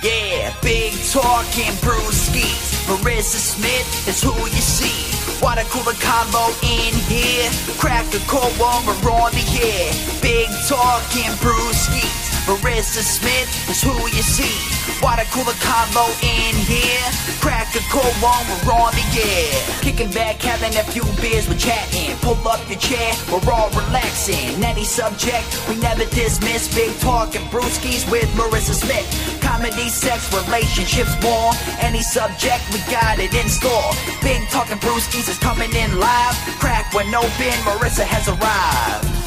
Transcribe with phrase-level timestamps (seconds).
[0.00, 2.86] Yeah, big talking brewskis.
[2.86, 5.10] Marissa Smith is who you see.
[5.42, 7.50] Water cooler combo in here.
[7.78, 9.90] Crack a cold one, we're on the air.
[10.22, 12.37] Big talking brewskis.
[12.48, 14.56] Marissa Smith is who you see.
[15.04, 17.04] Water cooler combo in here.
[17.44, 19.52] Crack a cold one, we're on the air.
[19.84, 22.16] Kicking back, having a few beers, we're chatting.
[22.24, 24.56] Pull up your chair, we're all relaxing.
[24.64, 26.72] Any subject, we never dismiss.
[26.74, 29.04] Big talking brewskis with Marissa Smith.
[29.42, 31.52] Comedy, sex, relationships, more.
[31.84, 33.92] Any subject, we got it in store.
[34.22, 36.34] Big talking brewskis is coming in live.
[36.64, 39.17] Crack when open, Marissa has arrived.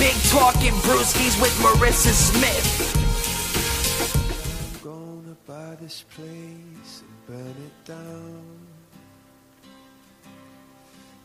[0.00, 2.66] Big talking brewskis with Marissa Smith.
[4.64, 8.66] I'm gonna buy this place and burn it down.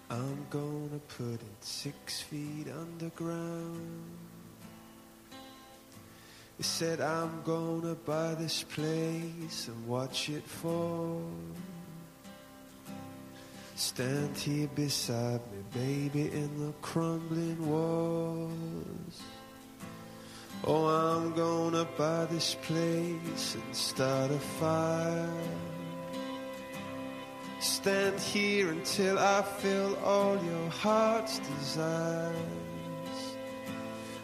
[0.09, 4.17] I'm gonna put it six feet underground.
[6.57, 11.23] He said, I'm gonna buy this place and watch it fall.
[13.77, 19.21] Stand here beside me, baby, in the crumbling walls.
[20.63, 25.29] Oh, I'm gonna buy this place and start a fire.
[27.59, 32.33] Stand here until I fill all your heart's desires.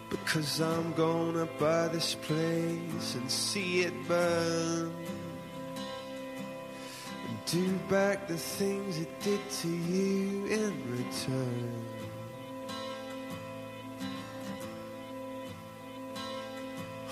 [0.10, 5.01] Because I'm gonna buy this place and see it burn.
[7.46, 11.86] Do back the things it did to you in return.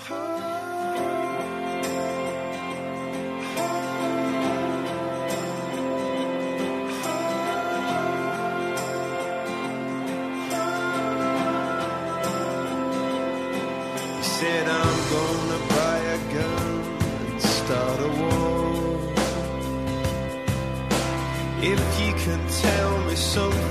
[0.08, 0.69] He
[23.32, 23.69] tell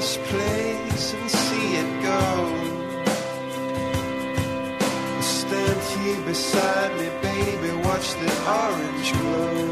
[0.00, 2.22] this place and see it go.
[5.20, 9.66] Stand here beside me, baby, watch the orange glow.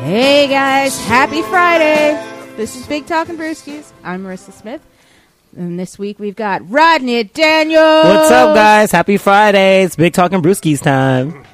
[0.00, 2.16] Hey guys, happy Friday.
[2.56, 3.92] This is Big Talking Brewskis.
[4.02, 4.80] I'm Marissa Smith.
[5.54, 7.82] And this week we've got Rodney Daniel.
[7.82, 8.90] What's up, guys?
[8.90, 9.84] Happy Friday.
[9.84, 11.44] It's Big Talking Brewskis time.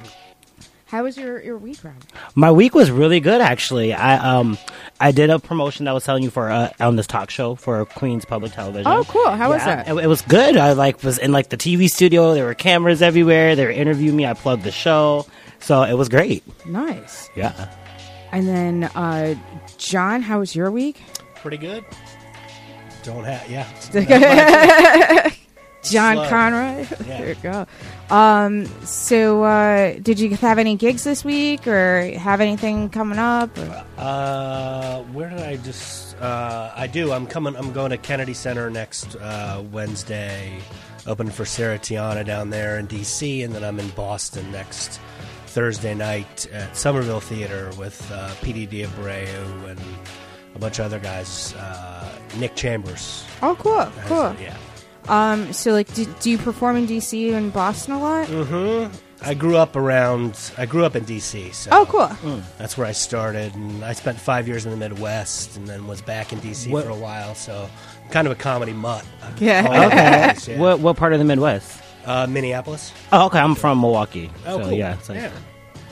[0.95, 1.99] How was your, your week, Rodney?
[2.35, 3.93] My week was really good, actually.
[3.93, 4.57] I um
[4.97, 7.55] I did a promotion that I was telling you for uh, on this talk show
[7.55, 8.89] for Queens Public Television.
[8.89, 9.29] Oh, cool.
[9.29, 9.89] How was that?
[9.89, 10.55] It, it was good.
[10.55, 12.33] I like was in like the TV studio.
[12.33, 13.57] There were cameras everywhere.
[13.57, 14.25] They were interviewing me.
[14.25, 15.25] I plugged the show,
[15.59, 16.45] so it was great.
[16.65, 17.29] Nice.
[17.35, 17.69] Yeah.
[18.31, 19.35] And then, uh,
[19.77, 21.03] John, how was your week?
[21.35, 21.83] Pretty good.
[23.03, 25.29] Don't have yeah.
[25.91, 26.29] John Slow.
[26.29, 26.87] Conroy.
[27.05, 27.17] Yeah.
[27.19, 27.67] there you go.
[28.09, 33.55] Um, so, uh, did you have any gigs this week or have anything coming up?
[33.57, 36.15] or- Uh, where did I just?
[36.19, 37.11] Uh, I do.
[37.11, 37.55] I'm coming.
[37.55, 40.59] I'm going to Kennedy Center next uh, Wednesday.
[41.07, 43.43] Open for Sarah Tiana down there in D.C.
[43.43, 44.99] and then I'm in Boston next
[45.47, 48.67] Thursday night at Somerville Theater with uh, P.D.
[48.67, 49.79] Diabreu and
[50.55, 51.53] a bunch of other guys.
[51.55, 53.23] Uh, Nick Chambers.
[53.43, 54.35] Oh, cool, has cool.
[54.41, 54.57] yeah.
[55.09, 58.27] Um, so like, do, do you perform in DC and Boston a lot?
[58.27, 58.93] Mm-hmm.
[59.21, 60.37] I grew up around.
[60.57, 61.51] I grew up in D.C.
[61.51, 62.39] So Oh, cool.
[62.59, 66.01] That's where I started, and I spent five years in the Midwest, and then was
[66.01, 66.69] back in D.C.
[66.69, 67.33] What- for a while.
[67.33, 67.67] So,
[68.03, 69.03] I'm kind of a comedy mutt.
[69.39, 69.65] Yeah.
[69.67, 70.53] All over the Okay.
[70.53, 70.59] yeah.
[70.59, 71.81] What what part of the Midwest?
[72.05, 72.91] Uh, Minneapolis.
[73.11, 73.39] Oh, okay.
[73.39, 74.29] I'm from Milwaukee.
[74.45, 74.73] Oh, so, cool.
[74.73, 75.31] Yeah, it's like, yeah.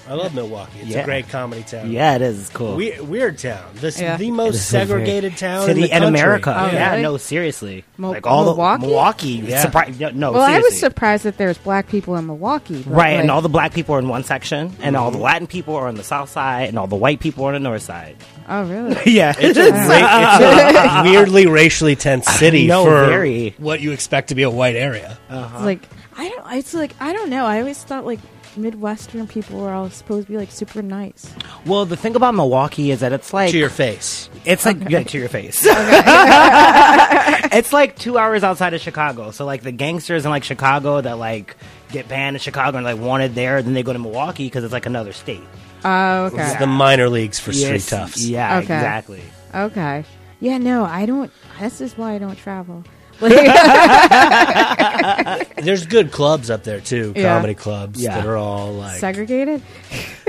[0.10, 0.80] I love Milwaukee.
[0.82, 1.00] It's Yeah.
[1.00, 1.90] a great comedy town.
[1.92, 2.76] yeah, it is It's cool.
[2.76, 3.64] We- weird town.
[3.76, 4.18] This Yeah.
[4.18, 6.08] the It most is a very- segregated town city in, the in country.
[6.22, 6.56] America.
[6.58, 7.04] Oh, yeah, really?
[7.04, 7.86] no, seriously.
[7.98, 8.82] Mil- like all Milwaukee?
[8.82, 9.44] the Milwaukee.
[9.48, 9.66] Yeah.
[9.66, 10.78] Surpri- no, well, I was seriously.
[10.80, 12.84] surprised that there's black people in Milwaukee.
[12.86, 15.16] but, Right, and like- all the black people are in one section, and all the
[15.18, 15.24] Mm-hmm.
[15.24, 17.60] Latin people are on the south side, and all the white people are on the
[17.62, 18.16] north side.
[18.50, 18.98] Oh, really?
[19.06, 23.56] yeah, It's a, ra- it's a weirdly racially tense city know, for very.
[23.58, 25.18] what you expect to be a white area.
[25.32, 25.80] It's like
[26.18, 26.54] I don't.
[26.58, 27.46] It's like I don't know.
[27.46, 28.20] I always thought like
[28.58, 31.34] Midwestern people were all supposed to be like super nice.
[31.66, 34.30] well, the thing about Milwaukee is that it's like to your face.
[34.46, 35.62] It's like yeah, to your face.
[35.66, 39.32] it's like two hours outside of Chicago.
[39.32, 41.56] So like the gangsters in like Chicago that like
[41.92, 44.74] get banned in Chicago and like wanted there, then they go to Milwaukee because it's
[44.74, 45.44] like another state.
[45.86, 46.56] Oh, It's okay.
[46.60, 48.26] the minor leagues for street Yes, toughs.
[48.26, 48.76] Yeah, Okay.
[48.76, 49.22] exactly.
[49.54, 50.06] Okay.
[50.40, 51.30] Yeah, no, I don't.
[51.60, 52.84] This is why I don't travel.
[55.58, 57.36] There's good clubs up there too, Yeah.
[57.36, 58.16] comedy clubs Yeah.
[58.18, 59.62] that are all like Segregated.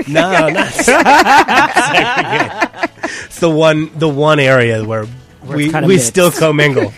[0.07, 2.89] no, not segregated.
[3.25, 6.07] It's the one the one area where Where we kinda we mixed.
[6.07, 6.93] still commingle.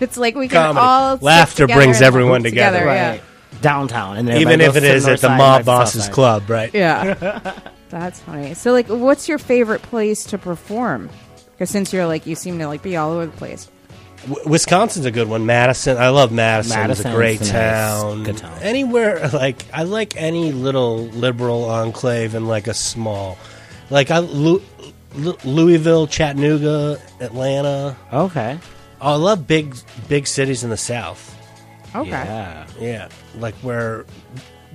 [0.00, 0.86] It's like we can Comedy.
[0.86, 2.78] all sit Laughter together brings and everyone laugh together.
[2.84, 3.10] yeah.
[3.10, 3.22] Right.
[3.60, 6.50] Downtown, and Even if goes it to is north at the mob and boss's club,
[6.50, 6.70] right?
[6.74, 7.54] Yeah.
[7.88, 8.52] That's funny.
[8.54, 11.08] So, like, what's your favorite place to perform?
[11.52, 13.70] Because since you're like, you seem to like be all over the place.
[14.28, 15.46] W- Wisconsin's a good one.
[15.46, 16.90] Madison, I love Madison.
[16.90, 17.50] it's a great nice.
[17.50, 18.24] town.
[18.24, 18.58] Good town.
[18.62, 23.38] Anywhere like I like any little liberal enclave in like a small,
[23.90, 24.62] like I Lu-
[25.14, 27.96] Lu- Louisville, Chattanooga, Atlanta.
[28.12, 28.58] Okay.
[29.00, 29.76] Oh, I love big
[30.08, 31.30] big cities in the South.
[31.94, 32.10] Okay.
[32.10, 32.66] Yeah.
[32.80, 34.04] Yeah, like where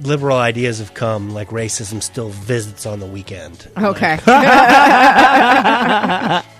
[0.01, 1.31] liberal ideas have come.
[1.31, 3.67] Like racism still visits on the weekend.
[3.77, 4.19] Okay.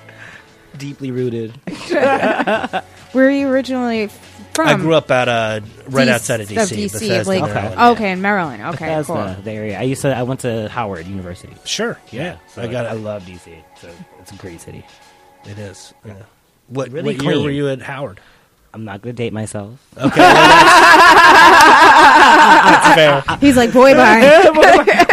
[0.79, 1.51] Deeply rooted.
[3.11, 4.07] Where are you originally
[4.53, 4.67] from?
[4.67, 5.59] I grew up at uh,
[5.89, 7.79] right DC outside of DC, Of DC, Bethesda, like, Maryland.
[7.97, 8.63] okay, in Maryland.
[8.75, 9.15] Okay, That's cool.
[9.17, 9.79] the, the area.
[9.79, 10.15] I used to.
[10.15, 11.53] I went to Howard University.
[11.65, 13.63] Sure, yeah, So I got I love DC.
[13.79, 13.89] So
[14.19, 14.83] it's a great city.
[15.45, 15.93] It is.
[16.05, 16.13] Yeah.
[16.67, 17.45] What, Really what year clean.
[17.45, 18.19] were you at Howard?
[18.73, 19.79] I'm not gonna date myself.
[19.97, 20.05] Okay,
[22.49, 22.95] that's
[23.27, 23.37] fair.
[23.39, 24.19] He's like, boy, bye.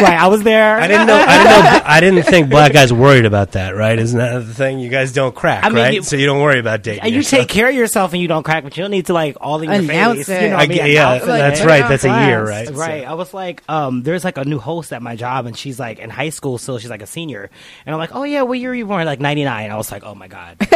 [0.01, 0.79] right, I was there.
[0.79, 1.17] I didn't know.
[1.17, 1.45] I didn't
[1.75, 1.83] know.
[1.87, 3.75] I didn't think black guys worried about that.
[3.77, 3.99] Right?
[3.99, 4.79] Isn't that the thing?
[4.79, 5.95] You guys don't crack, I mean, right?
[5.95, 7.05] you- so you don't worry about dating.
[7.11, 7.41] You yourself.
[7.43, 9.61] take care of yourself and you don't crack, but you don't need to like all
[9.63, 10.29] in your Announce face.
[10.31, 10.43] it.
[10.43, 10.79] You know, I what mean?
[10.87, 11.83] yeah, Announce that's put it right.
[11.83, 12.71] on That's a year, blast.
[12.71, 12.79] right?
[12.79, 13.05] Right.
[13.07, 15.99] I was like, um, there's like a new host at my job, and she's like
[15.99, 16.79] in high school still.
[16.79, 17.51] She's like a senior,
[17.85, 19.05] and I'm like, oh yeah, what year were you born?
[19.07, 19.71] Like '99.
[19.71, 20.57] I was like, oh my god.
[20.61, 20.73] It's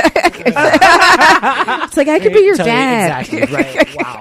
[1.96, 3.26] like I could be your Tell dad.
[3.26, 3.54] Exactly.
[3.54, 3.96] Right.
[3.96, 4.20] Wow.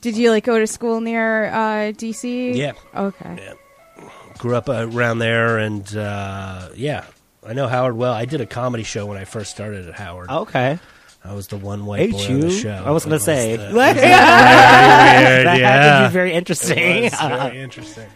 [0.00, 2.54] Did you like go to school near uh, DC?
[2.54, 2.72] Yeah.
[2.94, 3.36] Okay.
[3.38, 4.04] Yeah.
[4.38, 7.04] Grew up uh, around there, and uh, yeah,
[7.46, 8.12] I know Howard well.
[8.12, 10.30] I did a comedy show when I first started at Howard.
[10.30, 10.78] Okay.
[11.24, 12.34] I was the one white Hate boy you.
[12.34, 12.82] on the show.
[12.84, 13.56] I was gonna say.
[13.56, 15.46] the- That very weird.
[15.46, 16.02] had Yeah.
[16.02, 16.78] to be very interesting.
[17.04, 18.08] It was very interesting.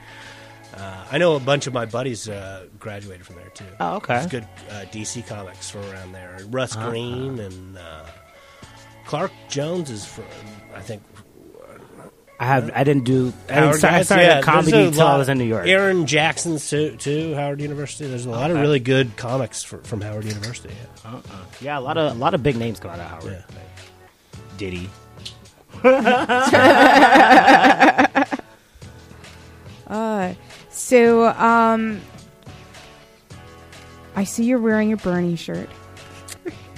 [0.77, 3.65] Uh, I know a bunch of my buddies uh, graduated from there too.
[3.79, 4.15] Oh, okay.
[4.15, 6.39] There's good uh, DC comics from around there.
[6.51, 8.05] Russ Green and uh,
[9.07, 10.25] Clark Jones is from,
[10.75, 11.03] I think.
[12.39, 12.71] I have.
[12.75, 13.33] I didn't do.
[13.49, 15.67] I, didn't, I started yeah, comedy there's a until I was in New York.
[15.67, 18.09] Aaron Jackson's too, too Howard University.
[18.09, 20.75] There's a lot of really good comics for, from Howard University.
[21.05, 21.13] Yeah.
[21.13, 21.21] Uh-uh.
[21.61, 23.33] Yeah, a lot of a lot of big names come out of Howard.
[23.33, 23.43] Yeah.
[24.59, 24.91] Diddy.
[29.87, 30.35] Uh,
[30.69, 32.01] so, um,
[34.17, 35.71] I see you're wearing your Bernie shirt.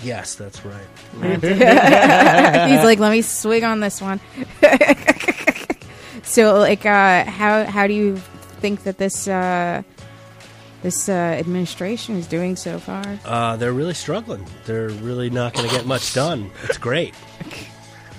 [0.03, 0.87] Yes, that's right.
[2.71, 4.21] He's like, let me swig on this one.
[6.23, 8.17] so, like, uh, how how do you
[8.61, 9.83] think that this uh,
[10.83, 13.05] this uh, administration is doing so far?
[13.25, 14.45] Uh, they're really struggling.
[14.67, 16.51] They're really not going to get much done.
[16.65, 17.15] It's great.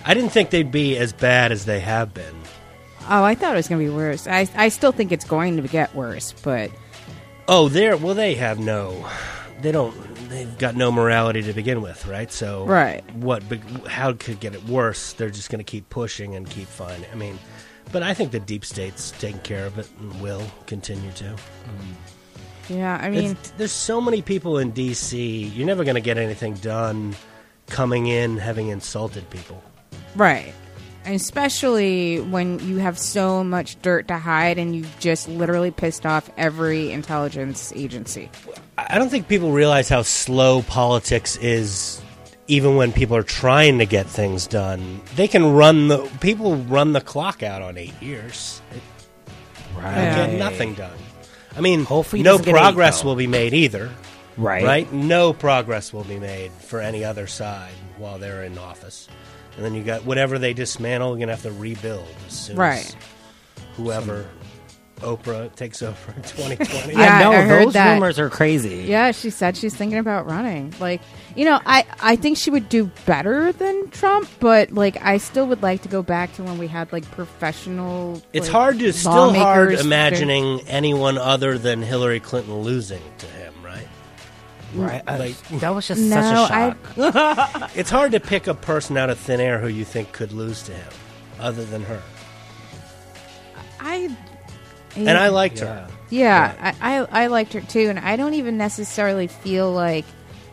[0.06, 2.36] I didn't think they'd be as bad as they have been.
[3.10, 4.28] Oh, I thought it was going to be worse.
[4.28, 6.72] I I still think it's going to get worse, but
[7.48, 8.14] Oh, they're well.
[8.14, 9.10] They have no.
[9.62, 9.96] They don't.
[10.30, 12.32] They've got no morality to begin with, right?
[12.32, 13.04] So, Right.
[13.16, 13.48] What?
[13.50, 15.14] big- How could get it worse?
[15.14, 17.10] They're just going to keep pushing and keep finding.
[17.12, 17.40] I mean,
[17.92, 21.24] but I think the deep state's taking care of it and will continue to.
[21.24, 22.74] Mm-hmm.
[22.78, 25.46] yeah, I mean, It's- there's so many people in D.C.
[25.56, 27.16] You're never going to get anything done
[27.68, 29.64] coming in having insulted people.
[30.16, 30.54] Right.
[31.06, 36.06] And especially when you have so much dirt to hide and you've just literally pissed
[36.06, 38.30] off every intelligence agency.
[38.90, 42.02] I don't think people realize how slow politics is
[42.48, 46.94] even when people are trying to get things done, they can run the people run
[46.94, 48.62] the clock out on eight years.
[49.76, 49.94] Right.
[49.94, 50.98] get nothing done.
[51.56, 53.90] I mean, Hopefully no doesn't eight, progress will be made either.
[54.38, 54.64] Right.
[54.64, 54.92] Right?
[54.94, 59.08] No progress will be made for any other side while they're in office.
[59.56, 62.56] And then you got whatever they dismantle, you're going to have to rebuild as soon
[62.56, 62.86] Right.
[62.86, 62.96] as
[63.76, 64.26] whoever
[65.00, 66.94] Oprah takes over in 2020.
[67.00, 67.94] Yeah, I know I heard those that.
[67.94, 68.86] rumors are crazy.
[68.88, 70.74] Yeah, she said she's thinking about running.
[70.80, 71.02] Like,
[71.36, 75.48] you know, I I think she would do better than Trump, but like I still
[75.48, 78.22] would like to go back to when we had like professional.
[78.34, 79.36] It's like, hard to still hard
[79.70, 79.86] lawmakers.
[79.86, 83.88] imagining anyone other than Hillary Clinton losing to him, right?
[84.76, 85.02] Right.
[85.08, 87.72] I- Like- that was just No, such a shock.
[87.76, 90.62] It's hard to pick a person out of thin air who you think could lose
[90.64, 90.92] to him
[91.40, 92.02] other than her.
[93.80, 94.10] I.
[94.96, 95.88] And I liked her.
[96.10, 100.06] Yeah, I, I I liked her too, and I don't even necessarily feel like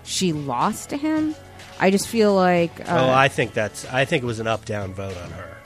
[0.05, 1.35] she lost to him.
[1.79, 3.85] I just feel like uh, oh, I think that's.
[3.87, 5.57] I think it was an up-down vote on her.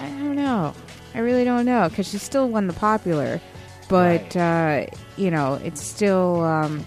[0.00, 0.74] I don't know.
[1.14, 3.40] I really don't know because she still won the popular,
[3.88, 6.84] but uh, you know, it's still um,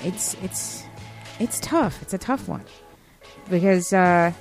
[0.00, 0.84] it's it's
[1.38, 2.00] it's tough.
[2.02, 2.64] It's a tough one
[3.48, 4.32] because uh,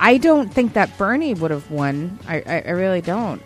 [0.00, 2.18] I don't think that Bernie would have won.
[2.26, 3.42] I, I, I really don't.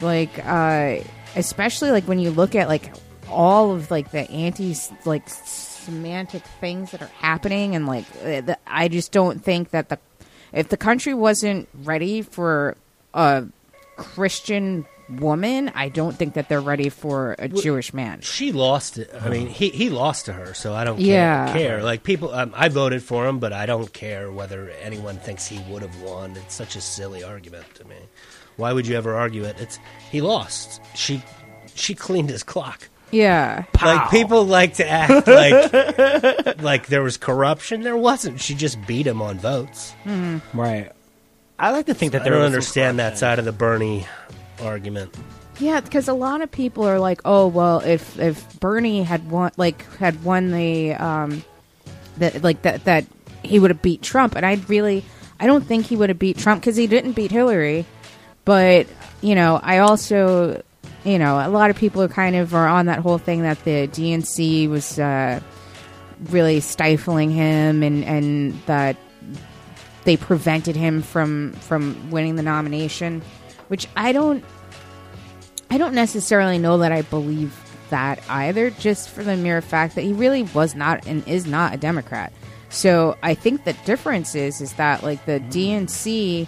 [0.00, 0.98] Like, uh,
[1.36, 2.92] especially like when you look at like
[3.30, 4.74] all of like the anti
[5.04, 9.88] like semantic things that are happening, and like uh, the, I just don't think that
[9.88, 9.98] the
[10.52, 12.76] if the country wasn't ready for
[13.12, 13.44] a
[13.96, 18.20] Christian woman, I don't think that they're ready for a Jewish man.
[18.22, 19.10] She lost it.
[19.20, 21.52] I mean, he he lost to her, so I don't Yeah.
[21.52, 21.76] care.
[21.78, 21.82] care.
[21.82, 25.58] Like people, um, I voted for him, but I don't care whether anyone thinks he
[25.70, 26.36] would have won.
[26.36, 27.96] It's such a silly argument to me.
[28.56, 29.60] Why would you ever argue it?
[29.60, 29.78] It's
[30.10, 30.80] he lost.
[30.94, 31.22] She
[31.74, 32.88] she cleaned his clock.
[33.10, 33.64] Yeah.
[33.80, 37.82] Like people like to act like like there was corruption.
[37.82, 38.40] There wasn't.
[38.40, 39.94] She just beat him on votes.
[40.52, 40.90] Right.
[41.58, 44.06] I like to think that they don't understand that side of the Bernie
[44.60, 45.14] argument.
[45.60, 49.52] Yeah, because a lot of people are like, "Oh, well, if if Bernie had won,
[49.56, 51.44] like had won the um,
[52.16, 53.04] that like that that
[53.44, 55.04] he would have beat Trump," and I really,
[55.38, 57.86] I don't think he would have beat Trump because he didn't beat Hillary.
[58.44, 58.86] But
[59.20, 60.62] you know, I also,
[61.04, 63.62] you know, a lot of people are kind of are on that whole thing that
[63.64, 65.40] the DNC was uh,
[66.30, 68.96] really stifling him, and and that
[70.04, 73.22] they prevented him from from winning the nomination,
[73.68, 74.44] which I don't.
[75.70, 77.58] I don't necessarily know that I believe
[77.90, 81.74] that either, just for the mere fact that he really was not and is not
[81.74, 82.32] a Democrat.
[82.68, 86.46] So I think the difference is is that like the DNC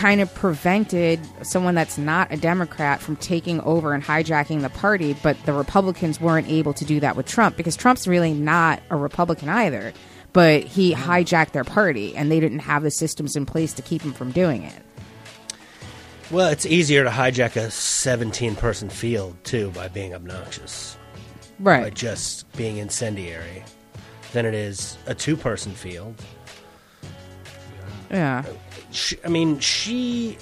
[0.00, 5.14] kind of prevented someone that's not a Democrat from taking over and hijacking the party,
[5.22, 8.96] but the Republicans weren't able to do that with Trump because Trump's really not a
[8.96, 9.92] Republican either.
[10.32, 14.00] But he hijacked their party and they didn't have the systems in place to keep
[14.00, 14.82] him from doing it.
[16.30, 20.96] Well, it's easier to hijack a 17 person field, too, by being obnoxious,
[21.58, 21.82] Right.
[21.82, 23.64] by just being incendiary,
[24.32, 26.14] than it is a two person field.
[28.10, 28.44] Yeah.
[28.46, 28.52] Uh,
[28.90, 30.38] She, I mean, she.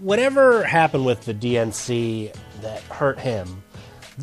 [0.00, 3.62] Whatever happened with the DNC that hurt him,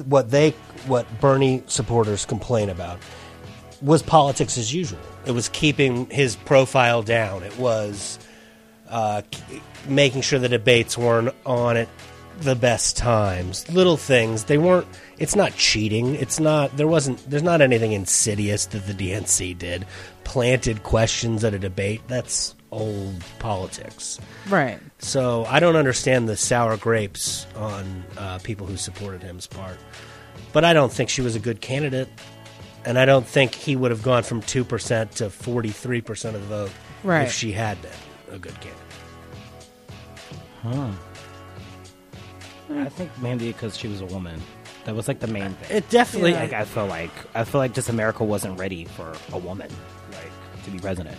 [0.06, 0.52] what they,
[0.88, 3.00] what Bernie supporters complain about,
[3.82, 5.00] was politics as usual.
[5.26, 7.44] It was keeping his profile down.
[7.44, 8.20] It was
[8.90, 9.24] uh,
[9.88, 11.90] making sure the debates weren't on at
[12.40, 13.70] the best times.
[13.70, 14.46] Little things.
[14.46, 14.88] They weren't.
[15.18, 16.16] It's not cheating.
[16.16, 16.76] It's not.
[16.78, 17.28] There wasn't.
[17.30, 19.86] There's not anything insidious that the DNC did.
[20.24, 22.02] Planted questions at a debate.
[22.08, 24.20] That's old politics.
[24.50, 24.80] Right.
[25.00, 29.78] So I don't understand the sour grapes on uh, people who supported him's part.
[30.54, 32.08] But I don't think she was a good candidate,
[32.86, 36.36] and I don't think he would have gone from two percent to forty three percent
[36.36, 36.72] of the vote
[37.04, 37.24] Right.
[37.28, 37.92] if she had been
[38.32, 38.82] a good candidate.
[40.64, 40.92] Huh.
[42.74, 44.42] I think maybe because she was a woman.
[44.86, 45.78] That was like the main thing.
[45.78, 46.34] It definitely.
[46.34, 49.70] like I feel like I feel like just America wasn't ready for a woman
[50.12, 51.18] like to be president.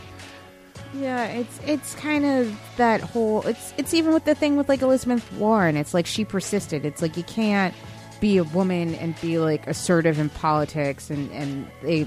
[0.99, 4.83] Yeah, it's it's kind of that whole it's it's even with the thing with like
[4.83, 5.76] Elizabeth Warren.
[5.76, 6.85] It's like she persisted.
[6.85, 7.75] It's like you can't
[8.21, 12.07] be a woman and be like assertive in politics and and they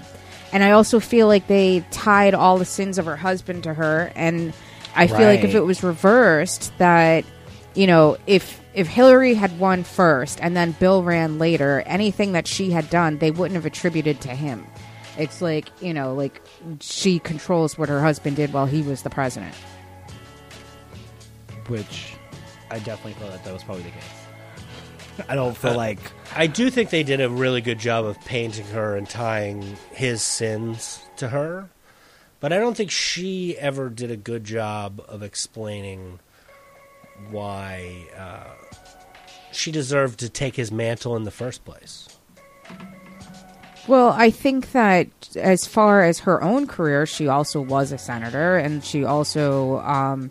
[0.52, 4.12] and I also feel like they tied all the sins of her husband to her
[4.16, 4.54] and
[4.96, 7.26] I feel like if it was reversed that
[7.76, 12.48] you know, if if Hillary had won first and then Bill ran later, anything that
[12.48, 14.66] she had done, they wouldn't have attributed to him.
[15.20, 16.42] It's like, you know, like
[16.80, 19.54] she controls what her husband did while he was the president.
[21.68, 22.16] Which
[22.72, 24.04] I definitely feel that that was probably the case.
[25.28, 26.00] I don't feel like
[26.34, 30.22] I do think they did a really good job of painting her and tying his
[30.22, 31.70] sins to her,
[32.40, 36.20] but I don't think she ever did a good job of explaining
[37.30, 38.54] why uh,
[39.52, 42.08] she deserved to take his mantle in the first place.
[43.90, 48.56] Well, I think that as far as her own career, she also was a senator,
[48.56, 50.30] and she also um,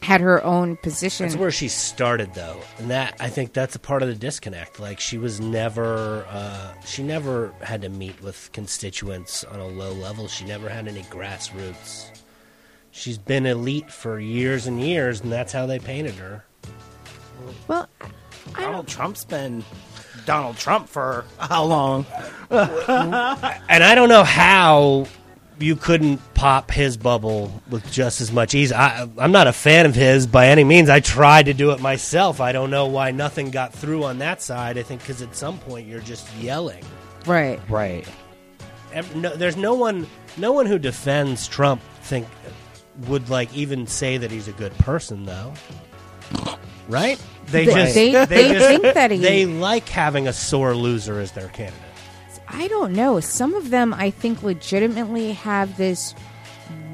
[0.00, 1.26] had her own position.
[1.26, 4.80] That's where she started, though, and that I think that's a part of the disconnect.
[4.80, 9.92] Like she was never, uh, she never had to meet with constituents on a low
[9.92, 10.26] level.
[10.26, 12.08] She never had any grassroots.
[12.92, 16.46] She's been elite for years and years, and that's how they painted her.
[17.68, 17.90] well,
[18.54, 19.62] Donald Trump's been
[20.26, 22.06] Donald Trump for how long?
[22.50, 25.06] And I don't know how
[25.58, 28.70] you couldn't pop his bubble with just as much ease.
[28.72, 30.88] I, I'm not a fan of his by any means.
[30.88, 32.40] I tried to do it myself.
[32.40, 34.78] I don't know why nothing got through on that side.
[34.78, 36.84] I think because at some point you're just yelling.
[37.26, 37.60] right.
[37.68, 38.06] Right.
[38.92, 42.26] Ev- no, there's no one, no one who defends Trump think
[43.08, 45.52] would like even say that he's a good person though.
[46.88, 47.18] Right?
[47.46, 51.18] They They- just they- they just- think that he- they like having a sore loser
[51.20, 51.80] as their candidate.
[52.48, 53.20] I don't know.
[53.20, 56.14] Some of them, I think, legitimately have this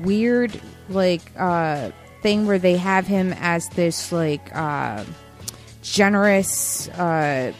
[0.02, 0.58] weird,
[0.88, 1.90] like, uh,
[2.22, 5.04] thing where they have him as this, like, uh,
[5.82, 7.52] generous, uh,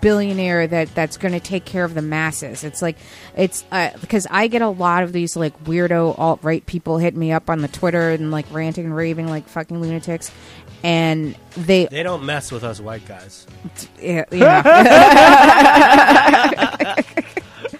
[0.00, 2.64] billionaire that that's going to take care of the masses.
[2.64, 2.96] It's like
[3.36, 7.14] it's uh, because I get a lot of these like weirdo alt right people hit
[7.16, 10.32] me up on the Twitter and like ranting and raving like fucking lunatics,
[10.82, 13.46] and they They don't mess with us white guys.
[14.00, 14.62] yeah, yeah.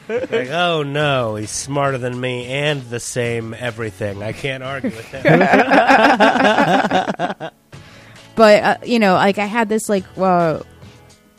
[0.09, 4.23] like, oh no, he's smarter than me and the same everything.
[4.23, 5.33] I can't argue with that.
[8.35, 10.59] but uh, you know like i had this like uh,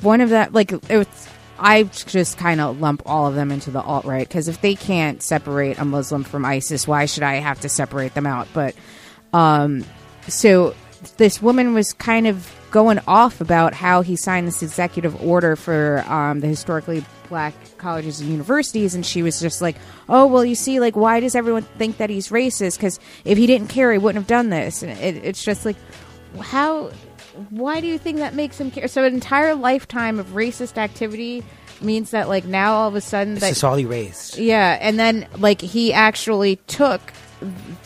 [0.02, 1.28] one of that like it was
[1.58, 4.76] i just kind of lump all of them into the alt right because if they
[4.76, 8.76] can't separate a muslim from isis why should i have to separate them out but
[9.34, 9.84] um
[10.28, 10.76] so
[11.18, 16.04] this woman was kind of going off about how he signed this executive order for
[16.08, 19.76] um, the historically black colleges and universities and she was just like
[20.10, 22.78] oh well you see like why does everyone think that he's racist?
[22.78, 24.84] Because if he didn't care he wouldn't have done this.
[24.84, 25.76] And it, it's just like
[26.40, 26.92] how
[27.50, 28.88] why do you think that makes him care?
[28.88, 31.44] So an entire lifetime of racist activity
[31.82, 34.38] means that like now all of a sudden It's that just all erased.
[34.38, 37.02] yeah and then like he actually took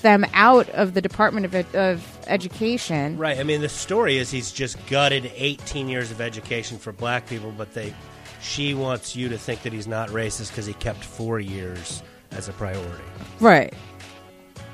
[0.02, 3.40] them out of the department of, of education right.
[3.40, 7.54] I mean, the story is he's just gutted 18 years of education for black people,
[7.58, 7.94] but they,
[8.42, 12.50] she wants you to think that he's not racist because he kept four years as
[12.50, 13.04] a priority.
[13.40, 13.74] right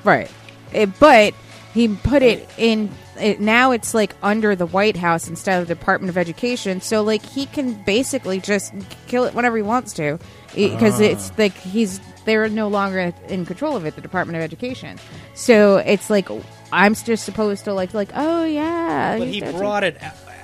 [0.02, 0.30] right
[0.72, 1.34] It- but
[1.72, 5.74] he put it in it, now it's like under the white house instead of the
[5.74, 8.72] department of education so like he can basically just
[9.06, 10.18] kill it whenever he wants to
[10.54, 11.04] because ah.
[11.04, 14.98] it's like he's they're no longer in control of it the department of education
[15.34, 16.28] so it's like
[16.72, 19.96] i'm just supposed to like like oh yeah But he brought it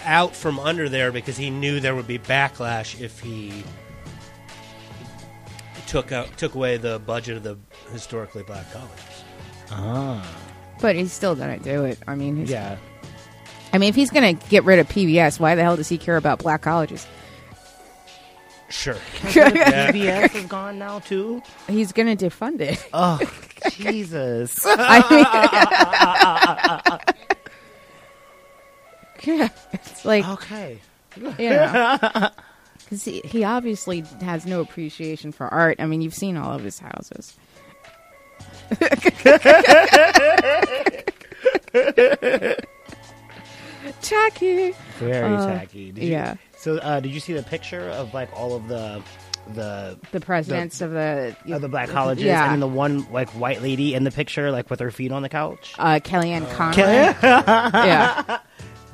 [0.05, 3.63] out from under there because he knew there would be backlash if he
[5.87, 7.59] took out took away the budget of the
[7.93, 9.25] historically black colleges.
[9.73, 10.27] Ah.
[10.81, 12.77] but he's still gonna do it i mean he's, Yeah.
[13.73, 16.17] i mean if he's gonna get rid of pbs why the hell does he care
[16.17, 17.07] about black colleges
[18.71, 18.95] Sure.
[18.95, 21.43] PBS is gone now too.
[21.69, 23.19] he's gonna defund it Oh,
[23.73, 24.61] Jesus.
[24.67, 25.01] I
[29.25, 30.79] mean, yeah, it's like okay.
[31.17, 31.99] you know,
[32.89, 35.77] 'Cause he, he obviously has no appreciation for art.
[35.81, 37.37] I mean, you've seen all of his houses.
[44.03, 44.75] Tacky.
[44.99, 45.93] Very Uh, tacky.
[45.93, 46.35] Did you- yeah.
[46.61, 49.03] So, uh, did you see the picture of like all of the
[49.55, 52.45] the The presidents of the of the black colleges, Yeah.
[52.45, 55.23] and then the one like white lady in the picture, like with her feet on
[55.23, 55.75] the couch?
[55.79, 57.15] uh, Kellyanne Conway.
[57.23, 58.39] yeah,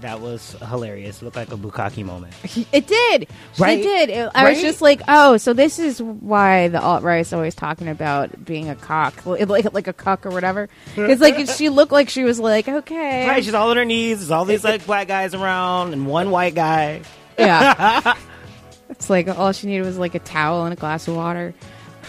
[0.03, 1.21] That was hilarious.
[1.21, 2.33] It looked like a bukkake moment.
[2.73, 3.29] it did.
[3.59, 3.79] Right?
[3.79, 4.09] It did.
[4.11, 7.55] It- I was just like, oh, so this is why the alt right is always
[7.55, 10.69] talking about being a cock, like like a cuck or whatever.
[10.97, 14.19] It's like she looked like she was like, okay, Right, she's all on her knees.
[14.19, 17.03] There's all these like black guys around, and one white guy.
[17.39, 18.17] Yeah.
[18.91, 21.55] it's like all she needed was like a towel and a glass of water.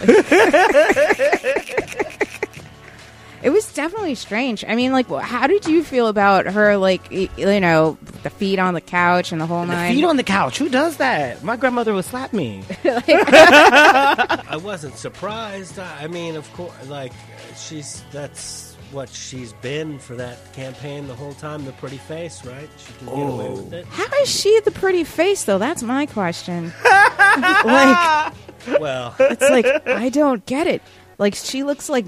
[3.42, 4.64] it was definitely strange.
[4.66, 7.28] I mean, like, how did you feel about her, like, you
[7.60, 9.94] know, the feet on the couch and the whole The nine?
[9.94, 10.58] feet on the couch.
[10.58, 11.42] Who does that?
[11.42, 12.62] My grandmother would slap me.
[12.84, 15.78] I wasn't surprised.
[15.78, 17.12] I I mean, of course, like
[17.56, 21.64] she's that's what she's been for that campaign the whole time.
[21.64, 22.68] The pretty face, right?
[22.78, 23.86] She can get away with it.
[23.86, 25.58] how is she the pretty face, though?
[25.58, 26.72] That's my question.
[26.84, 28.32] like,
[28.80, 30.82] Well, it's like, I don't get it.
[31.18, 32.04] Like she looks like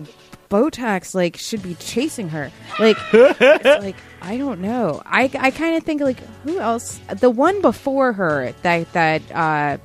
[0.51, 2.51] Botox like should be chasing her.
[2.79, 5.03] Like it's like I don't know.
[5.05, 7.01] I I kind of think like who else?
[7.19, 9.79] The one before her that that uh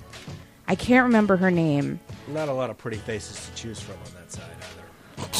[0.67, 1.99] I can't remember her name.
[2.27, 4.14] Not a lot of pretty faces to choose from on that side either.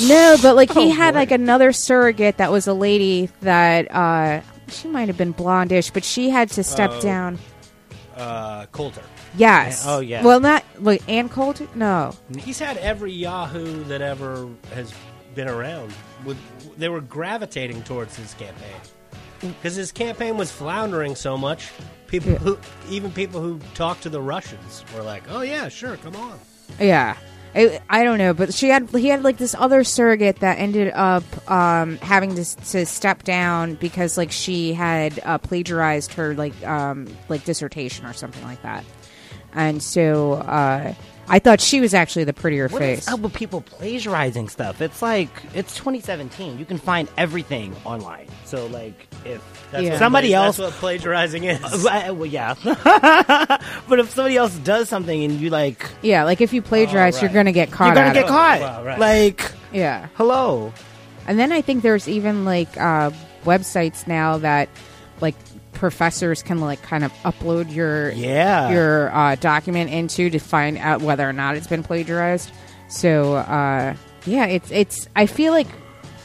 [0.07, 1.19] No, but like he Oh, had boy.
[1.19, 6.03] like another surrogate that was a lady that uh she might have been blondish, but
[6.03, 7.01] she had to step Oh.
[7.01, 7.39] down.
[8.15, 9.01] Uh, Coulter.
[9.37, 9.83] Yes.
[9.85, 10.23] Oh, yeah.
[10.23, 11.67] Well, not like Ann Coulter.
[11.75, 12.13] No.
[12.37, 14.93] He's had every Yahoo that ever has
[15.35, 15.93] been around.
[16.23, 16.37] With
[16.79, 18.75] they were gravitating towards his campaign
[19.41, 21.69] because his campaign was floundering so much.
[22.07, 22.37] People, Yeah.
[22.37, 22.57] who,
[22.89, 26.39] even people who talked to the Russians, were like, "Oh yeah, sure, come on."
[26.79, 27.17] Yeah.
[27.55, 30.91] I, I don't know, but she had he had like this other surrogate that ended
[30.93, 36.67] up um, having to, to step down because like she had uh, plagiarized her like
[36.67, 38.83] um, like dissertation or something like that,
[39.53, 40.93] and so uh,
[41.27, 42.99] I thought she was actually the prettier What face.
[42.99, 44.79] is up with people plagiarizing stuff?
[44.81, 46.59] It's like it's 2017.
[46.59, 48.27] You can find everything online.
[48.45, 49.89] So like if That's Yeah.
[49.91, 51.85] what somebody pla- else, That's what plagiarizing is.
[51.85, 52.53] Uh, well, yeah.
[52.63, 57.21] but if somebody else does something and you like, yeah, like if you plagiarize, Oh,
[57.21, 57.87] you're gonna get caught.
[57.87, 58.29] you're gonna get it.
[58.29, 58.59] caught.
[58.61, 58.99] Wow, right.
[58.99, 60.07] Like, Yeah.
[60.15, 60.73] hello.
[61.27, 63.09] And then I think there's even like uh,
[63.45, 64.69] websites now that
[65.21, 65.35] like
[65.75, 68.69] professors can like kind of upload your Yeah.
[68.71, 72.51] your uh, document into to find out whether or not it's been plagiarized.
[72.87, 75.07] So uh, yeah, it's it's.
[75.15, 75.67] I feel like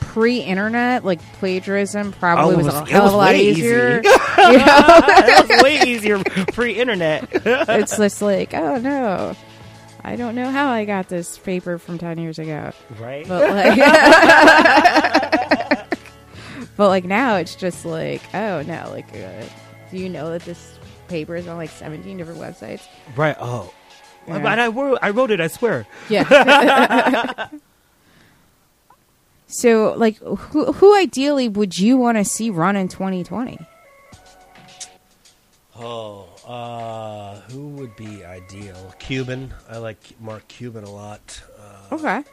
[0.00, 4.00] pre-internet, like plagiarism probably Oh, was, was- a hell of a lot easier.
[4.00, 4.08] easy.
[4.40, 4.64] You know?
[4.64, 6.18] that was way easier
[6.54, 7.28] pre-internet.
[7.32, 9.36] it's just like, oh no,
[10.02, 12.72] I don't know how I got this paper from ten years ago.
[12.98, 13.28] right?
[13.28, 13.76] But like,
[16.80, 19.44] but like now it's just like, oh no, like, uh,
[19.90, 22.88] do you know that this paper is on like 17 different websites?
[23.16, 23.36] right.
[23.38, 23.74] Oh.
[24.26, 24.38] Yeah.
[24.38, 25.42] But I wrote, I wrote it.
[25.42, 25.86] I swear.
[26.08, 27.48] Yeah.
[29.46, 33.58] so, like, who, who ideally would you want to see run in 2020?
[35.78, 38.94] Oh, uh, who would be ideal?
[38.98, 39.52] Cuban.
[39.68, 41.42] I like Mark Cuban a lot.
[41.58, 42.24] Uh, Okay.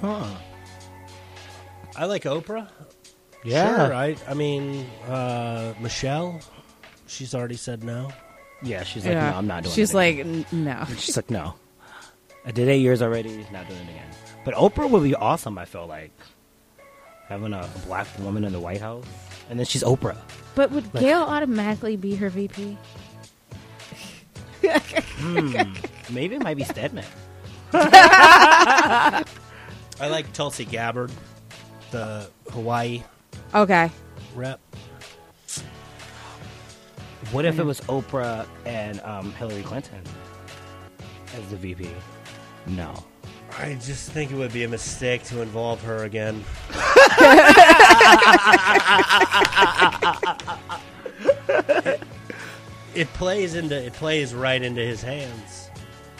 [0.00, 0.26] Huh.
[1.98, 2.68] I like Oprah.
[3.44, 3.86] Yeah.
[3.86, 3.94] Sure.
[3.94, 6.40] I, I mean, uh, Michelle.
[7.06, 8.10] She's already said no.
[8.62, 8.82] Yeah.
[8.82, 9.74] She's like, no, I'm not doing.
[9.74, 10.84] She's it again." like, "N- no.
[10.96, 11.54] She's like, no.
[12.44, 13.46] I did eight years already.
[13.52, 14.10] Not doing it again.
[14.44, 15.58] But Oprah would be awesome.
[15.58, 16.12] I feel like
[17.28, 19.04] having a black woman in the White House,
[19.50, 20.16] and then she's Oprah.
[20.54, 22.76] But would Gayle automatically be her VP?
[26.10, 27.04] Maybe it might be Stedman.
[27.74, 29.24] I
[30.00, 31.10] like Tulsi Gabbard,
[31.90, 33.02] the Hawaii
[33.54, 33.90] Okay.
[34.34, 34.60] rep.
[37.32, 40.02] What if it was Oprah and um, Hillary Clinton
[41.36, 41.90] as the VP?
[42.68, 42.94] No.
[43.58, 46.44] I just think it would be a mistake to involve her again.
[52.94, 55.70] it plays into it plays right into his hands.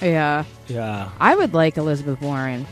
[0.03, 0.45] Yeah.
[0.67, 1.11] Yeah.
[1.21, 2.67] I would like Elizabeth Warren.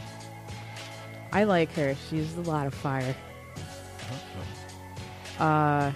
[1.32, 1.94] I like her.
[2.10, 3.14] She's a lot of fire.
[5.38, 5.92] Uh,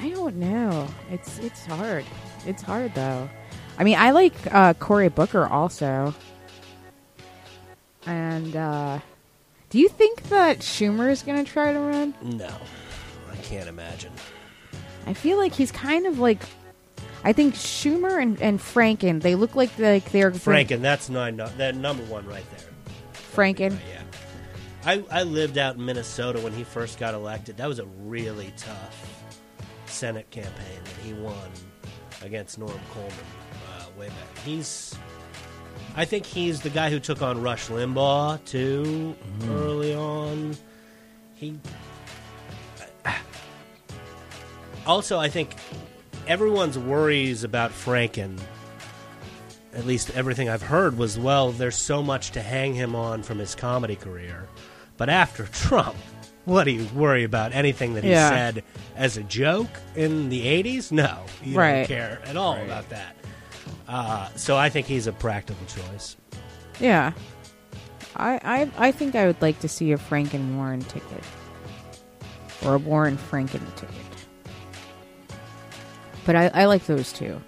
[0.00, 0.88] I don't know.
[1.10, 2.04] It's it's hard.
[2.46, 3.28] It's hard though.
[3.78, 6.14] I mean, I like uh, Cory Booker also.
[8.06, 9.00] And uh,
[9.70, 12.14] do you think that Schumer is going to try to run?
[12.22, 12.52] No,
[13.30, 14.12] I can't imagine.
[15.06, 16.42] I feel like he's kind of like.
[17.24, 19.20] I think Schumer and, and Franken.
[19.20, 21.36] They look like like they're Franken, that's nine.
[21.36, 22.68] That number one right there.
[23.34, 23.78] Franken.
[23.88, 23.97] Yeah.
[24.84, 27.56] I, I lived out in Minnesota when he first got elected.
[27.56, 29.24] That was a really tough
[29.86, 31.50] Senate campaign that he won
[32.22, 33.12] against Norm Coleman
[33.76, 34.38] uh, way back.
[34.44, 34.96] He's,
[35.96, 39.14] I think he's the guy who took on Rush Limbaugh too
[39.48, 40.56] early on.
[41.34, 41.58] He
[44.86, 45.54] also, I think
[46.26, 48.38] everyone's worries about Franken
[49.74, 53.38] at least everything I've heard was well, there's so much to hang him on from
[53.38, 54.48] his comedy career.
[54.98, 55.96] But after Trump,
[56.44, 57.54] what do you worry about?
[57.54, 58.28] Anything that he Yeah.
[58.28, 58.64] said
[58.96, 60.92] as a joke in the 80s?
[60.92, 61.24] No.
[61.42, 61.76] You Right.
[61.78, 63.16] don't care at all about that.
[63.88, 66.16] Uh, so I think he's a practical choice.
[66.80, 67.12] Yeah.
[68.16, 68.40] I,
[68.78, 71.22] I I think I would like to see a Franken Warren ticket.
[72.64, 73.94] Or a Warren Franken ticket.
[76.26, 77.40] But I, I like those two.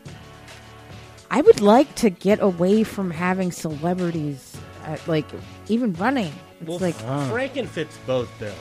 [1.31, 4.50] I would like to get away from having celebrities
[4.85, 5.27] at, like
[5.69, 6.33] even running.
[6.61, 8.57] It's Well, like Franken fits both bills.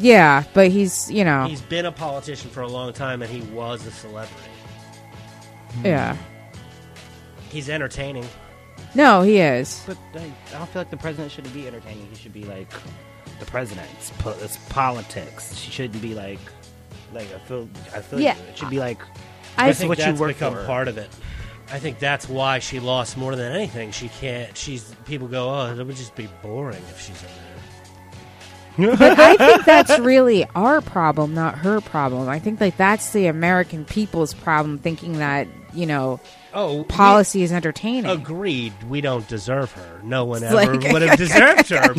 [0.00, 3.40] yeah, but he's you know He's been a politician for a long time, and he
[3.52, 4.34] was a celebrity.
[5.74, 5.86] Hmm.
[5.86, 6.16] yeah
[7.50, 8.26] He's entertaining.
[8.94, 9.82] No, he is.
[9.86, 12.06] But I, I don't feel like the president shouldn't be entertaining.
[12.10, 12.70] He should be like
[13.38, 13.86] the president.
[13.96, 15.54] It's, po- it's politics.
[15.56, 16.38] She shouldn't be like
[17.14, 17.68] like I feel.
[17.94, 18.36] I feel Yeah.
[18.36, 18.42] you.
[18.50, 19.00] it should be like
[19.56, 20.64] I I This is think what you that's work become for.
[20.66, 21.08] part of it.
[21.70, 23.90] I think that's why she lost more than anything.
[23.90, 24.56] She can't.
[24.56, 27.28] She's people go, oh, it would just be boring if she's in
[28.86, 28.96] there.
[28.96, 32.28] but I think that's really our problem, not her problem.
[32.28, 36.20] I think like that's the American people's problem, thinking that you know
[36.54, 38.06] Oh, policy is entertaining.
[38.10, 38.72] agreed.
[38.88, 40.00] We don't deserve her.
[40.02, 41.92] No one It's ever like- would have deserved her.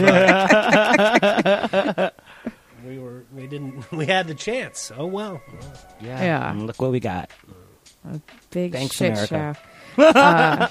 [1.20, 2.16] But
[2.86, 3.24] we were.
[3.36, 3.92] We didn't.
[3.92, 4.92] We had the chance.
[4.98, 5.42] Oh well.
[6.02, 6.24] yeah.
[6.24, 6.54] Yeah.
[6.58, 7.30] Look what we got.
[8.14, 9.58] A big Thanks, shit America.
[9.96, 10.04] show.
[10.04, 10.70] uh,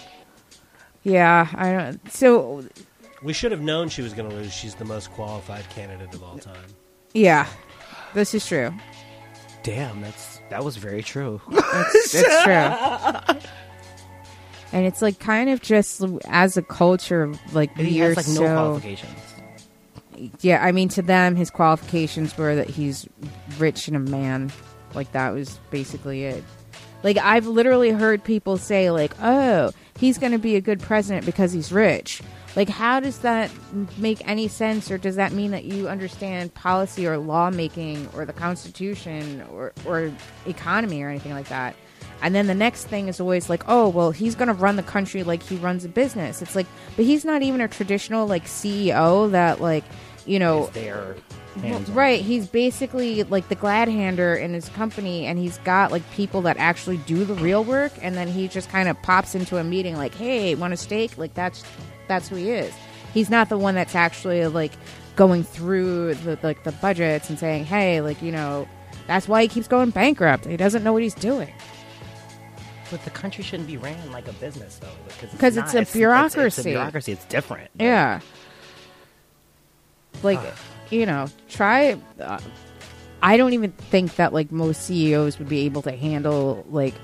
[1.04, 2.12] yeah, I don't.
[2.12, 2.64] So
[3.22, 4.52] We should have known she was going to lose.
[4.52, 6.56] She's the most qualified candidate of all time.
[7.14, 7.46] yeah,
[8.14, 8.72] this is true.
[9.62, 11.40] Damn, that's that was very true.
[11.50, 13.38] It's, it's true.
[14.72, 18.28] And it's like kind of just as a culture, like And he we're has like
[18.40, 19.18] no qualifications.
[20.40, 20.62] yeah.
[20.64, 23.06] I mean, to them, his qualifications were that he's
[23.58, 24.52] rich and a man.
[24.94, 26.44] Like that was basically it.
[27.02, 31.26] Like I've literally heard people say, like, "Oh, he's going to be a good president
[31.26, 32.22] because he's rich."
[32.56, 33.50] Like, how does that
[33.98, 38.32] make any sense, or does that mean that you understand policy or lawmaking or the
[38.32, 40.12] Constitution or or
[40.46, 41.76] economy or anything like that?
[42.20, 44.82] And then the next thing is always like, "Oh, well, he's going to run the
[44.82, 48.46] country like he runs a business." It's like, but he's not even a traditional like
[48.46, 49.84] CEO that like,
[50.26, 50.68] you know,
[51.62, 51.80] well.
[51.92, 56.42] Right, he's basically like the glad hander in his company, and he's got like people
[56.42, 59.64] that actually do the real work, and then he just kind of pops into a
[59.64, 61.64] meeting like, "Hey, want a steak?" Like that's
[62.06, 62.72] that's who he is.
[63.14, 64.72] He's not the one that's actually like
[65.16, 68.68] going through the like the budgets and saying, "Hey, like you know."
[69.06, 70.44] That's why he keeps going bankrupt.
[70.44, 71.50] He doesn't know what he's doing.
[72.90, 74.88] But the country shouldn't be ran like a business though,
[75.30, 75.74] because it's not.
[75.76, 76.60] a It's, bureaucracy.
[76.60, 77.12] a bureaucracy.
[77.12, 77.70] It's different.
[77.80, 78.20] Yeah.
[80.22, 80.40] Like,
[80.90, 81.96] you know, try.
[82.20, 82.38] Uh,
[83.22, 86.94] I don't even think that like most CEOs would be able to handle like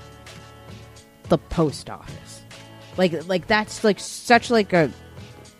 [1.29, 2.43] the post office.
[2.97, 4.91] Like, like that's like such like a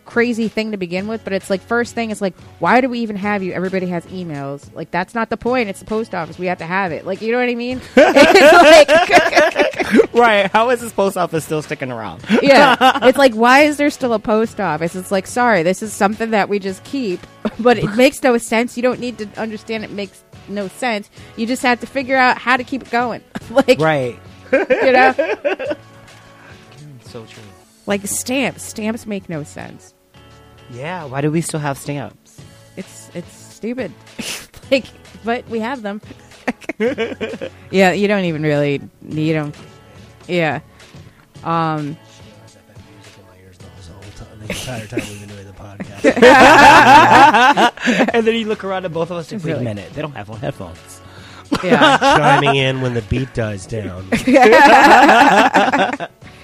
[0.06, 1.22] crazy thing to begin with.
[1.24, 3.52] But it's like first thing is like, why do we even have you?
[3.52, 4.72] Everybody has emails.
[4.74, 5.68] Like that's not the point.
[5.68, 6.38] It's the post office.
[6.38, 7.04] We have to have it.
[7.04, 7.80] Like you know what I mean?
[7.96, 8.88] like.
[10.14, 10.50] right.
[10.50, 12.24] How is this post office still sticking around?
[12.42, 13.00] yeah.
[13.06, 14.96] It's like, why is there still a post office?
[14.96, 17.20] It's like, sorry, this is something that we just keep,
[17.58, 18.76] but it makes no sense.
[18.76, 21.10] You don't need to understand it makes no sense.
[21.36, 23.22] You just have to figure out how to keep it going.
[23.50, 24.18] like, right.
[24.52, 25.14] you know,
[27.02, 27.42] So true.
[27.86, 28.62] like stamps.
[28.62, 29.94] Stamps make no sense.
[30.70, 31.04] Yeah.
[31.04, 32.40] Why do we still have stamps?
[32.76, 33.92] It's it's stupid.
[34.70, 34.84] like,
[35.24, 36.00] but we have them.
[37.70, 39.52] yeah, you don't even really need them.
[40.28, 40.60] Yeah.
[41.44, 41.96] Um.
[42.44, 45.46] I've had music in my ears the whole time, the entire time we've been doing
[45.46, 46.04] the podcast.
[48.14, 49.92] and then you look around at both of us and It's wait a minute.
[49.94, 51.00] They don't have on headphones.
[51.62, 51.96] Yeah.
[52.18, 54.08] Chiming in when the beat dies down.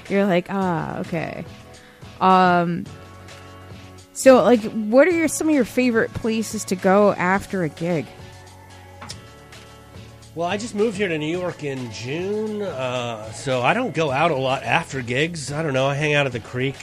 [0.08, 1.44] You're like, ah, okay.
[2.20, 2.84] Um.
[4.22, 8.06] So, like, what are your some of your favorite places to go after a gig?
[10.36, 14.12] Well, I just moved here to New York in June, uh, so I don't go
[14.12, 15.50] out a lot after gigs.
[15.50, 15.86] I don't know.
[15.86, 16.76] I hang out at the creek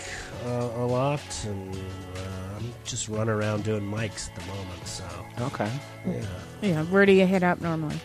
[0.45, 4.85] uh, a lot, and uh, I'm just running around doing mics at the moment.
[4.85, 5.05] So,
[5.39, 5.71] Okay.
[6.05, 6.21] yeah.
[6.61, 7.95] Yeah, where do you hit up normally?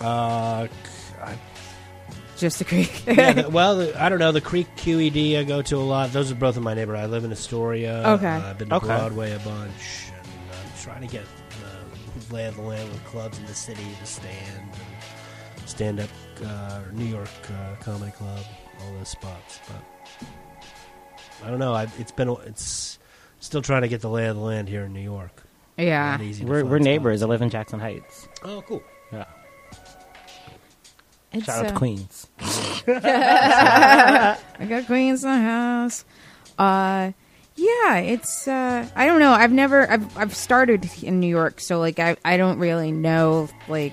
[0.00, 0.66] Uh,
[1.22, 1.38] I,
[2.40, 3.02] Just the creek.
[3.06, 4.32] yeah, the, well, the, I don't know.
[4.32, 6.10] The Creek QED I go to a lot.
[6.12, 7.02] Those are both in my neighborhood.
[7.04, 8.02] I live in Astoria.
[8.14, 8.26] Okay.
[8.26, 8.86] Uh, I've been to Okay.
[8.86, 11.24] Broadway a bunch, and I'm trying to get
[12.28, 14.70] the lay of the land with clubs in the city to stand
[15.66, 16.08] stand up.
[16.44, 18.40] Uh, New York uh, Comedy Club,
[18.82, 19.60] all those spots.
[19.68, 20.26] But
[21.46, 21.74] I don't know.
[21.74, 22.30] I, it's been.
[22.46, 22.98] It's
[23.40, 25.42] still trying to get the lay of the land here in New York.
[25.76, 26.12] yeah.
[26.12, 27.22] Not easy We're, we're neighbors.
[27.22, 28.28] I live in Jackson Heights.
[28.42, 28.82] Oh, cool.
[29.12, 29.24] Yeah.
[31.32, 32.26] It's, Shout out to uh, Queens.
[32.88, 34.36] I
[34.68, 36.04] got queens in the house.
[36.58, 37.12] Uh,
[37.56, 38.48] yeah, it's.
[38.48, 39.32] Uh, I don't know.
[39.32, 39.88] I've never.
[39.90, 43.92] I've I've started in New York, so like I I don't really know like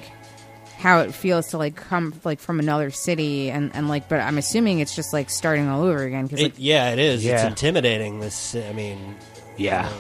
[0.78, 4.10] how it feels to like come like from another city and and like.
[4.10, 7.00] But I'm assuming it's just like starting all over again because like It, yeah, it
[7.00, 7.24] is.
[7.26, 7.48] It's Yeah.
[7.48, 8.20] intimidating.
[8.20, 8.56] This.
[8.56, 9.16] I mean.
[9.58, 9.92] Yeah.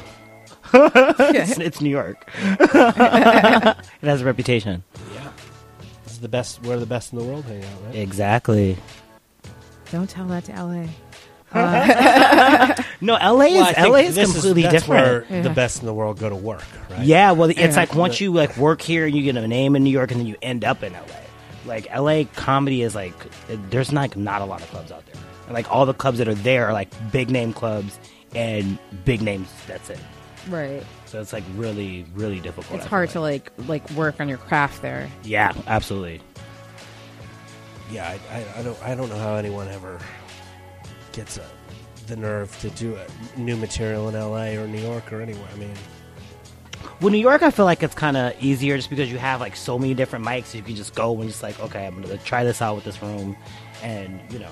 [0.73, 2.30] it's, it's New York.
[2.38, 4.84] it has a reputation.
[6.18, 6.22] Yeah.
[6.22, 6.64] This is the best.
[6.64, 7.96] We're the best in the world hang out, right?
[7.96, 8.78] Exactly.
[9.92, 10.88] don't tell that to L.A.
[13.02, 15.30] No, LA is Well, I LA is this completely that's different.
[15.30, 15.42] Where Yeah.
[15.44, 17.04] the best in the world go to work, right?
[17.06, 17.74] Yeah, well, it's Yeah.
[17.76, 20.20] like once you like work here and you get a name in New York, and
[20.20, 21.00] then you end up in LA.
[21.66, 23.14] Like LA comedy is like
[23.70, 25.22] there's not not a lot of clubs out there.
[25.46, 27.98] And like all the clubs that are there are like big name clubs
[28.36, 29.48] and big names.
[29.68, 30.00] That's it.
[30.50, 30.84] Right.
[31.08, 32.78] So it's like really really difficult.
[32.78, 35.10] It's I hard to feel like like work on your craft there.
[35.24, 36.22] Yeah, absolutely.
[37.91, 40.00] Yeah, I, I, I don't I don't know how anyone ever
[41.13, 41.48] gets uh
[42.08, 44.56] the nerve to do a new material in L.A.
[44.58, 45.48] or New York or anywhere.
[45.54, 45.74] I mean,
[47.02, 49.58] Well, New York, I feel like it's kind of easier just because you have like
[49.58, 50.54] so many different mics.
[50.54, 53.02] You can just go and just like, okay, I'm gonna try this out with this
[53.02, 53.36] room,
[53.84, 54.52] and you know,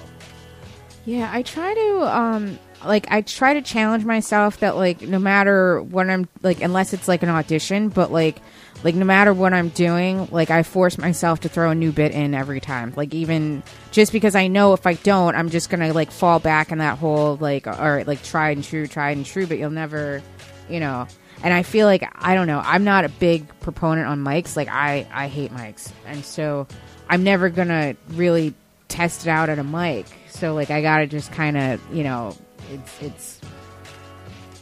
[1.06, 5.82] Yeah, I try to um like I try to challenge myself that like no matter
[5.82, 8.42] what I'm like unless it's like an audition, but like
[8.84, 12.12] like no matter what I'm doing, like I force myself to throw a new bit
[12.12, 12.94] in every time.
[12.96, 16.72] Like even just because I know if I don't, I'm just gonna like fall back
[16.72, 19.70] in that whole like all right, like tried and true, tried and true, but you'll
[19.70, 20.22] never,
[20.70, 21.08] you know.
[21.44, 22.62] And I feel like I don't know.
[22.64, 24.56] I'm not a big proponent on mics.
[24.56, 26.68] Like I I hate mics, and so
[27.08, 28.56] I'm never gonna really
[28.88, 30.06] test it out at a mic.
[30.30, 32.36] So like I gotta just kind of you know
[32.72, 33.42] it's it's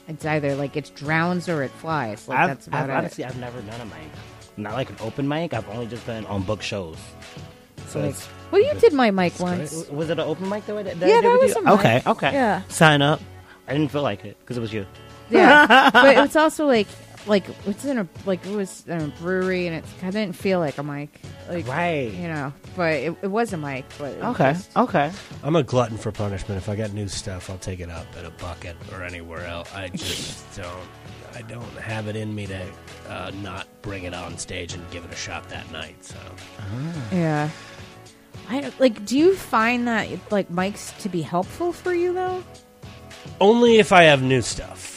[0.07, 2.27] it's either like it drowns or it flies.
[2.27, 2.93] Like I've, that's about I've it.
[2.93, 3.95] honestly I've never done a mic,
[4.57, 5.53] not like an open mic.
[5.53, 6.97] I've only just been on book shows.
[7.87, 9.87] So Like, it's, well, you did my mic once.
[9.89, 11.73] was it an open mic that, I did- that Yeah, that was a mic.
[11.73, 12.33] Okay, okay.
[12.33, 12.61] Yeah.
[12.69, 13.21] Sign up.
[13.67, 14.85] I didn't feel like it because it was you.
[15.29, 16.87] Yeah, but it's also like
[17.25, 20.59] like it's in a like it was in a brewery and it's I didn't feel
[20.59, 21.21] like a mic.
[21.49, 22.11] Like Right.
[22.13, 23.85] you know, but it, it was a mic.
[23.97, 25.11] But it was Okay, just- okay.
[25.43, 26.57] I'm a glutton for punishment.
[26.57, 29.73] If I got new stuff, I'll take it up at a bucket or anywhere else.
[29.73, 30.87] I just don't.
[31.35, 32.63] I don't have it in me to
[33.09, 36.03] uh, not bring it on stage and give it a shot that night.
[36.05, 36.17] So
[37.11, 37.49] yeah.
[38.49, 39.05] I don't- like.
[39.05, 42.43] Do you find that like mics to be helpful for you though?
[43.39, 44.91] only if I have new stuff.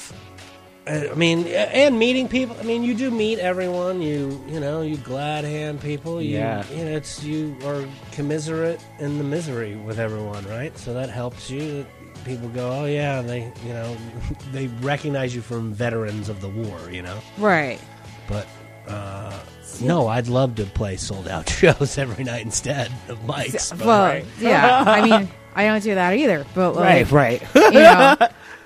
[0.87, 2.57] I mean, and meeting people.
[2.61, 4.01] I mean, you do meet everyone.
[4.03, 6.23] You you know you glad hand people.
[6.23, 6.65] You, Yeah.
[6.73, 10.77] you know, it's you are commiserate in the misery with everyone, right?
[10.79, 11.85] So that helps you.
[12.25, 13.97] People go, oh yeah, they you know
[14.53, 17.19] they recognize you from veterans of the war, you know.
[17.39, 17.81] Right.
[18.29, 18.47] But
[18.87, 19.37] uh,
[19.81, 23.77] no, I'd love to play sold out shows every night instead of mics.
[23.77, 24.85] but- well, yeah.
[24.87, 26.45] I mean, I don't do that either.
[26.55, 27.43] But like, right.
[27.55, 28.17] you know,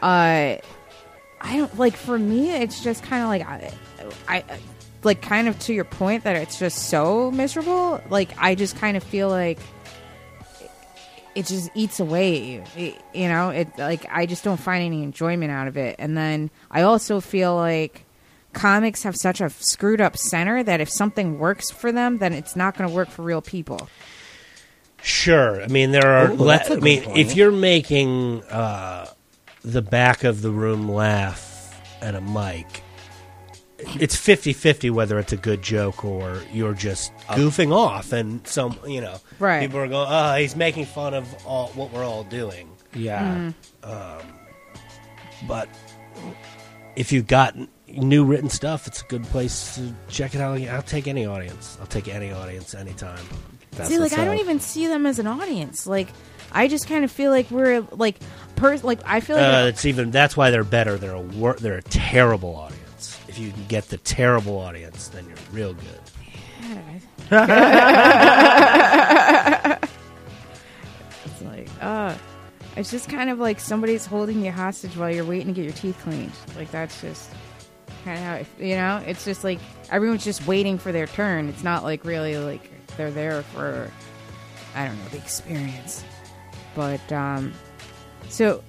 [0.02, 0.56] uh,
[1.40, 1.96] I don't like.
[1.96, 3.72] For me, it's just kind of like I,
[4.29, 4.44] I,
[5.03, 8.00] like kind of to your point that it's just so miserable.
[8.11, 9.59] Like I just kind of feel like
[11.35, 12.87] it just eats away at you.
[12.87, 15.96] It- you know, it like I just don't find any enjoyment out of it.
[15.98, 18.05] And then I also feel like
[18.53, 22.55] comics have such a screwed up center that if something works for them, then it's
[22.57, 23.88] not going to work for real people.
[25.03, 25.62] Sure.
[25.62, 26.31] I mean, there are.
[26.31, 27.18] Ooh, le- that's a I mean, point.
[27.18, 29.07] if you're making uh,
[29.62, 32.82] the back of the room laugh at a mic,
[33.78, 38.78] it's 50-50 whether it's a good joke or you're just uh, goofing off, and some
[38.86, 39.60] you know, Right.
[39.60, 43.52] People are going, "Oh, ah, he's making fun of all what we're all doing." Yeah.
[43.84, 43.90] Mm-hmm.
[43.90, 44.26] Um
[45.48, 45.68] but
[46.96, 47.56] if you've got
[47.88, 50.60] new written stuff, it's a good place to check it out.
[50.60, 51.78] I'll take any audience.
[51.80, 53.24] I'll take any audience anytime.
[53.72, 54.40] That's See, like what's I don't up.
[54.40, 55.86] even see them as an audience.
[55.86, 56.08] Like
[56.52, 58.16] I just kind of feel like we're like
[58.56, 60.96] per like I feel like Uh, it's even that's why they're better.
[60.98, 63.18] They're a wor- they're a terrible audience.
[63.28, 66.00] If you can get the terrible audience, then you're real good.
[71.24, 72.14] it's like uh
[72.76, 75.72] it's just kind of like somebody's holding you hostage while you're waiting to get your
[75.74, 76.32] teeth cleaned.
[76.56, 77.30] Like that's just
[78.04, 79.02] kind of how it, you know.
[79.06, 79.58] It's just like
[79.90, 81.48] everyone's just waiting for their turn.
[81.48, 83.90] It's not like really like they're there for
[84.74, 86.04] I don't know the experience.
[86.74, 87.52] But um,
[88.28, 88.62] so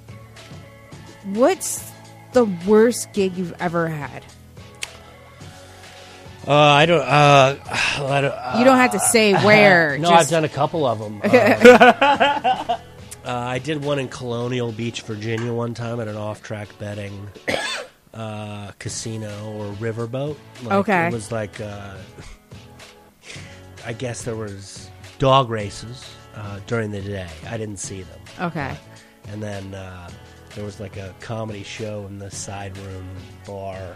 [1.26, 1.92] what's
[2.34, 4.24] the worst gig you've ever had?
[6.48, 7.02] Uh, I don't.
[7.02, 9.98] Uh, I don't uh, You don't have to say where.
[10.00, 11.22] no, just, I've done a couple of them.
[11.32, 12.80] Uh,
[13.24, 17.28] uh, I did one in Colonial Beach, Virginia, one time at an off-track betting
[18.16, 20.36] uh, casino or riverboat.
[20.64, 21.08] Like, Okay.
[21.08, 21.94] it was like uh,
[23.86, 27.28] I guess there was dog races uh, during the day.
[27.50, 28.20] I didn't see them.
[28.40, 28.76] Okay.
[29.30, 30.10] and then uh,
[30.56, 33.08] there was like a comedy show in the side room
[33.46, 33.96] bar,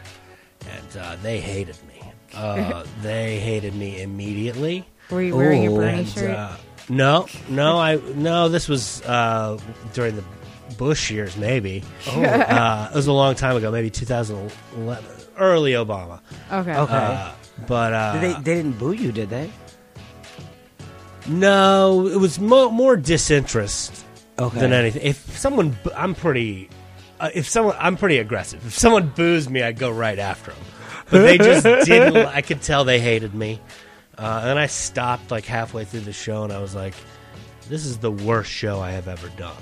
[0.69, 2.01] and uh, they hated me.
[2.33, 4.85] Uh, they hated me immediately.
[5.09, 6.31] Were you wearing your Ooh, Bernie And, shirt?
[6.31, 6.55] uh,
[6.89, 8.49] no, no, I no.
[8.49, 9.59] This was uh,
[9.93, 10.23] during the
[10.77, 11.83] Bush years, maybe.
[12.07, 15.03] uh, it was a long time ago, maybe 2011,
[15.37, 16.19] early Obama.
[16.51, 16.75] okay.
[16.75, 16.93] Okay.
[16.93, 17.31] Uh,
[17.67, 19.49] but uh, Did they, they didn't boo you, did they?
[21.27, 24.05] No, it was mo- more disinterest
[24.37, 24.59] Okay.
[24.59, 25.01] than anything.
[25.03, 26.69] If someone, I'm pretty.
[27.19, 28.65] Uh, if someone, I'm pretty aggressive.
[28.65, 30.61] If someone boos me, I'd go right after them.
[31.09, 32.17] But they just didn't.
[32.17, 33.61] I could tell they hated me.
[34.17, 36.93] Uh, and I stopped like halfway through the show, and I was like,
[37.69, 39.55] "This is the worst show I have ever done."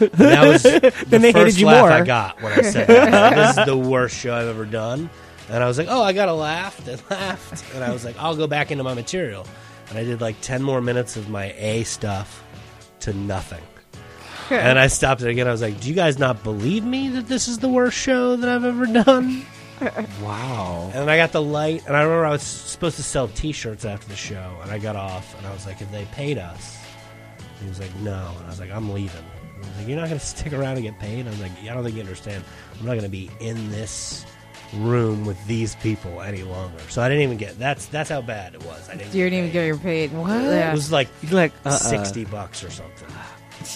[0.00, 1.90] And that was the Then they hated first you laugh more.
[1.92, 3.34] I got when I said that.
[3.34, 5.10] this is the worst show I've ever done.
[5.50, 8.16] And I was like, "Oh, I got to laugh and laughed," and I was like,
[8.18, 9.46] "I'll go back into my material."
[9.90, 12.42] And I did like ten more minutes of my A stuff
[13.00, 13.62] to nothing.
[14.50, 15.46] and I stopped it again.
[15.48, 18.36] I was like, "Do you guys not believe me that this is the worst show
[18.36, 19.44] that I've ever done?"
[20.22, 20.90] Wow.
[20.94, 24.08] And I got the light, and I remember I was supposed to sell T-shirts after
[24.08, 26.78] the show, and I got off, and I was like, "If they paid us,"
[27.60, 29.24] he was like, "No," and I was like, "I'm leaving."
[29.56, 31.40] And he was like, "You're not going to stick around and get paid?" I was
[31.40, 32.44] like, "Yeah, "I don't think you understand.
[32.78, 34.24] I'm not going to be in this
[34.76, 38.54] room with these people any longer." So I didn't even get that's that's how bad
[38.54, 38.88] it was.
[38.88, 39.14] I didn't.
[39.14, 40.12] You didn't even get your paid.
[40.12, 40.30] What?
[40.30, 43.08] It was like You like uh, uh, sixty bucks or something.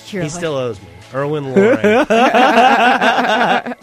[0.07, 0.89] He like- still owes me.
[1.15, 2.07] Erwin Loring.
[2.11, 3.75] I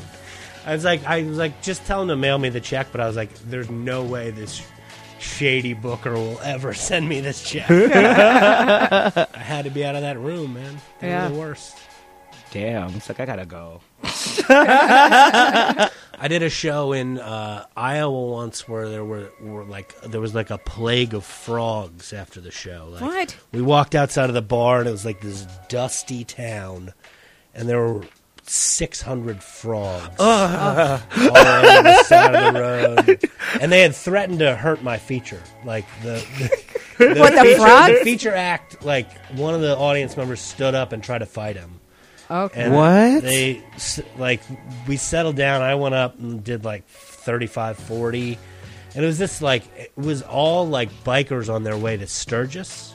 [0.68, 3.08] was like, I was like, just tell him to mail me the check, but I
[3.08, 4.66] was like, there's no way this
[5.20, 7.66] shady booker will ever send me this check.
[7.72, 10.78] I had to be out of that room, man.
[11.00, 11.28] They Yeah.
[11.30, 11.78] were the worst.
[12.56, 12.92] Damn.
[12.96, 13.82] It's like I gotta go.
[14.08, 15.90] I
[16.30, 20.52] did a show in uh, Iowa once where there were, were like there was like
[20.52, 22.88] a plague of frogs after the show.
[22.92, 23.38] Like, What?
[23.52, 26.94] We walked outside of the bar and it was like this dusty town,
[27.54, 28.04] and there were
[28.44, 33.30] six hundred frogs all over the side of the road,
[33.62, 35.44] and they had threatened to hurt my feature.
[35.66, 36.26] Like the,
[36.98, 38.00] the, the What, the feature, frogs?
[38.00, 41.58] the feature act, like one of the audience members stood up and tried to fight
[41.58, 41.82] him.
[42.30, 42.62] Okay.
[42.64, 43.24] And What?
[43.24, 43.64] They
[44.18, 44.42] like
[44.88, 45.62] we settled down.
[45.62, 48.38] I went up and did like 35, 40.
[48.96, 52.94] and it was just like it was all like bikers on their way to Sturgis.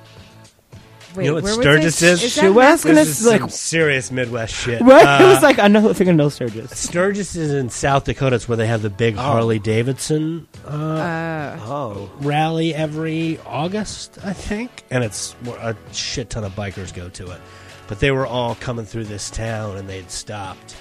[1.16, 2.22] Wait, you know what where was Sturgis is?
[2.22, 4.80] Is that Shit, what else Mass- gonna- This is like- some serious Midwest shit.
[4.80, 5.04] What?
[5.04, 6.70] Uh, it was like I know I think I know Sturgis.
[6.78, 8.36] Sturgis is in South Dakota.
[8.36, 12.10] It's where they have the big Harley Davidson uh, Uh, Oh.
[12.20, 17.40] rally every August, I think, and it's a shit ton of bikers go to it.
[17.90, 20.76] But they were all coming through this town, and they'd stopped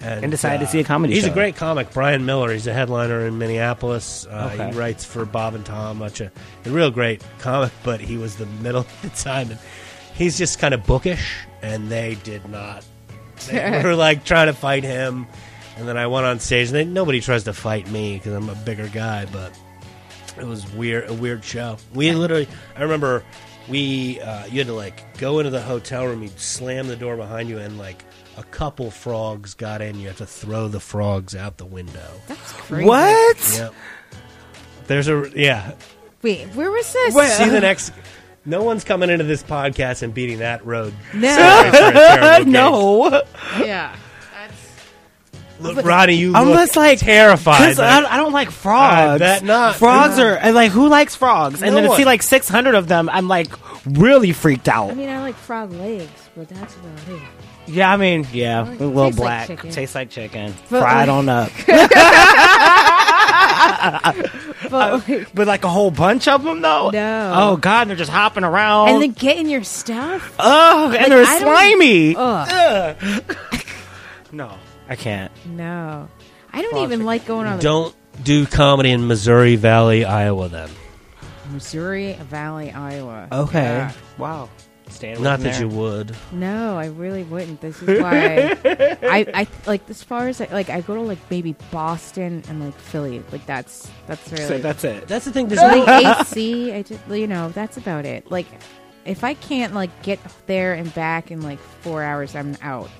[0.00, 2.52] and, And decided to uh, see a comedy He's a great comic, Brian Miller.
[2.52, 4.26] He's a headliner in Minneapolis.
[4.26, 4.70] Uh, Okay.
[4.70, 6.30] He writes for Bob and Tom, much a,
[6.64, 7.72] a real great comic.
[7.84, 9.58] But he was the middle of the time, and
[10.14, 12.84] he's just kind of bookish, and they did not.
[13.48, 15.26] They were like trying to fight him,
[15.76, 16.68] and then I went on stage.
[16.68, 19.56] And they, nobody tries to fight me because I'm a bigger guy, but
[20.38, 21.76] it was weird, a weird show.
[21.94, 23.24] We literally, I remember,
[23.68, 27.16] we uh, you had to like go into the hotel room, you'd slam the door
[27.16, 28.04] behind you, and like
[28.36, 29.98] a couple frogs got in.
[29.98, 32.10] You have to throw the frogs out the window.
[32.26, 32.86] that's crazy.
[32.86, 33.54] What?
[33.56, 33.74] Yep.
[34.86, 35.74] There's a yeah.
[36.22, 37.14] Wait, where was this?
[37.14, 37.92] Wait, See the next.
[38.44, 40.92] No one's coming into this podcast and beating that road.
[41.14, 41.28] No.
[41.36, 42.52] Sorry for a terrible game.
[42.52, 43.22] no.
[43.58, 43.96] yeah.
[45.62, 47.58] Look, Ronnie, you I'm look just like terrified.
[47.58, 49.18] Because I, like- I don't like frogs.
[49.20, 49.76] that bet not.
[49.76, 51.62] Frogs are and, like who likes frogs?
[51.62, 51.98] And No then to one.
[51.98, 53.48] see like 600 of them, I'm like
[53.86, 54.90] really freaked out.
[54.90, 57.22] I mean, I like frog legs, but that's about it.
[57.66, 59.70] yeah, I mean, yeah, a little tastes like black, chicken.
[59.70, 61.50] tastes like chicken, But, fried like- on up,
[64.70, 66.90] But uh, like, but like a whole bunch of them though.
[66.90, 67.32] No.
[67.34, 68.88] Oh God, they're just hopping around.
[68.90, 70.34] and then get in your stuff.
[70.38, 72.14] oh, and they're I don't- slimy.
[72.16, 72.96] Ugh.
[74.34, 74.54] No,
[74.88, 75.32] I can't.
[75.46, 76.08] No,
[76.52, 80.48] I don't Frogs even are- like going on Don't do comedy in Missouri Valley, Iowa.
[80.48, 80.70] Then,
[81.50, 83.28] Missouri Valley, Iowa.
[83.32, 83.62] Okay.
[83.62, 83.92] Yeah.
[84.18, 84.48] Wow.
[84.88, 86.16] Staying not away that from you would.
[86.32, 87.62] No, I really wouldn't.
[87.62, 88.58] This is why
[89.02, 92.74] I, I like as far as like I go to like maybe Boston and like
[92.74, 93.22] Philly.
[93.32, 95.08] Like that's that's really So that's it.
[95.08, 95.48] That's the thing.
[95.48, 96.20] There's like no.
[96.20, 96.72] AC.
[96.74, 98.30] I just you know that's about it.
[98.30, 98.46] Like
[99.06, 102.90] if I can't like get there and back in like four hours, I'm out.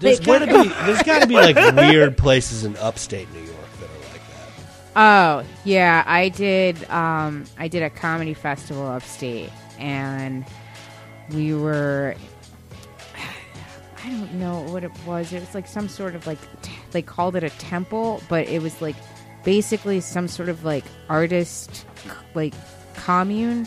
[0.00, 0.68] There's They- got to be.
[0.68, 5.44] There's got to be like weird places in upstate New York that are like that.
[5.44, 6.88] Oh yeah, I did.
[6.90, 10.44] Um, I did a comedy festival upstate, and
[11.30, 12.14] we were.
[14.04, 15.32] I don't know what it was.
[15.32, 18.62] It was like some sort of like t- they called it a temple, but it
[18.62, 18.96] was like
[19.44, 21.86] basically some sort of like artist
[22.34, 22.54] like
[22.94, 23.66] commune,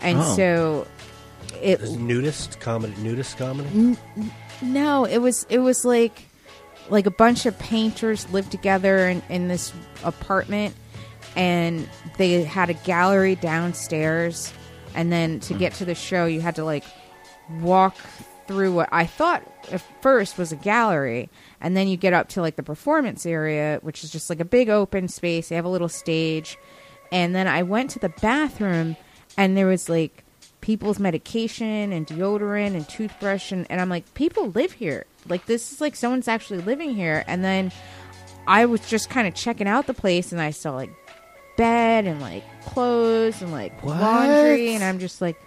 [0.00, 0.34] and Oh.
[0.36, 0.86] so
[1.62, 2.94] it There's nudist comedy.
[2.98, 3.96] Nudist comedy.
[4.62, 6.22] No, it was it was like
[6.88, 9.72] like a bunch of painters lived together in, in this
[10.04, 10.74] apartment
[11.34, 14.52] and they had a gallery downstairs
[14.94, 15.58] and then to hmm.
[15.58, 16.84] get to the show you had to like
[17.60, 17.96] walk
[18.46, 19.42] through what I thought
[19.72, 21.28] at first was a gallery
[21.60, 24.44] and then you get up to like the performance area which is just like a
[24.44, 25.48] big open space.
[25.48, 26.56] They have a little stage.
[27.12, 28.96] And then I went to the bathroom
[29.36, 30.24] and there was like
[30.66, 35.70] people's medication and deodorant and toothbrush and, and I'm like people live here like this
[35.72, 37.70] is like someone's actually living here and then
[38.48, 40.90] I was just kind of checking out the place and I saw like
[41.56, 44.00] bed and like clothes and like What?
[44.00, 45.40] laundry, and I'm just like,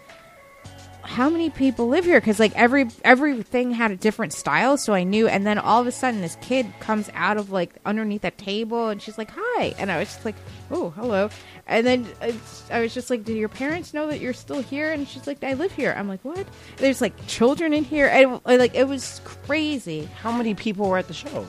[1.09, 2.19] how many people live here?
[2.19, 5.27] Because like every everything had a different style, so I knew.
[5.27, 8.89] And then all of a sudden, this kid comes out of like underneath a table,
[8.89, 10.35] and she's like, "Hi," and I was just like,
[10.69, 11.31] "Oh, hello."
[11.65, 12.31] And then uh,
[12.71, 15.43] I was just like, "Do your parents know that you're still here?" And she's like,
[15.43, 16.45] "I live here." I'm like, "What?"
[16.77, 20.07] There's like children in here, and like it was crazy.
[20.21, 21.47] How many people were at the show?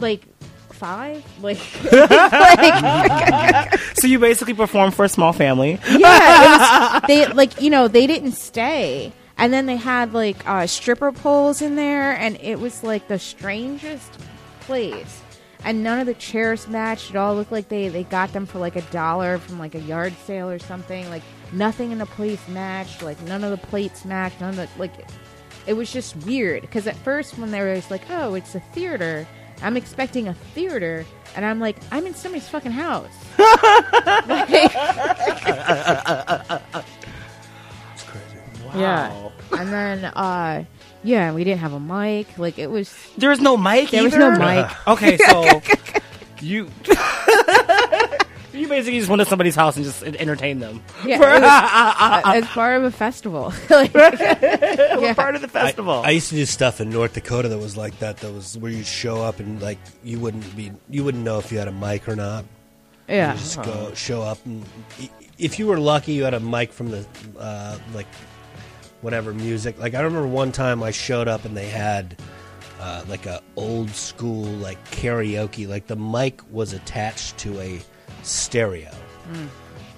[0.00, 0.26] Like
[0.82, 1.60] five, like,
[1.92, 5.78] like So you basically performed for a small family.
[5.88, 10.66] yeah, was, they like you know they didn't stay, and then they had like uh,
[10.66, 14.10] stripper poles in there, and it was like the strangest
[14.62, 15.22] place.
[15.64, 17.10] And none of the chairs matched.
[17.10, 19.80] It all looked like they they got them for like a dollar from like a
[19.80, 21.08] yard sale or something.
[21.10, 21.22] Like
[21.52, 23.04] nothing in the place matched.
[23.04, 24.40] Like none of the plates matched.
[24.40, 24.92] None of the like.
[25.64, 28.60] It was just weird because at first when they were just like, "Oh, it's a
[28.74, 29.28] theater,"
[29.62, 31.04] I'm expecting a theater,
[31.36, 33.08] and I'm like, "I'm in somebody's fucking house."
[34.28, 34.50] Like-
[37.94, 38.38] It's crazy.
[38.76, 39.28] Yeah.
[39.52, 40.64] And then, uh,
[41.04, 42.38] yeah, we didn't have a mic.
[42.38, 42.94] Like it was.
[43.18, 43.90] There was no mic.
[43.90, 44.32] There was either?
[44.36, 44.66] no mic.
[44.86, 45.60] Okay, so
[46.40, 46.68] you
[48.52, 50.82] you basically just went to somebody's house and just entertained them.
[51.04, 53.52] Yeah, it was, uh, as part of a festival.
[53.70, 54.10] like, We're
[55.00, 55.14] yeah.
[55.14, 55.94] part of the festival.
[56.02, 58.18] I, I used to do stuff in North Dakota that was like that.
[58.18, 61.50] That was where you show up and like you wouldn't be, you wouldn't know if
[61.50, 62.44] you had a mic or not.
[63.08, 63.32] yeah.
[63.32, 64.64] You just go show up, and
[65.38, 67.06] if you were lucky, you had a mic from the
[67.38, 68.06] uh, like
[69.00, 69.78] whatever music.
[69.78, 72.16] Like I remember one time I showed up and they had
[72.80, 75.68] uh, like a old school like karaoke.
[75.68, 77.80] Like the mic was attached to a
[78.22, 78.90] stereo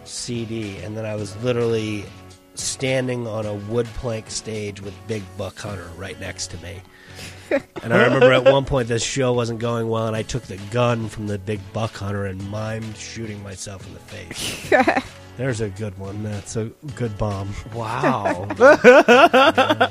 [0.04, 2.04] CD, and then I was literally
[2.54, 6.80] standing on a wood plank stage with Big Buck Hunter right next to me.
[7.82, 10.56] And I remember at one point this show wasn't going well, and I took the
[10.72, 15.04] gun from the Big Buck Hunter and mimed shooting myself in the face.
[15.36, 16.22] There's a good one.
[16.22, 16.64] That's a
[16.96, 17.54] good bomb.
[17.74, 18.46] wow.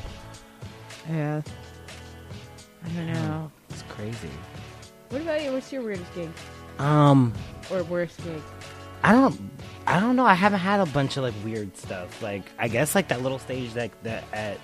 [1.09, 1.41] Yeah.
[2.85, 3.51] I don't know.
[3.69, 4.29] It's crazy.
[5.09, 5.51] What about you?
[5.53, 6.29] What's your weirdest gig
[6.79, 7.33] Um
[7.73, 8.41] or worst gig?
[9.03, 9.51] I don't
[9.85, 10.25] I don't know.
[10.25, 12.21] I haven't had a bunch of like weird stuff.
[12.21, 14.57] Like I guess like that little stage that that at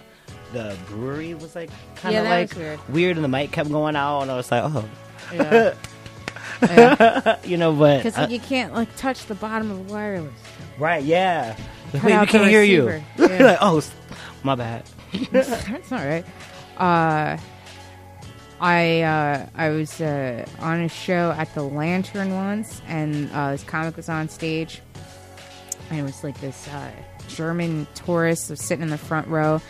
[0.53, 3.17] the brewery was like kind of that like was weird.
[3.17, 4.85] and the mic kept going out and I was like, "Oh,
[5.33, 5.73] Yeah.
[6.61, 7.37] yeah.
[7.43, 10.33] you know, but Because uh, you can't like touch the bottom of the wireless.
[10.77, 11.55] right, yeah.
[11.93, 12.87] Like, Wait, we can't hear you.
[13.17, 13.43] Yeah.
[13.43, 13.81] like, "Oh,
[14.43, 14.83] my bad."
[15.31, 16.25] That's not right.
[16.77, 17.37] Uh,
[18.61, 23.63] I uh, I was uh, on a show at the Lantern once, and uh, this
[23.63, 24.81] comic was on stage,
[25.89, 26.91] and it was like this uh,
[27.27, 29.61] German tourist was sitting in the front row,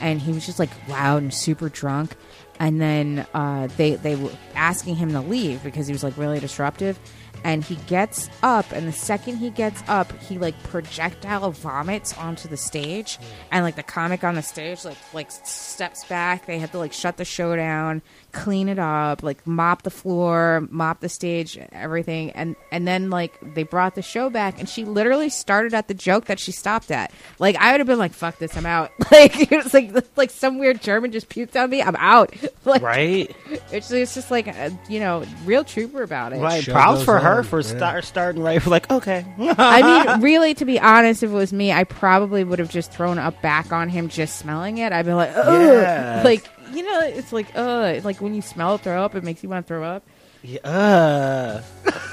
[0.00, 2.14] and he was just like loud and super drunk,
[2.60, 6.40] and then uh, they they were asking him to leave because he was like really
[6.40, 6.98] disruptive.
[7.44, 12.48] And he gets up, and the second he gets up, he like projectile vomits onto
[12.48, 13.18] the stage,
[13.52, 16.46] and like the comic on the stage like like steps back.
[16.46, 18.02] They have to like shut the show down,
[18.36, 23.32] clean it up, like mop the floor, mop the stage, everything, and and then like
[23.54, 26.90] they brought the show back, and she literally started at the joke that she stopped
[26.90, 27.10] at.
[27.38, 30.58] Like I would have been like, "Fuck this, I'm out." Like it's like like some
[30.58, 32.34] weird German just puked on me, I'm out.
[32.66, 33.34] Like Right?
[33.70, 36.38] it's it's just like uh, you know, real trooper about it.
[36.40, 36.62] Right.
[36.64, 37.76] Show Props goes for her for Yeah.
[37.76, 38.60] start starting right.
[38.60, 39.24] For like, okay.
[39.38, 39.82] I
[40.16, 43.18] mean, really, to be honest, if it was me, I probably would have just thrown
[43.18, 44.92] up back on him just smelling it.
[44.92, 45.46] I'd be like, Ugh.
[45.62, 46.24] Yes.
[46.24, 49.48] like you know, it's like, uh, like when you smell throw up, it makes you
[49.48, 50.02] want to throw up.
[50.42, 51.62] yeah, uh,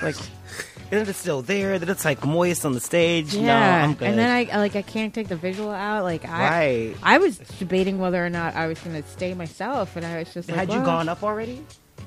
[0.01, 0.15] like,
[0.91, 1.79] and it's still there.
[1.79, 3.35] Then it's like moist on the stage.
[3.35, 4.07] No, Yeah, I'm good.
[4.09, 6.03] and then I like I can't take the visual out.
[6.03, 6.49] Like I,
[6.89, 6.95] right.
[7.03, 10.33] I was debating whether or not I was going to stay myself, and I was
[10.33, 11.63] just like, Had you gone up already?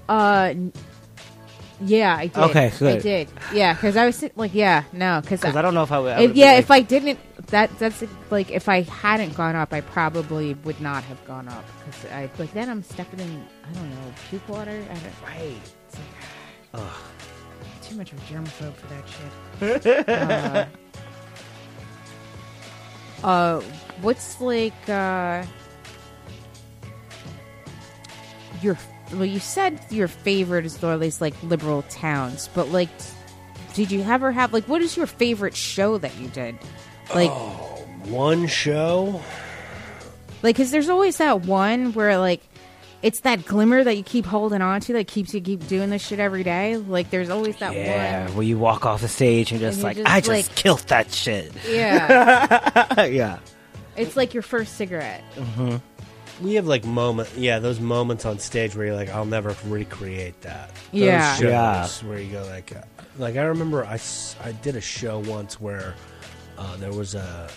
[0.09, 0.55] Uh,
[1.81, 2.37] yeah, I did.
[2.39, 2.97] Okay, good.
[2.97, 3.29] I did.
[3.53, 5.99] Yeah, because I was sit- like, yeah, no, because Because I don't know if I
[5.99, 6.12] would.
[6.12, 7.18] I If, would've yeah, been if I didn't,
[7.49, 11.64] that that's like if I hadn't gone up, I probably would not have gone up
[11.79, 13.47] because I like then I'm stepping in.
[13.68, 14.83] I don't know puke water.
[14.91, 15.57] I don't, right.
[15.89, 15.99] it's
[16.72, 16.83] like
[17.83, 18.87] too much of a germaphobe for
[19.61, 20.09] that shit.
[23.22, 23.61] uh, uh,
[24.01, 25.45] what's like uh,
[28.61, 28.77] your
[29.13, 29.25] well?
[29.25, 32.89] You said your favorite is these like liberal towns, but like,
[33.75, 36.57] did you ever have like what is your favorite show that you did?
[37.15, 39.21] Like, oh, One show.
[40.43, 42.43] like because there's always that one where like
[43.03, 46.05] it's that glimmer that you keep holding on to that keeps you keep doing this
[46.05, 46.77] shit every day.
[46.79, 48.37] Like, there's always that Yeah, one.
[48.37, 50.81] where you walk off the stage and just And like, just I just like- killed
[50.89, 51.53] that shit.
[51.69, 53.39] Yeah, yeah.
[53.97, 55.23] it's like your first cigarette.
[55.37, 55.77] Mm-hmm.
[56.43, 60.41] We have like moment, yeah, those moments on stage where you're like, I'll never recreate
[60.43, 60.70] that.
[60.93, 61.34] Those Yeah.
[61.37, 61.43] shows
[62.03, 62.09] Yeah.
[62.09, 62.80] where you go like, uh,
[63.18, 65.95] like I remember I, s- I did a show once where
[66.59, 67.49] uh, there was a,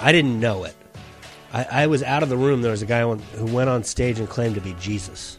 [0.00, 0.74] I didn't know it.
[1.52, 2.62] I, I was out of the room.
[2.62, 5.38] There was a guy on, who went on stage and claimed to be Jesus.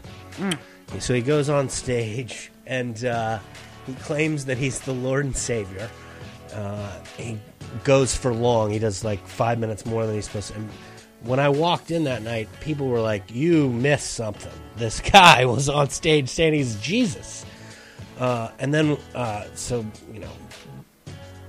[0.99, 3.39] So he goes on stage and uh,
[3.85, 5.89] he claims that he's the Lord and Savior.
[6.53, 7.37] Uh, he
[7.83, 8.71] goes for long.
[8.71, 10.55] He does like five minutes more than he's supposed to.
[10.55, 10.69] And
[11.23, 15.69] when I walked in that night, people were like, "You missed something." This guy was
[15.69, 17.45] on stage saying he's Jesus.
[18.19, 20.31] Uh, and then, uh, so you know,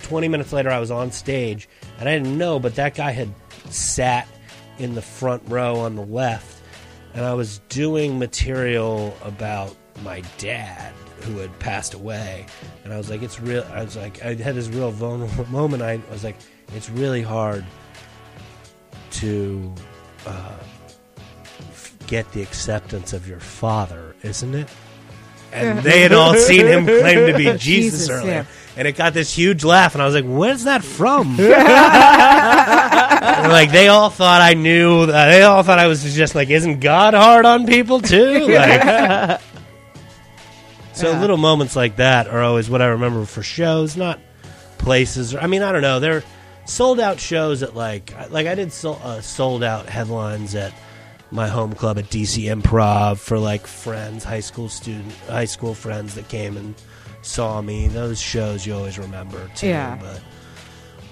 [0.03, 3.33] 20 minutes later, I was on stage, and I didn't know, but that guy had
[3.71, 4.29] sat
[4.79, 6.63] in the front row on the left,
[7.15, 10.93] and I was doing material about my dad
[11.23, 12.47] who had passed away,
[12.85, 13.65] and I was like, it's real.
[13.73, 15.83] I was like, I had this real vulnerable moment.
[15.83, 16.37] I was like,
[16.75, 17.65] it's really hard
[19.21, 19.73] to
[20.27, 20.53] uh,
[22.07, 24.69] get the acceptance of your father, isn't it?
[25.53, 28.31] And they had all seen him claim to be Jesus, Jesus, earlier.
[28.33, 28.45] yeah.
[28.77, 31.37] And it got this huge laugh, and I was like, "Where's that from?"
[33.49, 35.03] Like they all thought I knew.
[35.03, 39.41] Uh, they all thought I was just like, "Isn't God hard on people too?" Like,
[40.93, 41.21] so Yeah.
[41.21, 44.21] little moments like that are always what I remember for shows, not
[44.79, 45.35] places.
[45.35, 45.99] I mean, I don't know.
[46.01, 46.23] They're
[46.69, 50.73] sold out shows at like like I did sol- uh, sold out headlines at
[51.31, 56.15] my home club at DC Improv for like friends, high school student, high school friends
[56.15, 56.75] that came and
[57.23, 57.89] saw me.
[57.89, 59.69] Those shows you always remember too.
[59.69, 59.99] Yeah.
[60.01, 60.21] But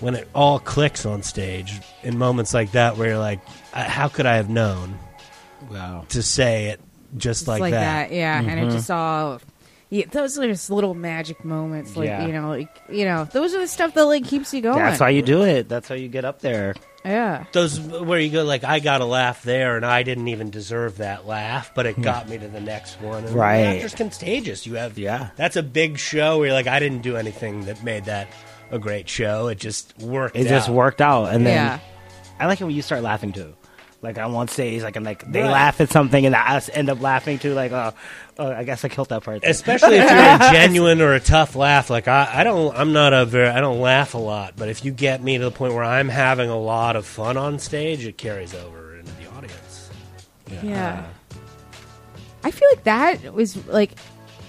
[0.00, 3.40] when it all clicks on stage in moments like that, where you're like,
[3.74, 4.98] "Uh, how could I have known
[5.70, 6.04] Wow.
[6.10, 6.80] to say it
[7.16, 8.08] just Just like, like, that?
[8.10, 8.14] that.
[8.14, 8.40] yeah.
[8.42, 9.40] And it just all.
[9.88, 12.26] Yeah, those are just little magic moments, like Yeah.
[12.26, 14.78] you know, like you know, those are the stuff that like keeps you going.
[14.78, 15.68] That's how you do it.
[15.68, 16.74] That's how you get up there.
[17.04, 20.50] yeah, Those where you go like I got a laugh there and I didn't even
[20.50, 22.02] deserve that laugh, but it hmm.
[22.02, 23.24] got me to the next one.
[23.24, 23.58] And Right.
[23.58, 24.66] Actors Contagious.
[24.66, 25.30] You have Yeah.
[25.36, 28.28] That's a big show where you're like I didn't do anything that made that
[28.70, 29.48] a great show.
[29.48, 30.36] It just worked.
[30.36, 30.74] It just out.
[30.74, 31.78] worked out, and then yeah,
[32.40, 33.54] I like it when you start laughing too.
[34.06, 35.50] Like I'm on stage, like and like they Right.
[35.50, 37.52] laugh at something, and I s- end up laughing too.
[37.54, 37.92] Like, oh,
[38.38, 39.42] oh I guess I killed that part.
[39.44, 43.12] Especially if you're a genuine or a tough laugh, like I, I don't, I'm not
[43.12, 44.54] a very, I don't laugh a lot.
[44.56, 47.36] But if you get me to the point where I'm having a lot of fun
[47.36, 49.90] on stage, it carries over into the audience.
[50.62, 51.04] yeah.
[51.32, 51.36] Uh,
[52.44, 53.90] I feel like that was like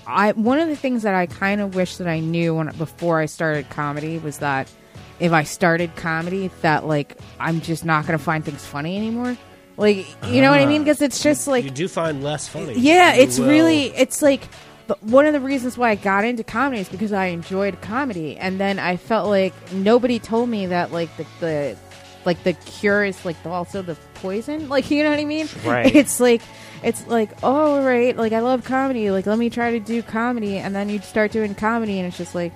[0.05, 3.19] I one of the things that I kind of wish that I knew when before
[3.19, 4.71] I started comedy was that
[5.19, 9.35] if I started comedy, that like I'm just not going to find things funny anymore.
[9.77, 10.83] Like you know what I mean?
[10.83, 12.73] Because it's just like you do find less funny.
[12.77, 14.41] Yeah, You it's will- really it's like
[14.87, 18.37] but one of the reasons why I got into comedy is because I enjoyed comedy,
[18.37, 21.77] and then I felt like nobody told me that like the, the
[22.25, 24.67] like the cure is like also the poison.
[24.69, 25.47] Like you know what I mean?
[25.65, 25.93] Right.
[25.93, 26.41] It's like
[26.83, 29.11] it's like oh right, like I love comedy.
[29.11, 32.17] Like let me try to do comedy, and then you start doing comedy, and it's
[32.17, 32.53] just like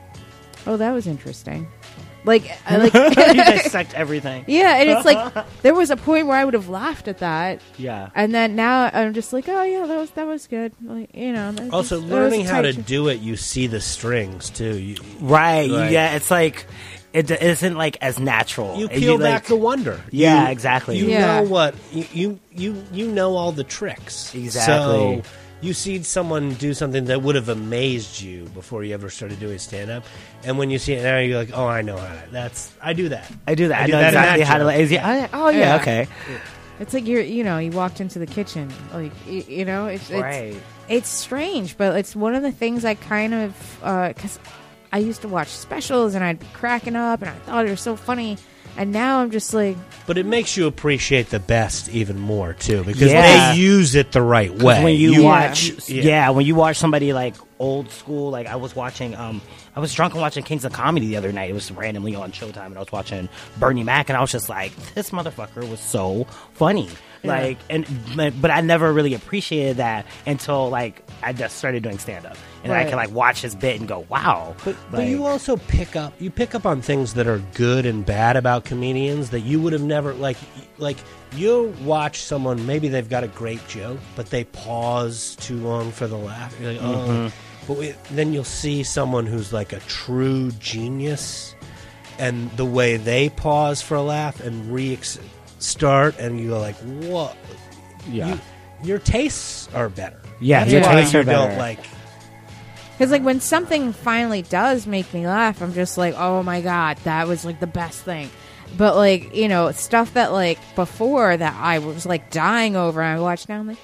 [0.65, 1.67] oh that was interesting.
[2.23, 4.45] Like I like you dissect everything.
[4.47, 7.61] yeah, and it's like there was a point where I would have laughed at that.
[7.77, 8.09] Yeah.
[8.13, 10.73] And then now I'm just like, oh yeah, that was that was good.
[10.83, 11.53] Like you know.
[11.71, 14.77] Also, just- learning how to do it, you see the strings too.
[14.77, 15.69] You, Right.
[15.69, 15.91] you- Right.
[15.91, 16.15] Yeah.
[16.15, 16.67] It's like
[17.13, 18.77] it d- isn't like as natural.
[18.77, 19.99] you peel like- back the wonder.
[20.11, 20.97] Yeah, You- exactly.
[20.97, 21.41] You Yeah.
[21.41, 24.33] know what you, you you you know all the tricks.
[24.35, 25.23] Exactly.
[25.23, 25.23] So
[25.61, 29.57] you see someone do something that would have amazed you before you ever started doing
[29.59, 30.03] stand up,
[30.43, 32.23] and when you see it now, you're like, oh, I know how to.
[32.31, 33.31] That's I do that.
[33.47, 33.79] I do that.
[33.79, 34.59] I, I do know that exactly how to.
[34.61, 34.65] joke.
[34.67, 35.75] Like, is- yeah, I- oh yeah, Yeah.
[35.81, 36.07] okay.
[36.79, 40.09] It's like you're, you know, you walked into the kitchen, like you, you know, it's
[40.09, 40.55] it's, Right.
[40.89, 44.39] it's strange, but it's one of the things I kind of uh, because
[44.91, 47.81] I used to watch specials and I'd be cracking up and I thought it was
[47.81, 48.37] so funny,
[48.77, 52.83] and now I'm just like, But it makes you appreciate the best even more too,
[52.83, 53.53] because Yeah.
[53.53, 54.83] they use it the right way.
[54.83, 56.03] when you, You- watch Yeah.
[56.03, 56.29] yeah.
[56.31, 59.39] when you watch somebody like old school like i was watching um
[59.75, 62.31] i was drunk and watching kings of comedy the other night it was randomly on
[62.31, 65.79] showtime and i was watching bernie mac and i was just like this motherfucker was
[65.79, 66.89] so funny
[67.23, 71.97] like and but but i never really appreciated that until like i just started doing
[71.97, 72.37] stand-up.
[72.63, 74.55] And i can like watch his bit and go wow.
[74.63, 78.05] But, but you also pick up you pick up on things that are good and
[78.05, 80.37] bad about comedians that you would have never like
[80.77, 80.97] like
[81.35, 86.07] you watch someone maybe they've got a great joke but they pause too long for
[86.07, 86.55] the laugh.
[86.59, 86.85] You're like oh.
[86.85, 87.67] Mm-hmm.
[87.67, 91.55] but we, then you'll see someone who's like a true genius
[92.19, 94.99] and the way they pause for a laugh and re
[95.61, 97.35] start and you go like what
[98.09, 98.29] Yeah.
[98.35, 98.39] you,
[98.83, 101.59] your tastes are better Yeah, That's your why tastes you are don't better.
[101.59, 101.79] like
[102.97, 106.97] because like when something finally does make me laugh, I'm just like, oh my god,
[107.03, 108.29] that was like the best thing.
[108.77, 113.17] But like you know stuff that like before that I was like dying over, and
[113.17, 113.59] I watched now.
[113.59, 113.77] I'm like,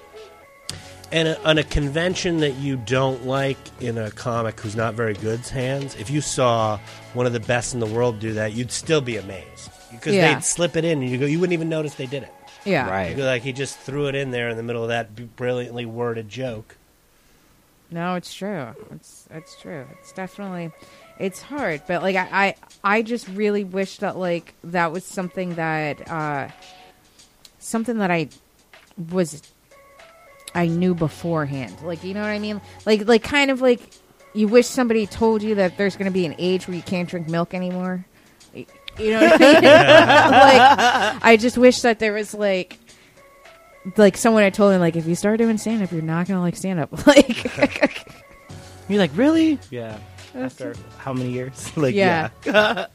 [1.11, 5.15] And a, on a convention that you don't like in a comic who's not very
[5.15, 6.77] good's hands, if you saw
[7.13, 10.33] one of the best in the world do that, you'd still be amazed because Yeah.
[10.35, 12.33] they'd slip it in and you go, you wouldn't even notice they did it.
[12.65, 13.09] yeah, Right.
[13.09, 15.85] You'd be like he just threw it in there in the middle of that brilliantly
[15.85, 16.75] worded joke.
[17.89, 18.67] No, it's true.
[18.91, 19.85] It's it's true.
[20.01, 20.71] It's definitely
[21.19, 22.27] it's hard, but like I
[22.83, 26.49] I, I just really wish that like that was something that uh
[27.59, 28.27] something that I
[29.11, 29.41] was
[30.53, 31.75] I knew beforehand.
[31.81, 32.59] Like you know what I mean?
[32.85, 33.79] Like like kind of like
[34.33, 37.07] you wish somebody told you that there's going to be an age where you can't
[37.07, 38.05] drink milk anymore.
[38.99, 39.53] You know what I mean?
[39.63, 42.77] like I just wish that there was like
[43.95, 46.41] like someone had told him like if you start doing stand up you're not gonna
[46.41, 47.45] like stand up like
[48.89, 49.59] You're like, really?
[49.69, 49.97] Yeah.
[50.35, 51.75] After how many years?
[51.77, 52.29] like, Yeah.
[52.45, 52.87] yeah.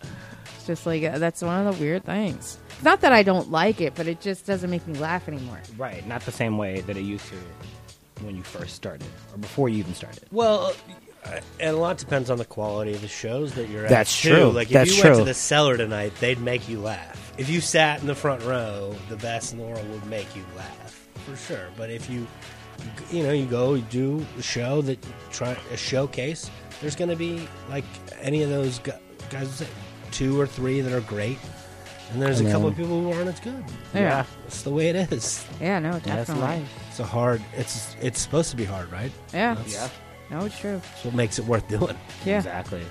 [0.57, 3.81] it's just like uh, that's one of the weird things not that i don't like
[3.81, 6.07] it but it just doesn't make me laugh anymore Right.
[6.07, 7.37] Not the same way that it used to
[8.25, 10.25] when you first started or before you even started.
[10.31, 10.75] Well,
[11.25, 13.91] Uh, and a lot depends on the quality of the shows that you're at.
[13.91, 14.31] That's too.
[14.35, 14.51] true.
[14.51, 17.33] Like if That's you went to the cellar tonight, they'd make you laugh.
[17.39, 20.45] If you sat in the front row, the best in the world would make you
[20.57, 21.69] laugh for sure.
[21.77, 22.27] But if you,
[23.11, 24.99] you know, you go you do a show that
[25.31, 26.51] try a showcase,
[26.81, 27.85] there's going to be like
[28.21, 28.81] any of those
[29.31, 29.65] guys,
[30.11, 31.39] two or three that are great,
[32.13, 33.65] and there's And a couple then- of people who aren't as good.
[33.95, 34.25] Yeah.
[34.47, 35.47] it's the way it is.
[35.61, 36.69] yeah no That's definitely life.
[36.91, 37.41] It's a hard.
[37.57, 39.13] It's it's supposed to be hard, right?
[39.33, 39.91] yeah That's,
[40.33, 41.97] no it's true that's what makes it worth doing.
[42.25, 42.83] yeah Exactly.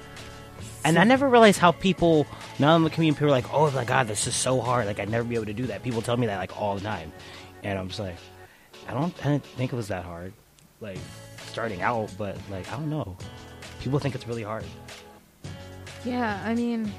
[0.84, 2.26] And I never realized how people
[2.58, 4.88] now in the community people are like, oh my god, this is so hard.
[4.88, 5.84] Like I'd never be able to do that.
[5.84, 7.12] People tell me that like all the time,
[7.64, 8.16] and I'm just like,
[8.88, 10.34] I don't, I didn't think it was that hard.
[10.80, 10.98] Like
[11.46, 13.16] starting out, but like I don't know.
[13.82, 14.64] People think it's really hard.
[16.04, 16.92] yeah i mean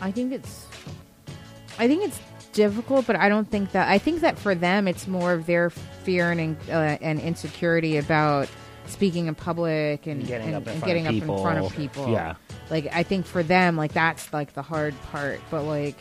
[0.00, 0.66] i think it's
[1.78, 2.18] i think it's
[2.52, 5.68] difficult but i don't think that i think that for them it's more of their
[5.68, 8.48] fear and uh, and insecurity about
[8.88, 11.58] speaking in public and, Getting and, up in and front getting of up in front
[11.58, 12.04] of people.
[12.04, 12.34] people Yeah.
[12.70, 15.96] like i think for them like that's like the hard part but like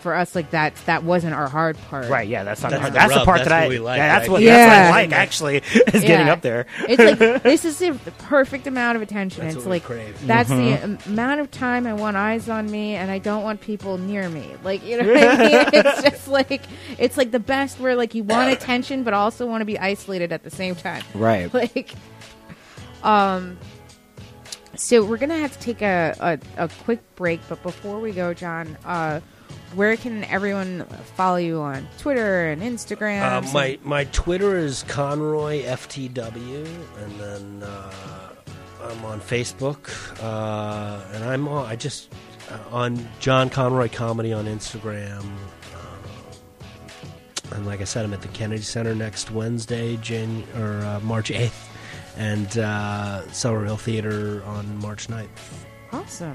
[0.00, 2.26] for us like that that wasn't our hard part Right?
[2.26, 2.92] Yeah, that's not That's the hard.
[2.92, 3.60] the That's the part That's that I.
[3.66, 4.32] what we like, yeah, that's right?
[4.32, 4.42] what.
[4.42, 4.56] Yeah.
[4.56, 5.56] That's what I like actually
[5.94, 6.66] is getting up there.
[6.88, 9.44] it's like this is the perfect amount of attention.
[9.44, 10.26] That's it's what we like crave.
[10.26, 10.94] that's Mm-hmm.
[10.96, 14.28] the amount of time I want eyes on me, and I don't want people near
[14.28, 14.50] me.
[14.64, 15.66] Like you know what I mean?
[15.72, 16.62] It's just like
[16.98, 20.32] it's like the best where like you want attention, but also want to be isolated
[20.32, 21.04] at the same time.
[21.14, 21.54] Right.
[21.54, 21.92] Like,
[23.02, 23.58] um.
[24.74, 26.16] So we're gonna have to take a,
[26.56, 29.20] a, a quick break, but before we go, John, uh,
[29.74, 30.84] where can everyone
[31.16, 33.22] follow you on Twitter and Instagram?
[33.22, 36.66] Uh, my my Twitter is Conroy FTW,
[37.02, 37.92] and then uh,
[38.82, 39.88] I'm on Facebook,
[40.22, 42.08] uh, and I'm on, I just
[42.50, 45.22] uh, on John Conroy Comedy on Instagram.
[45.74, 51.00] Uh, and like I said, I'm at the Kennedy Center next Wednesday, Jan- or uh,
[51.00, 51.68] March 8th,
[52.16, 55.28] and uh, Somerville Theater on March 9th.
[55.92, 56.34] Awesome.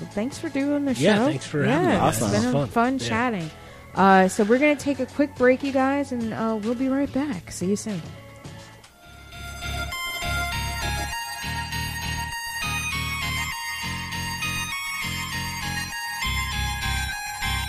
[0.00, 1.02] Well, thanks for doing the show.
[1.02, 1.94] Yeah, thanks for having me.
[1.94, 2.32] Awesome.
[2.34, 2.98] It's been It fun, fun.
[2.98, 3.08] Yeah.
[3.08, 3.50] chatting.
[3.94, 6.88] Uh, so we're going to take a quick break, you guys, and uh, we'll be
[6.88, 7.50] right back.
[7.52, 8.00] See you soon.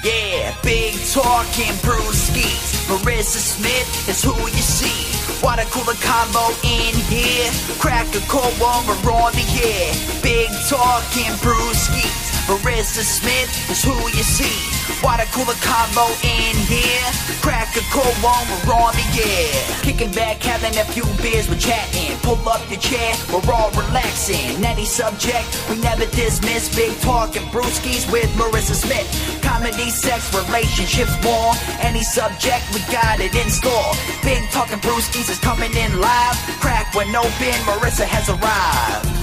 [0.04, 2.88] Yeah, big talking brewskis.
[2.88, 5.09] Marissa Smith is who you see.
[5.42, 7.50] Water cooler combo in here.
[7.80, 9.94] Crack a cold one, we're on the air.
[10.22, 12.29] Big talking brewskis.
[12.50, 14.58] Marissa Smith is who you see.
[15.06, 17.06] Water cooler combo in here.
[17.46, 19.54] Crack a cold one, we're on the air.
[19.86, 22.18] Kicking back, having a few beers, we're chatting.
[22.26, 24.66] Pull up your chair, we're all relaxing.
[24.66, 26.74] Any subject, we never dismiss.
[26.76, 29.06] Big talking brewskis with Marissa Smith.
[29.44, 31.54] Comedy, sex, relationships, war.
[31.86, 33.94] Any subject, we got it in store.
[34.24, 36.36] Big talking brewskis is coming in live.
[36.66, 39.19] Crack when open, Marissa has arrived.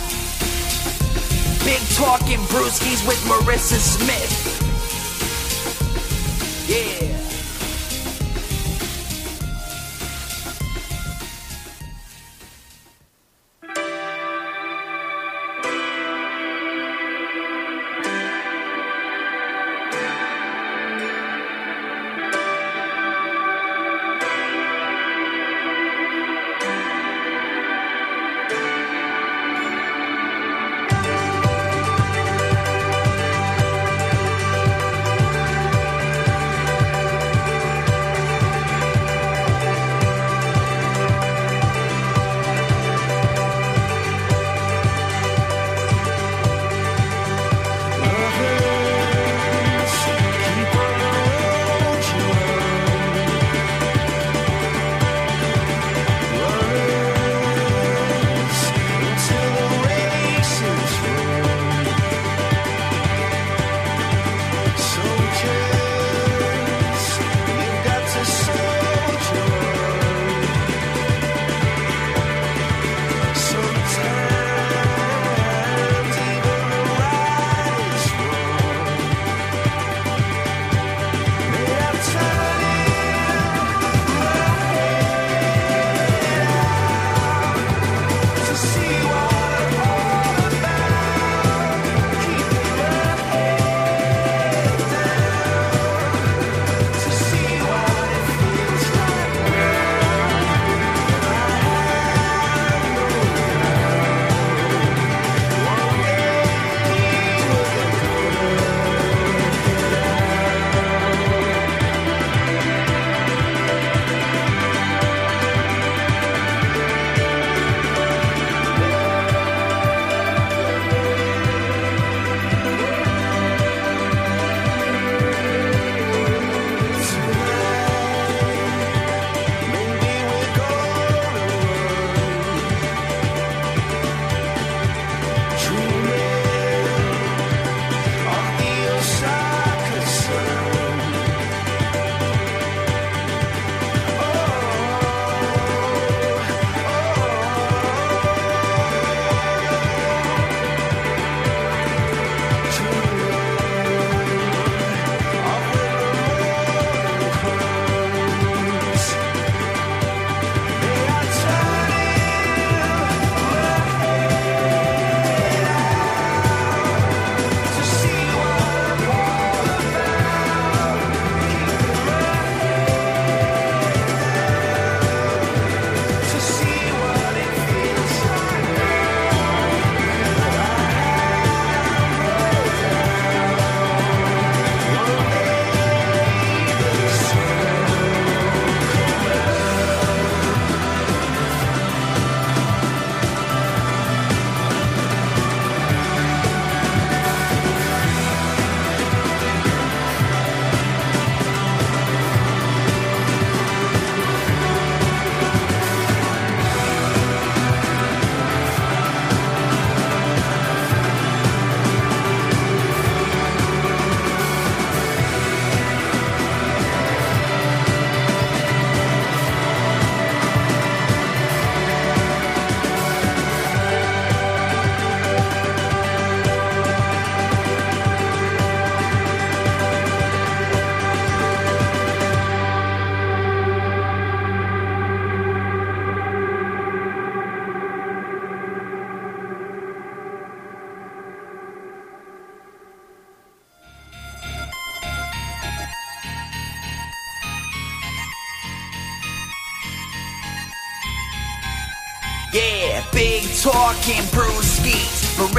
[1.66, 4.32] Big talking brewskis with Marissa Smith.
[6.68, 7.15] Yeah.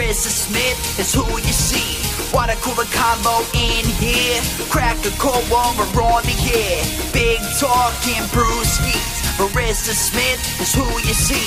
[0.08, 1.99] Marissa Smith is who you see.
[2.34, 4.39] Water cooler combo in here.
[4.72, 6.80] Crack a cold one, we're on the air.
[7.12, 9.03] Big talking brewskis.
[9.36, 11.43] Marissa Smith is who you see.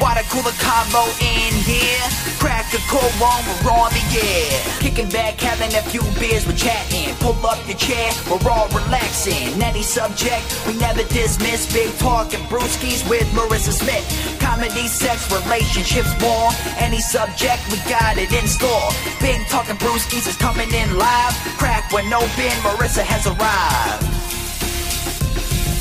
[0.00, 2.06] Water cooler combo in here.
[2.38, 4.62] Crack a cold one, we're on the air.
[4.78, 7.14] Kicking back, having a few beers, we're chatting.
[7.16, 9.60] Pull up your chair, we're all relaxing.
[9.60, 11.66] Any subject, we never dismiss.
[11.74, 14.06] Big talking brewskis with Marissa Smith.
[14.44, 16.50] Comedy, sex, relationships, war.
[16.76, 18.90] Any subject, we got it in store.
[19.18, 21.32] Big talking brewskis is coming in live.
[21.56, 24.04] Crack when open, Marissa has arrived.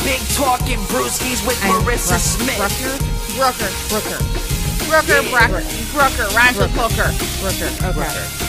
[0.08, 2.56] Big talking brewskis with And Marissa Smith.
[2.56, 2.96] Brucker?
[3.36, 3.70] Brooker.
[3.92, 4.20] Brooker.
[4.88, 5.20] Brooker.
[5.30, 5.64] Brooker.
[5.92, 6.28] Brooker.
[6.34, 7.12] Rhymes with Booker.
[7.44, 7.70] Brooker.
[7.92, 8.44] Okay.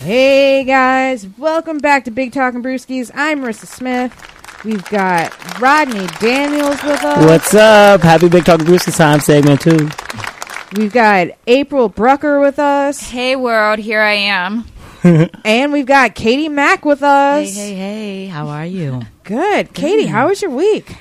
[0.00, 3.10] Hey guys, welcome back to Big Talking Brewskis.
[3.14, 4.33] I'm Marissa Smith.
[4.64, 7.24] We've got Rodney Daniels with us.
[7.24, 8.00] What's up?
[8.00, 9.90] Happy Big Talk Brewski time segment two.
[10.80, 14.64] We've got April Brucker with us, Hey world, here I am.
[15.44, 17.54] and we've got Katie Mack with us.
[17.54, 19.02] Hey, hey, hey, how are you?
[19.24, 20.06] Good, Katie.
[20.06, 20.96] How was your week?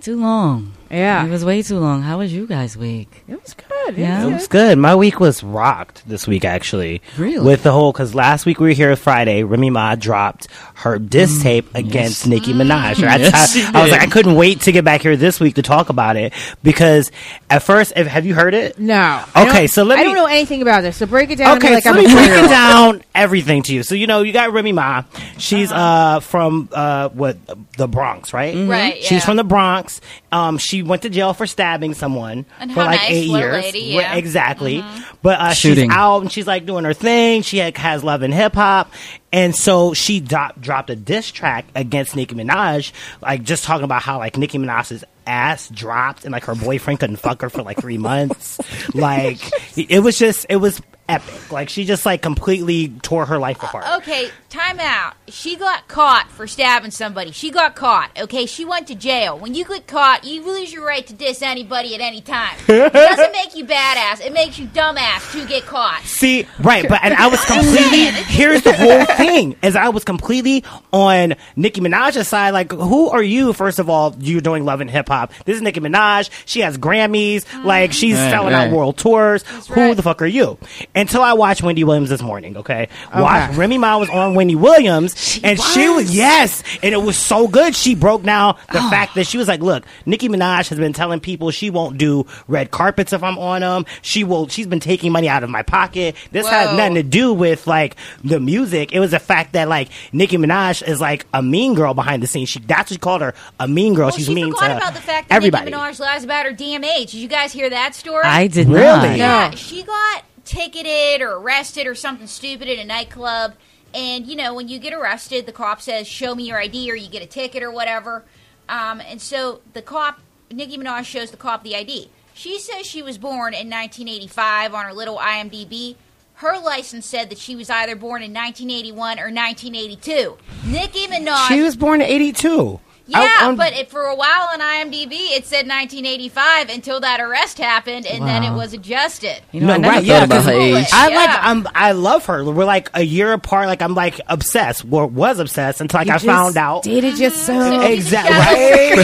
[0.00, 0.72] Too long.
[0.90, 2.02] Yeah, It was way too long.
[2.02, 3.24] How was you guys' week?
[3.28, 3.66] it was good.
[3.96, 4.20] Yeah.
[4.20, 4.78] It It was was good.
[4.78, 7.02] My week was rocked this week, actually.
[7.18, 7.44] Really?
[7.44, 11.42] With the whole, because last week we were here Friday, Remy Ma dropped her diss
[11.42, 12.96] tape against Nicki Minaj.
[13.00, 15.40] That's Yes, how- she I was like, I couldn't wait to get back here this
[15.40, 16.32] week to talk about it
[16.62, 17.10] because
[17.48, 18.78] at first, if, have you heard it?
[18.78, 19.22] No.
[19.36, 20.96] Okay, so let I don't know anything about this.
[20.96, 21.56] So break it down.
[21.58, 23.82] Okay, like so I'm let me break it down everything to you.
[23.82, 25.02] So you know, you got Remy Ma.
[25.38, 27.38] She's uh from uh what
[27.76, 28.68] the Bronx, right?
[28.68, 30.00] Right, She's from the Bronx.
[30.32, 33.48] Um, she went to jail for stabbing someone And for how like nice, eight little
[33.52, 33.64] years.
[33.74, 34.14] Lady, yeah.
[34.14, 34.84] exactly.
[35.22, 35.90] But uh, she's Shooting.
[35.90, 37.42] out and she's like doing her thing.
[37.42, 38.92] She had, has love and hip hop,
[39.32, 44.02] and so she dropped dropped a diss track against Nicki Minaj, like just talking about
[44.02, 47.80] how like Nicki Minaj's ass dropped and like her boyfriend couldn't fuck her for like
[47.80, 48.60] three months.
[48.94, 49.38] like
[49.76, 51.52] it was just it was epic.
[51.52, 53.84] Like she just like completely tore her life apart.
[53.98, 55.14] Okay, time out.
[55.28, 57.32] She got caught for stabbing somebody.
[57.32, 58.10] She got caught.
[58.18, 59.38] Okay, she went to jail.
[59.38, 62.56] When you get caught, you lose your right to diss anybody at any time.
[62.84, 64.24] It doesn't make you badass.
[64.24, 66.02] It makes you dumbass to get caught.
[66.02, 68.04] See, right, but and I was completely.
[68.26, 72.50] here's the whole thing: As I was completely on Nicki Minaj's side.
[72.50, 73.52] Like, who are you?
[73.52, 75.32] First of all, you're doing love and hip hop.
[75.44, 76.30] This is Nicki Minaj.
[76.44, 77.44] She has Grammys.
[77.64, 78.24] Like, she's mm.
[78.24, 78.68] Right, selling right.
[78.68, 79.42] out world tours.
[79.68, 79.96] Who right.
[79.96, 80.58] the fuck are you?
[80.94, 82.56] Until I watched Wendy Williams this morning.
[82.58, 87.16] Okay, watched Remy Ma was on Wendy Williams, and she was yes, and it was
[87.16, 87.74] so good.
[87.74, 88.90] She broke down the Oh.
[88.90, 92.26] fact that she was like, "Look, Nicki Minaj has been telling people she won't do
[92.46, 93.86] red carpets if I'm on them.
[94.02, 94.46] She will.
[94.48, 96.14] She's been taking money out of my pocket.
[96.30, 96.76] This has Whoa.
[96.76, 98.92] nothing to do with like the music.
[98.92, 102.26] It was the fact that like Nicki Minaj is like a mean girl behind the
[102.28, 102.48] scenes.
[102.50, 104.06] She that's what she called her a mean girl.
[104.08, 105.70] Well, She's she mean forgot to about the fact that everybody.
[105.72, 107.10] Nicki Minaj lies about her DMH.
[107.10, 108.22] Did you guys hear that story?
[108.24, 109.08] I did Really?
[109.08, 109.16] not.
[109.18, 110.22] Yeah, she got
[110.54, 113.54] ticketed or arrested or something stupid at a nightclub.
[113.92, 116.94] And you know, when you get arrested, the cop says, "Show me your ID," or
[116.94, 118.24] you get a ticket or whatever.
[118.68, 122.10] Um, and so the cop, Nicki Minaj, shows the cop the ID.
[122.32, 125.96] She says she was born in 1985 on her little IMDb.
[126.38, 130.36] Her license said that she was either born in 1981 or 1982.
[130.66, 131.46] Nicki Minaj.
[131.46, 132.80] She was born in '82.
[133.06, 138.06] Yeah, but it, for a while on IMDb it said 1985 until that arrest happened,
[138.06, 139.42] and then it was adjusted.
[139.52, 140.86] You know, No, I never right, yeah, about 'cause her age.
[140.92, 141.16] I Yeah.
[141.16, 142.44] like I'm I love her.
[142.44, 143.66] We're like a year apart.
[143.66, 144.84] Like I'm like obsessed.
[144.90, 146.82] Or was obsessed until like You I just found out.
[146.84, 147.52] Dated just so.
[147.52, 147.92] Mm-hmm.
[147.92, 148.34] Exactly.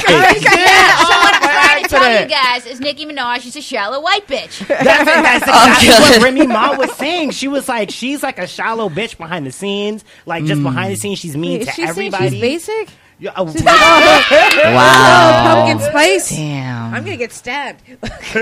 [0.01, 0.41] She's a Right?
[0.61, 4.27] Yeah, what I'm trying to tell you guys is Nicki Minaj She's a shallow white
[4.27, 4.67] bitch.
[4.67, 6.19] That's, that's exactly Okay.
[6.19, 7.31] what Remy Ma was saying.
[7.33, 10.05] She was like, she's like a shallow bitch behind the scenes.
[10.27, 10.65] Like just mm.
[10.65, 12.31] behind the scenes, she's mean Is to she everybody.
[12.31, 12.89] she's basic?
[13.21, 13.53] Yeah, oh, oh
[14.75, 15.67] Wow.
[15.67, 16.31] Pumpkin spice.
[16.31, 16.95] Damn.
[16.95, 17.83] I'm gonna get stabbed.
[18.31, 18.39] She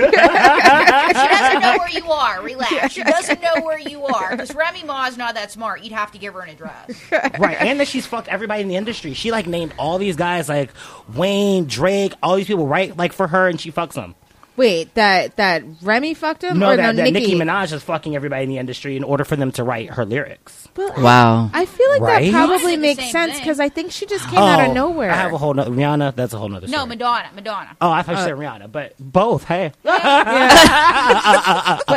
[1.27, 2.41] doesn't know where you are.
[2.41, 2.93] Relax.
[2.93, 4.31] She doesn't know where you are.
[4.31, 5.83] Because Remy Ma's not that smart.
[5.83, 6.91] You'd have to give her an address.
[7.11, 9.13] right, and that she's fucked everybody in the industry.
[9.13, 10.71] She like named all these guys like
[11.13, 14.15] Wayne, Drake, all these people right like for her, and she fucks them.
[14.59, 17.27] Wait, that that Remy fucked him, No, or that, no that Nicki?
[17.27, 20.03] Nicki Minaj is fucking everybody in the industry in order for them to write her
[20.03, 20.67] lyrics.
[20.75, 21.49] Well, Wow.
[21.53, 22.29] I feel like Right?
[22.29, 25.11] that probably makes sense because I think she just came out of Oh, nowhere.
[25.11, 26.13] I have a whole nother Rihanna.
[26.13, 26.67] That's a whole nother.
[26.67, 26.85] No.
[26.85, 27.29] Madonna.
[27.33, 27.77] Madonna.
[27.79, 29.45] Oh, I thought you said uh, Rihanna, but both.
[29.45, 29.95] Hey, but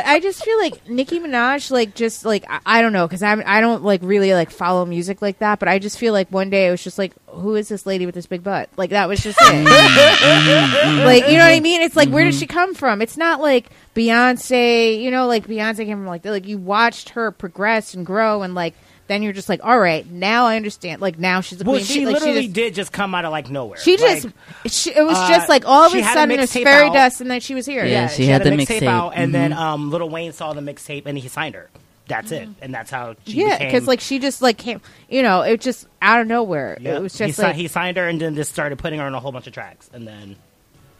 [0.06, 3.42] I just feel like Nicki Minaj, like just like I, I don't know, because I'm
[3.44, 5.58] I don't like really like follow music like that.
[5.58, 8.06] But I just feel like one day it was just like, who is this lady
[8.06, 8.68] with this big butt?
[8.76, 9.44] Like that was just it.
[9.44, 11.82] Mm, mm, mm, like you know what I mean?
[11.82, 12.40] It's like where did mm-hmm.
[12.40, 13.00] she come from?
[13.02, 15.00] It's not like Beyonce.
[15.00, 18.54] You know, like Beyonce came from like like you watched her progress and grow and
[18.54, 18.74] like.
[19.08, 21.02] then you're just like, all right, now I understand.
[21.02, 21.84] Like now she's a Well, queen.
[21.84, 23.78] she like, literally just, did just come out of like nowhere.
[23.78, 24.34] She just, Like,
[24.66, 26.94] she, it was uh, just like all of a sudden it's fairy out.
[26.94, 27.84] dust, and then she was here.
[27.84, 28.86] Yeah, Yeah, she had a the mixtape mixtape.
[28.86, 29.56] out, and then Mhm.
[29.56, 31.68] um, Lil Wayne saw the mixtape and he signed her.
[32.08, 34.80] That's it, and that's how she yeah, because like she just like came,
[35.10, 36.76] you know, it just out of nowhere.
[36.80, 36.96] Yep.
[36.96, 39.14] It was he, just si- he signed her and then just started putting her on
[39.14, 40.36] a whole bunch of tracks, and then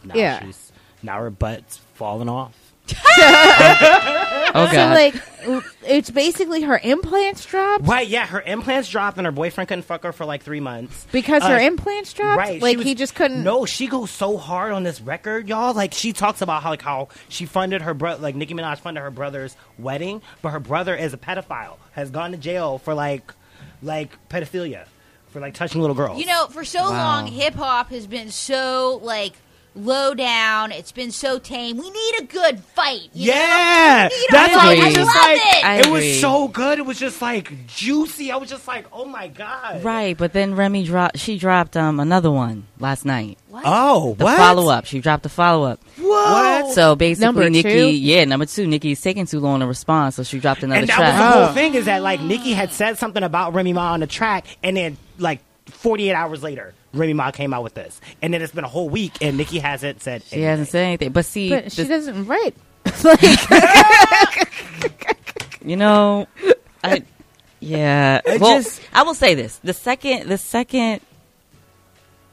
[0.03, 0.43] now Yeah.
[0.45, 0.62] she's
[1.03, 2.57] now her butt's falling off.
[4.55, 5.15] Oh so like
[5.83, 8.07] it's basically her implants dropped Right?
[8.07, 11.41] Yeah, her implants dropped, and her boyfriend couldn't fuck her for like three months because
[11.41, 12.37] Uh, her implants dropped.
[12.37, 13.43] Right, like was- he just couldn't.
[13.43, 15.73] No, she goes so hard on this record, y'all.
[15.73, 19.01] Like she talks about how like how she funded her brother, like Nicki Minaj funded
[19.01, 23.33] her brother's wedding, but her brother is a pedophile, has gone to jail for like
[23.81, 24.85] like pedophilia,
[25.31, 26.19] for like touching little girls.
[26.19, 26.89] You know, for so Wow.
[26.91, 29.33] long, hip hop has been so like
[29.75, 30.71] low down.
[30.71, 31.77] It's been so tame.
[31.77, 33.09] We need a good fight.
[33.13, 33.31] you?
[33.31, 34.65] Yeah, We that's fight.
[34.65, 34.85] what it agree.
[34.85, 35.37] was just love like.
[35.37, 35.65] it.
[35.65, 36.79] I it was so good.
[36.79, 38.31] It was just like juicy.
[38.31, 39.83] I was just like, oh my god.
[39.83, 41.17] Right, but then Remy dropped.
[41.19, 43.37] She dropped um another one last night.
[43.49, 43.63] What?
[43.65, 44.85] Oh, The follow up.
[44.85, 45.79] She dropped the follow up.
[45.97, 46.73] What?
[46.73, 47.87] So basically, Number Nicki, two?
[47.95, 50.95] yeah, number two, Nicki's taking too long to respond, so she dropped another and that
[50.95, 51.13] track.
[51.13, 51.53] was the whole Oh.
[51.53, 54.75] thing is that like Nicki had said something about Remy Ma on the track, and
[54.77, 58.63] then like 48 hours later, Remy Ma came out with this, and then it's been
[58.63, 60.23] a whole week, and Nicki hasn't said.
[60.23, 61.11] she hasn't said anything.
[61.11, 62.55] But see, but she doesn't write.
[63.03, 63.21] like
[65.65, 66.27] you know,
[66.83, 67.03] I,
[67.59, 68.21] yeah.
[68.25, 71.01] It well, just- I will say this: the second, the second,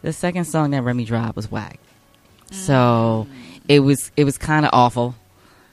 [0.03, 1.79] the second song that Remy dropped was whack.
[2.51, 3.61] So mm.
[3.69, 5.15] it was, it was kind of awful.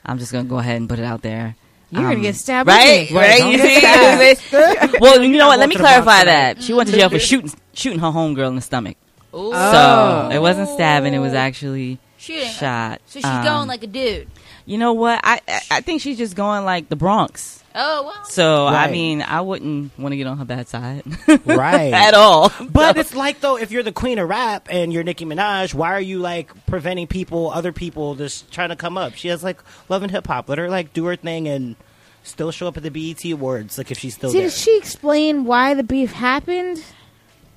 [0.05, 1.55] I'm just gonna go ahead and put it out there.
[1.89, 3.01] You're gonna Um, get stabbed, right?
[3.01, 3.17] with me.
[3.17, 3.39] Right?
[3.39, 4.91] Don't You get stabbed.
[4.91, 4.97] see?
[4.99, 5.59] well, you know what?
[5.59, 7.99] Let me Go to the box clarify that she went to jail for shooting shooting
[7.99, 8.97] her homegirl in the stomach.
[9.33, 9.53] Ooh.
[9.53, 12.49] So it wasn't stabbing; it was actually Shooting.
[12.49, 13.01] shot.
[13.05, 14.27] So she's Um, going like a dude.
[14.67, 15.19] You know what?
[15.23, 17.63] I I- I think she's just going like the Bronx.
[17.73, 18.25] Oh well.
[18.25, 21.03] So I mean, I wouldn't want to get on her bad side,
[21.45, 21.93] Right.
[21.93, 22.51] At all.
[22.69, 25.93] But it's like though, if you're the queen of rap and you're Nicki Minaj, why
[25.93, 29.13] are you like preventing people, other people, just trying to come up?
[29.15, 29.59] She has like
[29.89, 30.49] love and hip hop.
[30.49, 31.75] Let her like do her thing and
[32.23, 34.47] still show up at the BET Awards, like if she's still See, there.
[34.49, 36.83] did she explain why the beef happened?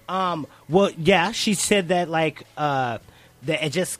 [0.08, 0.46] Um.
[0.68, 2.98] Well, yeah, she said that like uh
[3.44, 3.98] that it just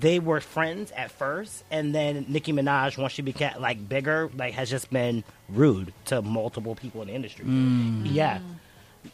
[0.00, 4.54] they were friends at first, and then Nicki Minaj, once she became like bigger, like
[4.54, 7.44] has just been rude to multiple people in the industry.
[7.44, 8.02] Mm.
[8.04, 8.40] Yeah.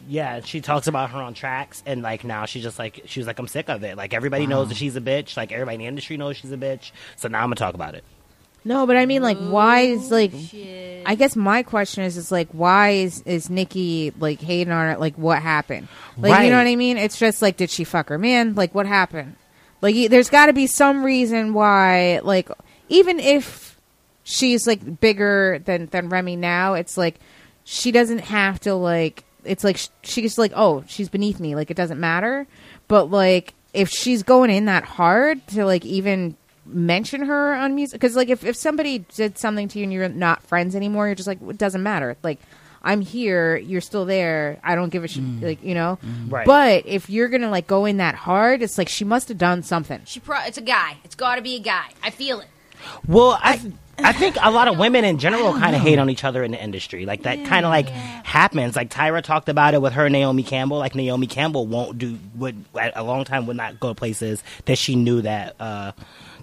[0.09, 3.27] Yeah, she talks about her on tracks, and like now she's just like she was
[3.27, 3.97] like I'm sick of it.
[3.97, 5.37] Like everybody knows that she's a bitch.
[5.37, 6.91] Like everybody in the industry knows she's a bitch.
[7.17, 8.03] So now I'm gonna talk about it.
[8.67, 10.33] No, but I mean, like, why is oh, like?
[10.33, 11.03] Shit.
[11.07, 14.99] I guess my question is, is like, why is is Nicki like hating on it?
[14.99, 15.89] Like, what happened?
[16.17, 16.97] Like, you know what I mean?
[16.97, 18.55] It's just like, did she fuck her man?
[18.55, 19.37] Like, what happened?
[19.85, 22.21] Like, there's got to be some reason why.
[22.21, 22.49] Like,
[22.89, 23.79] even if
[24.23, 27.21] she's like bigger than than Remy now, it's like
[27.65, 29.25] she doesn't have to like.
[29.45, 31.55] It's like she's like, oh, she's beneath me.
[31.55, 32.47] Like, it doesn't matter.
[32.89, 38.01] But like, if she's going in that hard to like even mention her on music
[38.01, 41.15] because like if, if somebody did something to you and you're not friends anymore you're
[41.15, 42.41] just like it doesn't matter like
[42.85, 46.47] i'm here you're still there i don't give a shit like you know Right.
[46.47, 49.63] but if you're gonna like go in that hard it's like she must have done
[49.65, 50.97] something She pro- it's a guy.
[51.05, 51.87] It's got to be a guy.
[52.03, 52.47] I feel it.
[53.09, 53.61] Well, I
[53.99, 56.51] I think a lot of women in general kind of hate on each other in
[56.51, 57.07] the industry.
[57.07, 58.77] Like that kind of like happens.
[58.77, 60.79] Like Tyra talked about it with her Naomi Campbell.
[60.79, 64.43] Like Naomi Campbell won't do would at a long time would not go to places
[64.67, 65.93] that she knew that uh,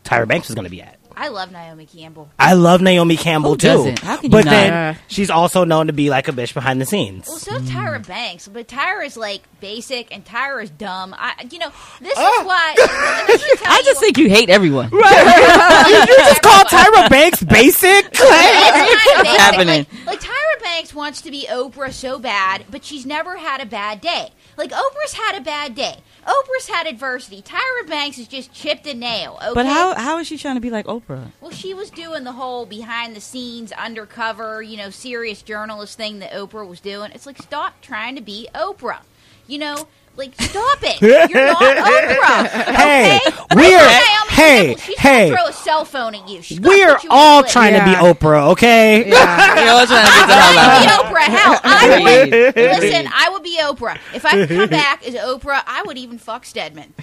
[0.03, 0.97] Tyra Banks was going to be at.
[1.21, 2.29] I love Naomi Campbell.
[2.39, 3.67] I love Naomi Campbell Who too.
[3.67, 3.99] doesn't?
[3.99, 4.51] How can you but not?
[4.51, 7.27] then she's also known to be like a bitch behind the scenes.
[7.27, 11.13] Well, so Tyra Banks, but Tyra's like basic and Tyra's dumb.
[11.15, 11.69] I, you know,
[12.01, 12.41] this Ah.
[12.41, 12.73] is why.
[13.27, 14.89] let me I you just think you hate everyone.
[14.89, 16.07] Right?
[16.09, 18.07] you just call Tyra Banks basic?
[18.11, 19.85] It's kinda happening?
[20.05, 23.65] Like, like Tyra Banks wants to be Oprah so bad, but she's never had a
[23.67, 24.29] bad day.
[24.61, 26.01] Like Oprah's had a bad day.
[26.23, 27.41] Oprah's had adversity.
[27.41, 29.39] Tyra Banks is just chipped a nail.
[29.41, 29.55] Okay?
[29.55, 31.31] But how how is she trying to be like Oprah?
[31.41, 36.19] Well, she was doing the whole behind the scenes, undercover, you know, serious journalist thing
[36.19, 37.11] that Oprah was doing.
[37.11, 39.01] It's like, stop trying to be Oprah.
[39.47, 41.01] You know, like, stop it.
[41.01, 42.47] You're not Oprah.
[42.75, 43.19] Hey,
[43.55, 45.29] we're- Naomi hey, Campbell, she's hey.
[45.29, 46.41] Gonna throw a cell phone at you.
[46.41, 48.01] She's gonna We're put you in all the trying to Yeah.
[48.01, 49.09] be Oprah, okay?
[49.09, 50.91] yeah You're all trying to get the hell I'd be.
[50.91, 51.23] Oprah.
[51.23, 52.33] Hell, I would.
[52.49, 52.79] Agreed.
[52.81, 53.97] Listen, I would be Oprah.
[54.13, 56.93] If I could come back as Oprah, I would even fuck Stedman.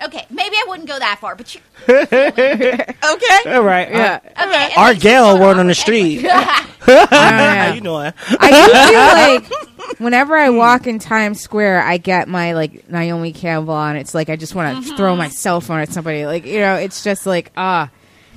[0.00, 1.60] Okay, maybe I wouldn't go that far, but you.
[1.88, 3.54] Okay.
[3.54, 3.90] All right.
[3.90, 6.22] yeah Okay, and then Our she's Gayle going word on the street.
[6.88, 7.04] Anyway.
[7.10, 8.12] How you doing?
[8.40, 13.32] I do feel like whenever I walk in Times Square, I get my like Naomi
[13.32, 13.96] Campbell on.
[13.96, 16.24] It's like I just want to throw my cell phone at somebody.
[16.24, 17.90] Like you know, it's just like ah,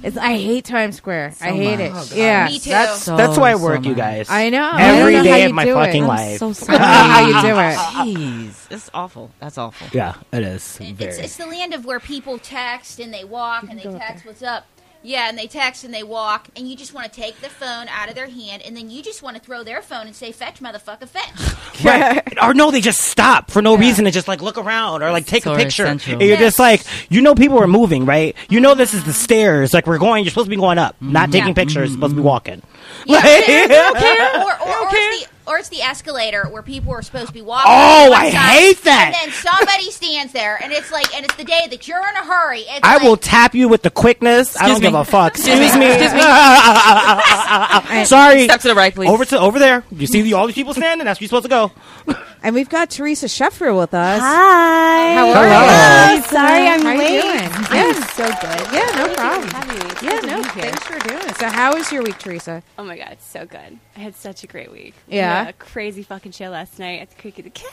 [0.04, 1.34] It's, I hate Times Square.
[1.41, 2.12] I hate much.
[2.12, 2.18] it.
[2.18, 2.70] yeah, Me too.
[2.72, 4.28] That's, So, That's why I so work, you guys.
[4.30, 4.72] I know.
[4.78, 6.08] Every I know day of my fucking it.
[6.08, 6.41] life.
[6.41, 6.78] I sorry.
[6.78, 8.18] don't know how you do it.
[8.18, 9.32] Jeez, it's awful.
[9.39, 9.88] That's awful.
[9.93, 10.78] Yeah, it is.
[10.78, 10.91] Very.
[11.12, 14.41] It's, it's the land of where people text and they walk and they text what's
[14.43, 14.66] up.
[15.04, 17.88] Yeah, and they text and they walk, and you just want to take the phone
[17.88, 20.32] out of their hand, and then you just want to throw their phone and say,
[20.32, 22.22] "Fetch, motherfucker, fetch." Right.
[22.41, 25.26] Or no, they just stop for no reason and just like look around or like
[25.26, 25.86] take a picture.
[25.86, 26.20] Central.
[26.20, 28.36] And you're just like, you know, people are moving, right?
[28.49, 29.73] You know, this is the stairs.
[29.73, 30.23] Like we're going.
[30.23, 31.53] You're supposed to be going up, not taking Yeah.
[31.53, 31.90] pictures.
[31.90, 32.61] You're supposed to be walking.
[33.06, 34.38] Yeah, Like- they don't care.
[34.38, 37.41] Or, or, or, it's the, or it's the escalator where people are supposed to be
[37.41, 37.72] walking.
[37.72, 39.13] Oh, I side, hate that.
[39.13, 42.15] And then somebody stands there, and it's like, and it's the day that you're in
[42.15, 42.61] a hurry.
[42.61, 44.55] It's I like, will tap you with the quickness.
[44.57, 45.34] I don't Excuse give a fuck.
[45.35, 45.65] Excuse me.
[45.65, 46.19] Excuse me.
[46.19, 46.23] Excuse.
[48.09, 48.43] Sorry.
[48.45, 49.09] Step to the right, please.
[49.09, 49.84] Over to over there.
[49.91, 51.05] You see the, all these people standing?
[51.05, 52.18] That's where you're supposed to go.
[52.43, 54.19] And we've got Teresa Sheffer with us.
[54.19, 55.13] Hi.
[55.13, 56.15] How are Hello.
[56.15, 56.23] you?
[56.23, 57.22] Sorry, I'm How you late.
[57.22, 57.49] doing?
[57.69, 58.73] I'm so good.
[58.73, 59.49] Yeah, no Thank problem.
[59.49, 60.20] having Yeah,
[60.53, 60.72] good to no, be here.
[60.72, 61.36] thanks for doing it.
[61.38, 62.64] So, how was your week, Teresa?
[62.78, 63.80] Oh my god, it's so good.
[63.95, 64.95] I had such a great week.
[65.07, 65.41] Yeah?
[65.41, 67.69] We had a crazy fucking show last night at the Creek and the Cave.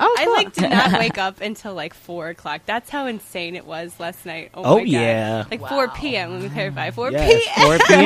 [0.00, 2.60] Oh, I like did not wake up until like four o'clock.
[2.66, 4.50] That's how insane it was last night.
[4.54, 4.90] Oh, Oh, my God.
[4.90, 5.44] yeah.
[5.50, 6.32] like four p.m.
[6.34, 7.66] Let me clarify, four Yes, p.m.
[7.66, 8.04] 4 p.m.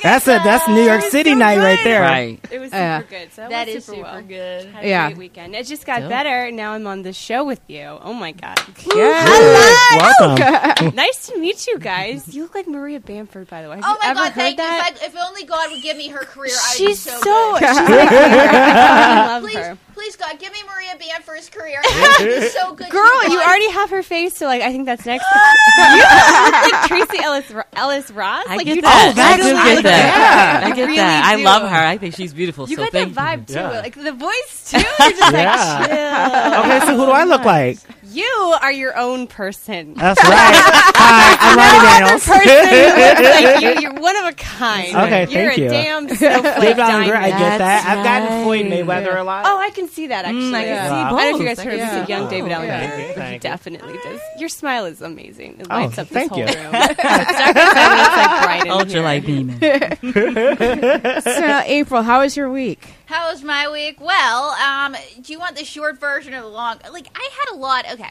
[0.02, 2.02] that's a that's New York City so night right there.
[2.02, 2.40] Right.
[2.50, 3.02] It was super Yeah.
[3.08, 3.32] good.
[3.32, 4.22] So that, That went is super, super well.
[4.22, 4.66] good.
[4.66, 5.06] Had a Yeah.
[5.08, 5.54] great weekend.
[5.54, 6.10] It just got Dope.
[6.10, 6.50] better.
[6.50, 7.84] Now I'm on the show with you.
[8.02, 8.60] Oh my god.
[8.94, 9.96] Yeah.
[9.96, 10.94] Welcome.
[10.94, 12.34] nice to meet you guys.
[12.34, 13.76] You look like Maria Bamford, by the way.
[13.76, 14.90] Have Oh you my ever god, heard thank that?
[14.90, 14.96] you.
[14.96, 17.52] If, I, if only God would give me her career, I'd She's be so, so,
[17.58, 17.68] good.
[17.68, 18.50] she's my favorite.
[18.54, 19.78] I love Please, her.
[19.94, 21.80] Please, God, give me Maria Bamford's career.
[21.84, 22.90] I'd be so good.
[22.90, 23.46] Girl, you God.
[23.46, 25.24] already have her face, so like I think that's next.
[25.78, 28.44] you look like Tracee Ellis Ellis Ross.
[28.48, 29.12] I like get you that.
[29.14, 30.60] just I totally do get that.
[30.64, 31.24] like I get really that.
[31.24, 31.76] I love her.
[31.76, 32.68] I think she's beautiful.
[32.68, 33.70] You so got that thank vibe too, Yeah.
[33.80, 34.78] like the voice too.
[34.78, 36.60] You're just like chill.
[36.60, 37.78] Okay, so who do I look like?
[38.14, 39.94] You are your own person.
[39.94, 40.30] That's right.
[40.96, 42.24] Hi, I'm Ronnie Daniels.
[42.24, 42.46] person
[43.54, 43.80] like you.
[43.82, 44.94] You're one of a kind.
[44.96, 45.68] Okay, you're thank a you.
[45.68, 47.58] damn snowflake David I get that.
[47.58, 48.84] That's I've gotten Floyd right.
[48.86, 49.46] Mayweather a lot.
[49.48, 50.42] Oh, I can see that actually.
[50.42, 50.88] Mm, I can Yeah.
[50.88, 51.56] see I don't know if you both.
[51.56, 51.96] guys heard Yeah.
[52.00, 52.68] of the young David Oh, Allen.
[52.68, 53.12] yeah.
[53.16, 54.20] But he definitely does.
[54.38, 55.56] Your smile is amazing.
[55.58, 56.46] It Oh, lights up this thank whole you.
[56.46, 56.54] room.
[56.56, 59.02] it's dark outside, but it's like bright in Ultra here.
[59.02, 59.58] light beaming.
[61.22, 62.86] so, April, how was your week?
[63.14, 64.00] How was my week?
[64.00, 66.80] Well, um, do you want the short version or the long?
[66.90, 67.84] Like, I had a lot.
[67.92, 68.10] Okay,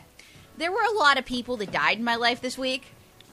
[0.57, 2.85] there were a lot of people that died in my life this week.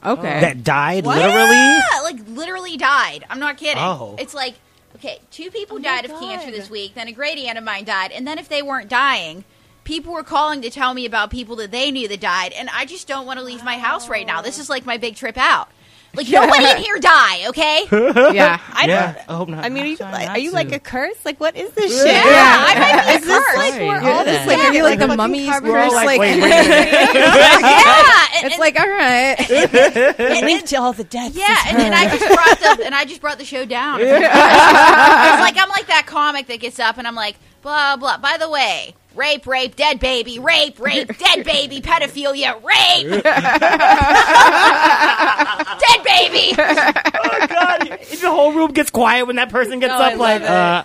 [0.05, 0.41] Okay.
[0.41, 1.15] That died What?
[1.15, 1.55] literally.
[1.55, 3.23] Yeah, like literally died.
[3.29, 3.81] I'm not kidding.
[3.81, 4.17] Oh.
[4.19, 4.55] It's like
[4.97, 6.93] okay, two people Oh died of cancer this week.
[6.93, 9.45] Then a great aunt of mine died, and then if they weren't dying.
[9.85, 12.85] People were calling to tell me about people that they knew that died, and I
[12.85, 14.41] just don't want to leave my house right now.
[14.41, 15.69] This is like my big trip out.
[16.13, 17.85] Like nobody in here die, okay?
[18.35, 18.59] yeah.
[18.73, 18.89] I don't.
[18.89, 19.63] Yeah, I hope not.
[19.63, 20.55] I mean, are you, Try like, not are you to.
[20.55, 21.15] like a curse?
[21.23, 22.13] Like, what is this shit?
[22.13, 23.57] Yeah, I might be a Is this curse.
[23.57, 25.79] like we're to all just Like, like, are you like the fucking mummy's carbon We're
[25.79, 25.93] all curse?
[25.93, 26.63] like, Like, wait, wait a
[27.15, 30.43] yeah, and, it's and- like, all right.
[30.43, 31.35] linked to all the deaths.
[31.35, 34.01] Yeah, and, and I just brought the and I just brought the show down.
[34.01, 38.17] It's like I'm like that comic that gets up and I'm like blah blah.
[38.17, 43.23] By the way, rape, rape, dead baby, rape, rape, dead baby, pedophilia, rape,
[45.79, 46.55] dead baby.
[47.23, 47.99] Oh God!
[47.99, 50.19] The whole room gets quiet when that person gets Oh, I up.
[50.19, 50.83] Like, love uh,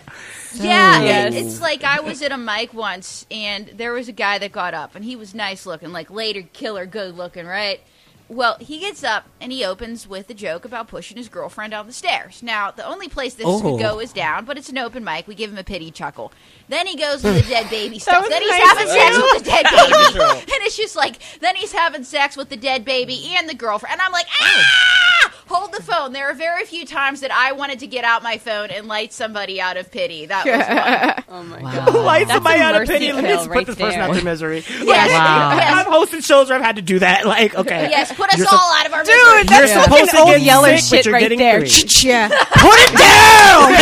[0.54, 4.38] Yeah, it- it's like I was at a mic once and there was a guy
[4.38, 7.80] that got up and he was nice looking, like later killer good looking, right?
[8.28, 11.86] Well, he gets up and he opens with a joke about pushing his girlfriend down
[11.86, 12.42] the stairs.
[12.42, 13.60] Now, the only place this Oh.
[13.60, 15.28] could go is down, but it's an open mic.
[15.28, 16.32] We give him a pity chuckle.
[16.68, 18.28] Then he goes with the dead baby stuff.
[18.28, 20.40] Then he's nice having sex with the dead baby.
[20.40, 23.92] and it's just like, then he's having sex with the dead baby and the girlfriend.
[23.92, 25.35] And I'm like, ah!
[25.48, 26.12] Hold the phone.
[26.12, 29.12] There are very few times that I wanted to get out my phone and light
[29.12, 30.26] somebody out of pity.
[30.26, 31.24] That was one.
[31.38, 31.86] Oh my Wow.
[31.86, 31.94] god.
[32.04, 33.12] light That's somebody out of pity.
[33.12, 34.64] Let me kill just right put this person out to misery.
[34.68, 35.56] Yes, Wow.
[35.56, 35.72] yes.
[35.74, 37.24] I've hosted shows where I've had to do that.
[37.26, 39.44] Like, okay, Yes, put us You're all sup- out of our Dude, misery.
[39.44, 41.60] that's You're fucking supposed to get Yeller sick, but shit you're right getting there.
[41.66, 42.08] three.
[42.10, 42.28] Yeah.
[42.28, 43.72] Put it down.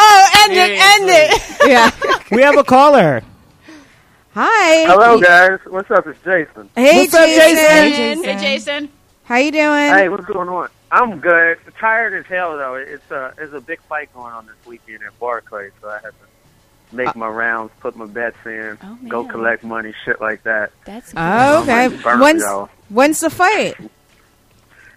[0.00, 1.68] Oh, end it, end it.
[1.68, 1.90] yeah.
[2.30, 3.22] we have a caller.
[4.34, 4.84] Hi.
[4.86, 5.58] Hello, guys.
[5.66, 6.06] What's up?
[6.06, 6.70] It's Jason.
[6.76, 8.22] Hey, What's up, Jason.
[8.24, 8.88] Hey, Jason.
[9.28, 9.90] How you doing?
[9.92, 10.70] Hey, what's going on?
[10.90, 11.58] I'm good.
[11.78, 12.76] Tired as hell though.
[12.76, 15.98] It's uh, a it's a big fight going on this weekend at Barclays, so I
[16.02, 20.18] have to make uh, my rounds, put my bets in, Oh, go collect money, shit
[20.22, 20.72] like that.
[20.86, 21.88] That's Oh, okay.
[22.02, 22.70] Burn, When's yo.
[22.88, 23.74] when's the fight?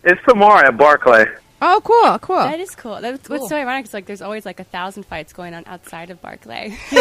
[0.05, 1.25] It's tomorrow at Barclay.
[1.63, 2.37] Oh, cool, cool.
[2.37, 3.01] That is cool.
[3.01, 3.37] That's Cool.
[3.37, 6.21] what's so ironic is like there's always like a thousand fights going on outside of
[6.21, 6.69] Barclay.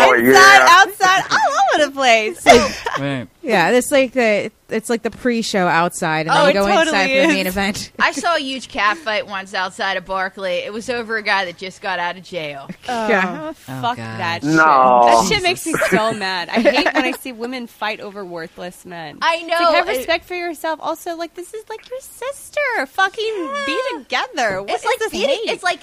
[0.00, 0.66] Oh Inside, yeah.
[0.70, 1.37] outside, all
[1.74, 2.44] over the place.
[2.98, 3.28] Right.
[3.42, 6.80] Yeah, it's like the it's like the pre-show outside, and Oh, then you go totally
[6.88, 7.92] inside for the main event.
[8.00, 10.64] I saw a huge cat fight once outside of Barclay.
[10.64, 12.68] It was over a guy that just got out of jail.
[12.88, 13.22] Yeah.
[13.40, 14.18] Oh, oh, oh, fuck God.
[14.18, 14.50] that shit.
[14.50, 15.02] No.
[15.04, 16.48] That shit makes me so mad.
[16.48, 19.18] I hate when I see women fight over worthless men.
[19.22, 19.54] I know.
[19.56, 20.80] like, have it- respect for yourself.
[20.82, 22.86] Also, like this is like your sister.
[22.86, 24.60] Fucking be together.
[24.62, 25.50] What it's is like this being, hate?
[25.50, 25.80] it's like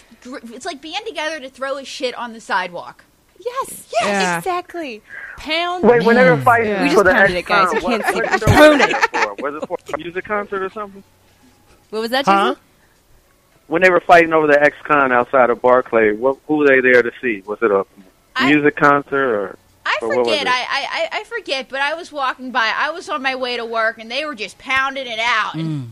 [0.53, 3.05] it's like being together to throw a shit on the sidewalk.
[3.39, 4.37] Yes, yes, Yeah.
[4.37, 5.01] exactly.
[5.37, 5.83] Pound.
[5.83, 6.83] Wait, when they were fighting Yeah.
[6.83, 7.73] We just the pounded it, guys.
[7.73, 8.39] X-Con, You can't what, see what it.
[8.39, 9.43] show Pound was it?
[9.43, 11.03] Was it for a music concert or something?
[11.89, 12.25] What was that?
[12.25, 12.49] Huh?
[12.51, 12.61] Jason?
[13.67, 17.01] When they were fighting over the X-Con outside of Barclay, what, who were they there
[17.01, 17.41] to see?
[17.45, 17.85] Was it a
[18.35, 19.57] I- music concert or?
[19.87, 20.47] I Or forget.
[20.47, 21.69] I, I I- I forget.
[21.69, 22.71] But I was walking by.
[22.75, 25.53] I was on my way to work, and they were just pounding it out.
[25.53, 25.89] And mm.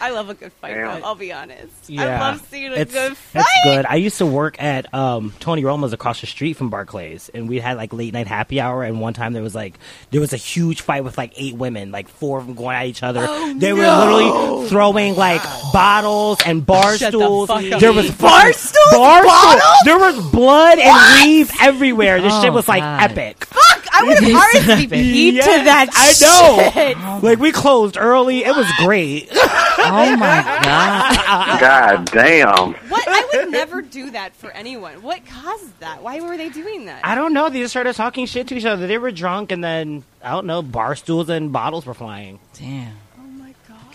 [0.00, 0.74] I love a good fight.
[0.74, 1.00] Damn.
[1.00, 1.72] Though, I'll be honest.
[1.88, 2.20] I Yeah.
[2.20, 3.40] love seeing a it's, good fight.
[3.40, 3.86] It's good.
[3.86, 7.58] I used to work at um, Tony Roma's across the street from Barclays, and we
[7.60, 8.82] had like late night happy hour.
[8.82, 9.74] And one time there was like
[10.10, 12.86] there was a huge fight with like eight women, like four of them going at
[12.86, 13.24] each other.
[13.28, 15.42] Oh, they were literally throwing like
[15.72, 17.48] bottles and bar Shut the stools.
[17.48, 17.80] fuck up.
[17.80, 18.92] There was Bar stools?
[18.92, 19.62] bar Bottles?
[19.62, 19.78] stools.
[19.84, 22.20] There was blood and leaves everywhere.
[22.20, 23.10] This Oh, shit was like God.
[23.12, 23.44] epic.
[23.44, 23.85] Fuck!
[23.98, 24.92] I would have RSVP'd
[25.36, 25.88] Yes, to that.
[25.94, 26.98] I shit.
[26.98, 27.20] know.
[27.22, 28.44] Like we closed early.
[28.44, 29.28] It was great.
[29.88, 31.60] Oh my god.
[31.60, 32.74] God damn!
[32.88, 33.04] What?
[33.06, 35.00] I would never do that for anyone.
[35.00, 36.02] What caused that?
[36.02, 37.02] Why were they doing that?
[37.06, 37.48] I don't know.
[37.50, 38.88] They just started talking shit to each other.
[38.88, 40.60] They were drunk, and then I don't know.
[40.62, 42.40] Bar stools and bottles were flying.
[42.58, 42.96] Damn.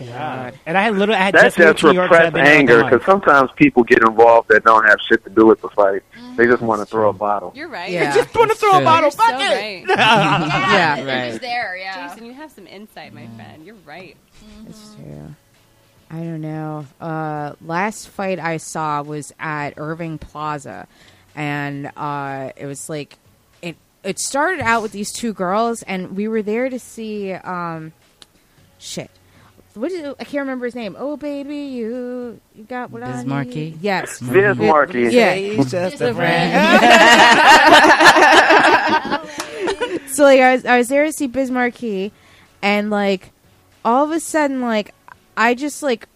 [0.06, 0.60] My god.
[0.66, 2.10] And I had literally I had That's just moved just to New York.
[2.12, 5.30] so I'd repressed been anger because sometimes people get involved that don't have shit to
[5.30, 6.04] do with the fight.
[6.38, 7.52] They just want to throw a bottle.
[7.56, 7.92] You're right.
[7.92, 8.14] Yeah.
[8.16, 9.04] just want to throw a bottle.
[9.06, 9.44] You're so Fuck it.
[9.44, 9.86] right.
[9.98, 11.32] Yeah, it right.
[11.32, 11.76] was there.
[11.78, 12.08] Yeah.
[12.08, 13.66] Jason, you have some insight, my friend.
[13.66, 14.16] You're right.
[14.68, 15.36] It's true.
[16.10, 16.86] I don't know.
[17.00, 20.88] Uh, last fight I saw was at Irving Plaza,
[21.36, 23.18] and uh, it was like
[23.62, 23.78] it.
[24.04, 27.32] It started out with these two girls, and we were there to see.
[27.34, 27.94] Um,
[28.78, 29.10] shit.
[29.74, 30.16] What is it?
[30.20, 30.96] I can't remember his name.
[31.00, 33.72] Oh baby, you you got what I Biz Markie?
[33.72, 33.82] need.
[33.82, 34.20] Yes.
[34.20, 35.02] Biz Markie.
[35.04, 35.34] Yeah.
[35.36, 36.14] He's just Just a
[40.14, 42.12] so like I was I was there to see Biz Markie,
[42.62, 43.32] and like
[43.86, 44.94] all of a sudden like
[45.38, 46.08] I just like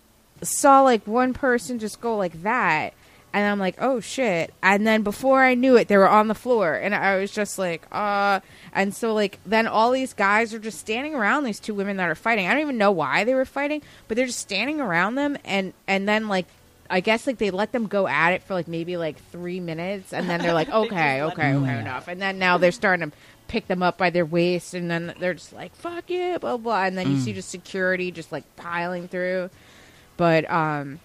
[0.42, 2.94] saw like one person just go like that,
[3.36, 6.34] and I'm like oh shit, and then before I knew it they were on the
[6.34, 8.40] floor, and I was just like uh,
[8.72, 12.10] and so like then all these guys are just standing around these two women that
[12.10, 12.48] are fighting.
[12.48, 15.74] I don't even know why they were fighting, but they're just standing around them, and
[15.88, 16.48] and then like.
[16.88, 20.14] I guess like they let them go at it for like maybe like three minutes,
[20.14, 22.08] and then they're like, okay, let okay, okay, enough.
[22.08, 23.18] And then now they're starting to
[23.48, 26.84] pick them up by their waist, and then they're just like, fuck yeah, blah blah.
[26.84, 29.50] And then you see just security just like piling through.
[30.16, 31.00] But um,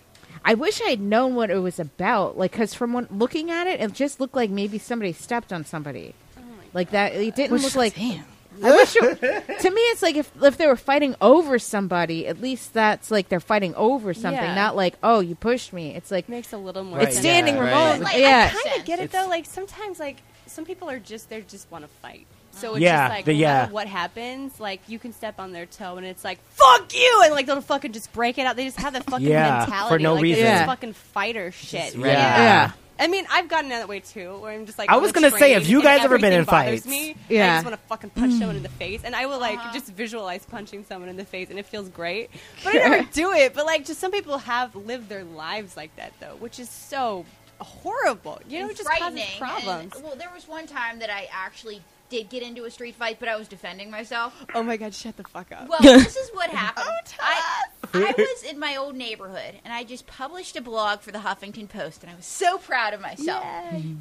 [0.45, 3.67] I wish I had known what it was about, like because from when, looking at
[3.67, 6.15] it, it just looked like maybe somebody stepped on somebody.
[6.39, 6.43] Oh
[6.73, 7.95] like that, it didn't look like.
[7.95, 8.25] Damn.
[8.63, 12.41] I wish it, to me, it's like if if they were fighting over somebody, at
[12.43, 14.55] least that's like they're fighting over something, Yeah.
[14.55, 15.95] not like oh you pushed me.
[15.95, 17.01] It's like Makes a little more.
[17.01, 17.25] it's sense.
[17.25, 17.91] standing yeah, remote.
[17.91, 18.01] right.
[18.01, 19.31] Like, yeah, I kind of get it It's- though.
[19.31, 22.27] Like sometimes, like some people are just they just want to fight.
[22.61, 23.69] So it's Yeah, just like the- no yeah.
[23.71, 27.33] what happens, like you can step on their toe and it's like fuck you, and
[27.33, 28.57] like they'll fucking just break it out.
[28.57, 30.45] They just have that fucking Yeah, mentality for no like, reason.
[30.45, 30.67] This Yeah.
[30.67, 31.95] fucking fighter shit.
[31.95, 32.11] ready.
[32.11, 32.37] Yeah.
[32.37, 32.73] yeah.
[33.01, 34.91] I mean, I've gotten that way too, where I'm just like.
[34.91, 36.87] I was gonna say, train have you guys ever been in everything bothers fights?
[36.87, 37.45] Me, Yeah.
[37.45, 39.73] I just want to fucking punch someone in the face, and I will like uh-huh.
[39.73, 42.29] just visualize punching someone in the face, and it feels great.
[42.63, 43.55] But I never do it.
[43.55, 47.25] But like, just some people have lived their lives like that though, which is so
[47.59, 48.39] horrible.
[48.47, 49.95] You know, and it just causes problems.
[49.95, 51.81] And, well, there was one time that I actually
[52.11, 54.35] did get into a street fight, but I was defending myself.
[54.55, 55.69] oh my god, shut the fuck up.
[55.69, 56.87] Well, this is what happened.
[56.89, 57.63] Oh, I,
[57.95, 61.69] I was in my old neighborhood, and I just published a blog for the Huffington
[61.69, 63.45] Post, and I was so proud of myself.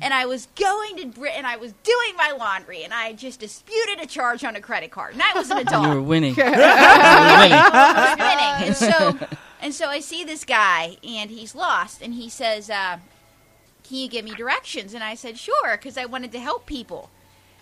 [0.01, 3.39] And I was going to Brit, and I was doing my laundry, and I just
[3.39, 5.87] disputed a charge on a credit card, and I was an adult.
[5.87, 6.35] You were winning.
[6.35, 6.59] you were winning.
[6.61, 8.67] I was winning.
[8.69, 12.97] And so, and so I see this guy, and he's lost, and he says, uh,
[13.83, 17.09] "Can you give me directions?" And I said, "Sure," because I wanted to help people.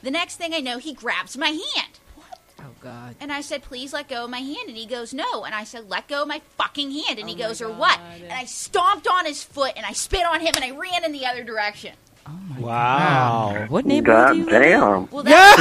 [0.04, 2.00] The next thing I know, he grabs my hand.
[2.16, 2.40] What?
[2.60, 3.16] Oh God.
[3.20, 4.68] And I said, please let go of my hand.
[4.68, 5.44] And he goes, no.
[5.44, 7.20] And I said, let go of my fucking hand.
[7.20, 8.00] And he Oh my goes, or what?
[8.00, 11.12] And I stomped on his foot and I spit on him and I ran in
[11.12, 11.94] the other direction.
[12.28, 13.66] Oh wow.
[13.70, 14.62] What neighborhood do God you live in?
[14.62, 15.10] damn!
[15.10, 15.56] Well, that,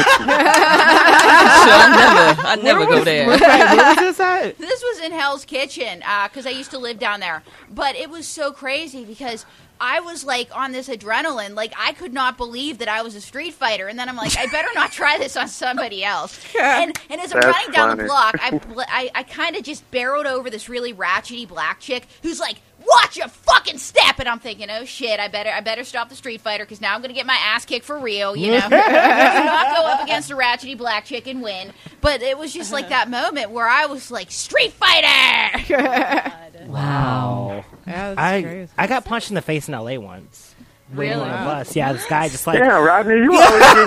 [2.46, 3.26] I never, I never go there.
[3.26, 4.58] Where was this at?
[4.58, 7.42] this was in Hell's Kitchen uh, because I used to live down there.
[7.70, 9.46] But it was so crazy because
[9.80, 11.54] I was like on this adrenaline.
[11.54, 13.88] Like I could not believe that I was a street fighter.
[13.88, 16.38] And then I'm like, I better not try this on somebody else.
[16.60, 19.88] And, and as I'm That's running down the block, I, I, I kind of just
[19.90, 22.56] barreled over this really ratchety black chick who's like
[22.86, 24.18] watch your fucking step.
[24.18, 26.94] And I'm thinking, oh shit, I better I better stop the Street Fighter because now
[26.94, 28.36] I'm gonna get my ass kicked for real.
[28.36, 31.72] You know, I do not go up against a ratchety black chick and win.
[32.00, 36.32] But it was just like that moment where I was like, Street Fighter.
[36.68, 37.64] Oh, wow.
[37.86, 38.72] Yeah, that's I crazy.
[38.76, 39.98] I got punched in the face in L.A.
[39.98, 40.54] once.
[40.92, 41.30] Waiting Really?
[41.30, 41.76] on a bus.
[41.76, 43.86] Yeah, this guy just like Yeah, Rodney, you always give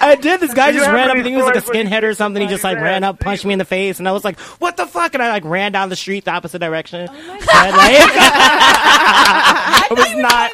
[0.00, 0.40] I did.
[0.40, 1.16] This guy just have ran up.
[1.16, 2.40] I think he was like a skinhead or something.
[2.42, 4.38] He just like ran ran up, punched me in the face, and I was like,
[4.60, 7.08] "What the fuck?" And I like ran down the street the opposite direction.
[7.10, 7.74] Oh my And, god!
[9.82, 10.50] like, it was not.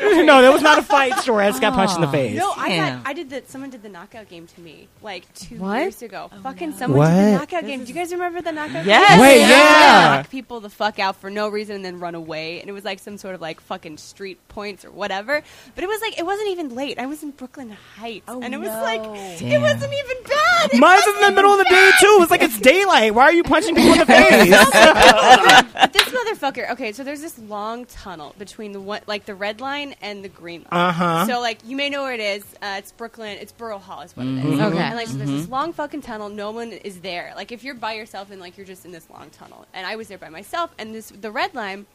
[0.00, 0.26] As a fight story.
[0.26, 1.44] No, that was not a fight story.
[1.44, 2.36] I just got punched in the face.
[2.36, 2.98] No, I Damn.
[3.02, 3.48] got, I did that.
[3.50, 5.80] someone did the knockout game to me like two What?
[5.80, 6.30] years ago.
[6.32, 7.40] Oh, fucking someone did the What?
[7.40, 7.80] knockout game.
[7.84, 9.10] Do you guys remember the knockout Yes.
[9.12, 9.20] game?
[9.20, 10.16] Wait, They yeah.
[10.16, 12.60] Knock people the fuck out for no reason and then run away.
[12.60, 15.42] And it was like some sort of like fucking street points or whatever.
[15.74, 16.98] But it was like it wasn't even late.
[16.98, 19.62] I was in Brooklyn Heights, oh, and it was like it Damn.
[19.62, 20.70] wasn't even bad.
[20.72, 22.18] It Mine's in the middle of the day too.
[22.22, 23.14] It's like it's daylight.
[23.14, 24.50] Why are you punching people in the face?
[24.50, 26.70] But this motherfucker.
[26.72, 30.28] Okay, so there's this long tunnel between the one, like the red line and the
[30.28, 30.88] green line.
[30.88, 31.26] Uh-huh.
[31.26, 32.44] So like you may know where it is.
[32.62, 33.38] Uh, it's Brooklyn.
[33.40, 34.60] It's Borough Hall is what it is.
[34.60, 34.78] Okay.
[34.78, 36.28] And like so there's this long fucking tunnel.
[36.28, 37.32] No one is there.
[37.36, 39.66] Like if you're by yourself and like you're just in this long tunnel.
[39.72, 40.70] And I was there by myself.
[40.78, 41.86] And this the red line.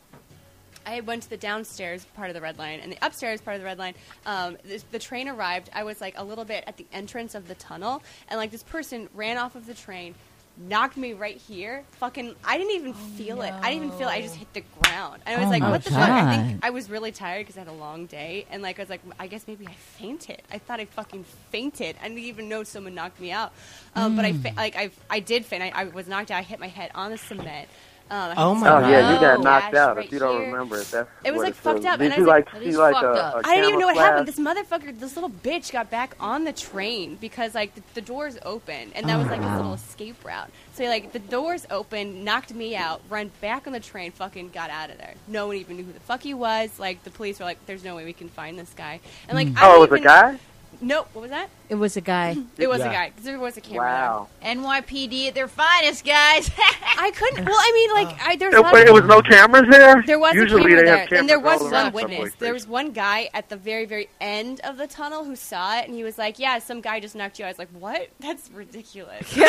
[0.88, 3.62] I went to the downstairs part of the red line and the upstairs part of
[3.62, 3.96] the red line.
[4.26, 5.72] Um, this, the train arrived.
[5.74, 8.62] I was like a little bit at the entrance of the tunnel, and like this
[8.62, 10.14] person ran off of the train,
[10.58, 11.84] knocked me right here.
[12.00, 13.52] Fucking, I didn't even feel it.
[13.52, 14.12] I didn't even feel it.
[14.14, 16.66] I just hit the ground, and I was Oh like, "What the fuck?" I think
[16.66, 19.02] I was really tired because I had a long day, and like I was like,
[19.20, 20.42] I guess maybe I fainted.
[20.52, 21.96] I thought I fucking fainted.
[22.02, 23.52] I didn't even know someone knocked me out,
[23.96, 25.64] um, but I fa- like I I did faint.
[25.64, 26.38] I, I was knocked out.
[26.40, 27.68] I hit my head on the cement.
[28.10, 28.90] Um, Oh some my Oh God.
[28.90, 29.98] yeah, you got gash knocked out.
[29.98, 30.46] right If you don't here.
[30.46, 32.54] remember it, that's It was, like, fucked up, Did and I you was like like,
[32.54, 34.28] see like fucked a, up." a I didn't even know what happened.
[34.28, 38.38] This motherfucker, this little bitch, got back on the train because like the, the doors
[38.44, 40.52] open, and that was like his little escape route.
[40.74, 44.70] So like the doors open, knocked me out, ran back on the train, fucking got
[44.70, 45.16] out of there.
[45.28, 46.80] No one even knew who the fuck he was.
[46.80, 49.50] Like the police were like, "There's no way we can find this guy." And like,
[49.56, 50.40] I Oh, it didn't was a guy.
[50.82, 51.10] Nope.
[51.14, 51.50] What was that?
[51.68, 52.36] It was a guy.
[52.58, 52.90] It was Yeah.
[52.90, 53.86] a guy because there was a camera.
[53.86, 54.28] Wow.
[54.44, 56.50] NYPD at their finest, guys.
[56.98, 57.46] I couldn't.
[57.46, 60.04] Well, I mean, like, I there's It, lot of- it was no cameras there.
[60.06, 61.94] There was Usually a camera they there, have cameras and there was all one around
[61.94, 62.18] witness.
[62.32, 65.78] subway There was one guy at the very, very end of the tunnel who saw
[65.80, 67.70] it, and he was like, "Yeah, some guy just knocked you." out." I was like,
[67.74, 68.10] "What?
[68.20, 69.48] That's ridiculous." what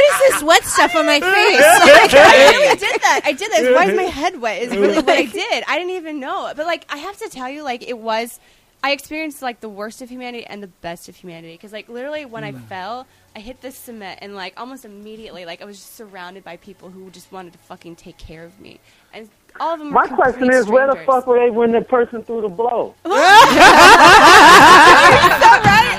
[0.00, 1.62] is this wet stuff on my face?
[1.62, 3.20] I really did that.
[3.24, 3.72] I did that.
[3.74, 4.62] Why is my head wet?
[4.62, 5.64] Is really what I did.
[5.68, 6.52] I didn't even know.
[6.56, 8.38] But like, I have to tell you, like, it was.
[8.82, 12.24] I experienced like the worst of humanity and the best of humanity because, like, literally
[12.24, 12.60] when I mm.
[12.66, 13.06] fell,
[13.36, 16.90] I hit the cement and like almost immediately, like, I was just surrounded by people
[16.90, 18.80] who just wanted to fucking take care of me,
[19.12, 19.28] and
[19.60, 19.92] all of them.
[19.92, 22.94] My question complete is, where the fuck were they when the person threw the blow?
[23.04, 23.12] right?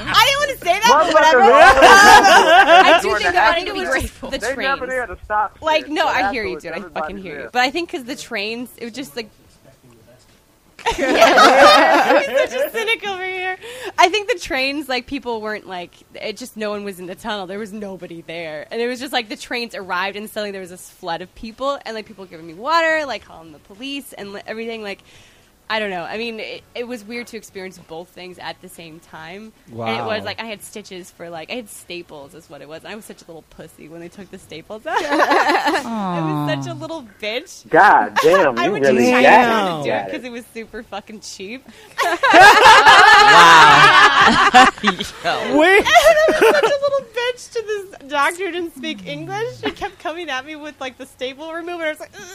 [0.06, 1.42] I didn't want to say that, but whatever.
[2.98, 4.58] I do think the that I act- think it was just the They trains.
[4.58, 5.62] never there to stop.
[5.62, 6.96] Like, no, but I hear you, afterwards, dude.
[6.96, 7.40] I fucking hear you.
[7.40, 7.50] there.
[7.52, 9.30] But I think because the trains, it was just like.
[10.86, 13.58] I'm such a cynic over here.
[13.98, 16.38] I think the trains, like people weren't like it.
[16.38, 17.48] Just no one was in the tunnel.
[17.48, 20.62] There was nobody there, and it was just like the trains arrived, and suddenly there
[20.62, 24.14] was this flood of people, and like people giving me water, like calling the police,
[24.14, 24.84] and everything.
[24.84, 25.04] Like
[25.70, 26.04] I don't know.
[26.04, 29.54] I mean, it, it was weird to experience both things at the same time.
[29.68, 32.68] And it was like I had stitches for like I had staples, is what it
[32.68, 32.84] was.
[32.84, 34.98] And I was such a little pussy when they took the staples out.
[35.04, 37.68] I was such a little bitch.
[37.70, 39.84] God damn, I you would really just try got it.
[39.84, 40.28] to do it because it.
[40.28, 41.66] it was super fucking cheap.
[42.04, 42.18] wow.
[45.58, 45.84] Wait.
[45.86, 49.62] I was such a little bitch to this doctor who didn't speak English.
[49.64, 51.84] She kept coming at me with like the staple remover.
[51.84, 52.30] I was like, "Ugh."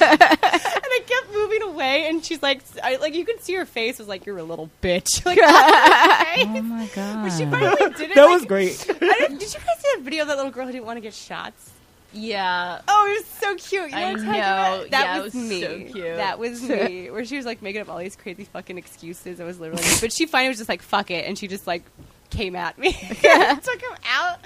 [0.00, 2.06] and I kept moving away.
[2.08, 4.70] And she's like, I, like you could see her face was like, "You're a little
[4.82, 7.24] bitch." Like, Oh my god.
[7.24, 8.14] but she finally did it.
[8.14, 8.86] That like- was great.
[8.88, 9.58] I didn't- you guys see
[9.96, 11.70] that video of that little girl who didn't want to get shots?
[12.14, 12.80] yeah.
[12.88, 13.88] Oh, it was so cute.
[13.90, 14.38] You know I what I'm talking know.
[14.40, 14.90] about?
[14.90, 15.60] That Yeah, was, was me.
[15.62, 16.16] so cute.
[16.16, 17.10] That was me.
[17.10, 19.40] Where she was like making up all these crazy fucking excuses.
[19.40, 19.82] I was literally.
[20.00, 21.26] But she finally was just like, fuck it.
[21.26, 21.84] And she just like
[22.28, 22.92] came at me.
[22.92, 24.38] Took him out.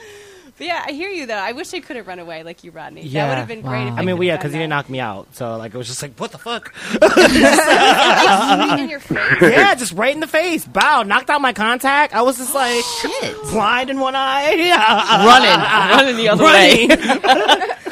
[0.59, 1.35] But yeah, I hear you though.
[1.35, 3.03] I wish I could have run away like you, Rodney.
[3.03, 3.85] Yeah, That would have been great.
[3.85, 3.89] Wow.
[3.89, 5.35] If I, I mean, well, could yeah, because he didn't knock me out.
[5.35, 6.73] So like, it was just like, what the fuck?
[7.01, 9.19] Like, in your face.
[9.43, 10.65] yeah, just right in the face.
[10.65, 12.15] Bow, knocked out my contact.
[12.15, 12.85] I was just like,
[13.51, 14.53] blind in one eye.
[14.53, 15.27] Yeah.
[15.27, 16.89] running, running the other Running.
[16.89, 16.97] way.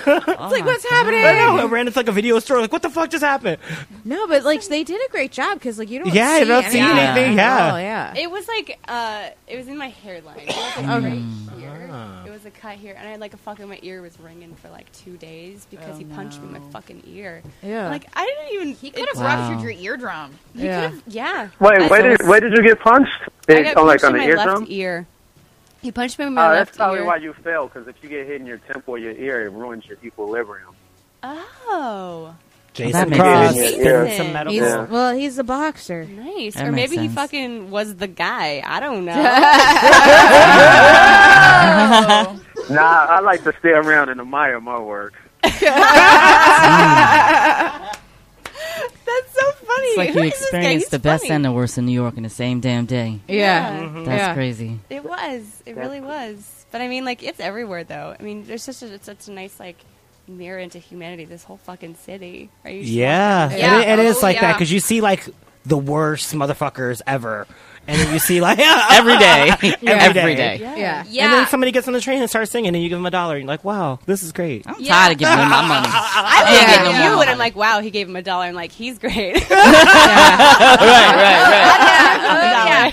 [0.07, 1.25] It's like, what's happening?
[1.25, 1.59] I know.
[1.59, 2.61] I ran into like a video store.
[2.61, 3.59] Like, what the fuck just happened?
[4.05, 6.13] No, but like they did a great job because like you don't.
[6.15, 6.99] Yeah, see you don't see anything.
[6.99, 7.71] anything, yeah.
[7.73, 8.15] Oh yeah.
[8.17, 10.37] It was like uh, it was in my hairline.
[10.41, 11.23] It was like right
[11.59, 12.24] here.
[12.45, 14.55] It was a cut here, and I had like a fucking my ear was ringing
[14.57, 17.43] for like two days because oh, he punched me in my fucking ear.
[17.63, 17.89] Yeah.
[17.89, 18.75] Like I didn't even.
[18.75, 19.49] He could have Wow.
[19.51, 20.33] ruptured your eardrum.
[20.55, 20.93] yeah.
[21.07, 21.49] Yeah.
[21.59, 23.13] Wait, where did where did you get punched?
[23.49, 24.61] I got oh, like punched on in the my eardrum?
[24.61, 25.07] left ear.
[25.81, 26.65] He punched me in my Oh, left ear.
[26.67, 27.05] that's probably ear.
[27.07, 27.67] why you fail.
[27.67, 30.75] Because if you get hit in your temple or your ear, it ruins your equilibrium.
[31.23, 32.35] Oh,
[32.75, 33.77] Jason that Cross sense.
[33.77, 34.49] Yeah.
[34.49, 36.05] He's well, he's a boxer.
[36.05, 36.55] nice.
[36.55, 38.63] That or makes maybe he fucking was the guy.
[38.65, 39.15] I don't know.
[42.71, 45.13] Nah, I like to stay around and admire my work.
[45.43, 45.61] That's
[49.35, 49.87] so funny.
[49.89, 51.35] It's like Who you is experienced the best funny.
[51.35, 53.21] and the worst in New York in the same damn day.
[53.29, 54.05] Yeah, mm-hmm.
[54.05, 54.35] That's yeah.
[54.35, 54.81] crazy.
[54.89, 55.63] It was.
[55.67, 56.65] It really was.
[56.73, 58.17] But I mean, like, it's everywhere, though.
[58.19, 59.77] I mean, there's such a it's such a nice like
[60.29, 61.25] mirror into humanity.
[61.25, 62.51] This whole fucking city.
[62.65, 62.81] Are you?
[62.81, 63.81] Yeah, Yeah.
[63.81, 65.29] And it, it is Oh, like that because you see like
[65.67, 67.47] the worst motherfuckers ever,
[67.87, 68.59] and then you see like
[68.93, 69.49] Every day.
[69.87, 70.59] Every day.
[70.61, 70.77] Yeah.
[70.77, 71.05] Yeah.
[71.09, 71.25] Yeah.
[71.25, 73.11] And then somebody gets on the train and starts singing, and you give them a
[73.11, 74.93] dollar, and you're like, "Wow, this is great." I'm Yeah.
[74.95, 75.89] tired of giving him my money.
[75.91, 76.75] I look Yeah.
[76.75, 77.15] at Yeah.
[77.15, 78.45] you and I'm like, wow, he gave him a dollar.
[78.45, 79.35] I'm like, he's great.
[79.35, 82.21] right, right, right.
[82.27, 82.91] Oh, yeah.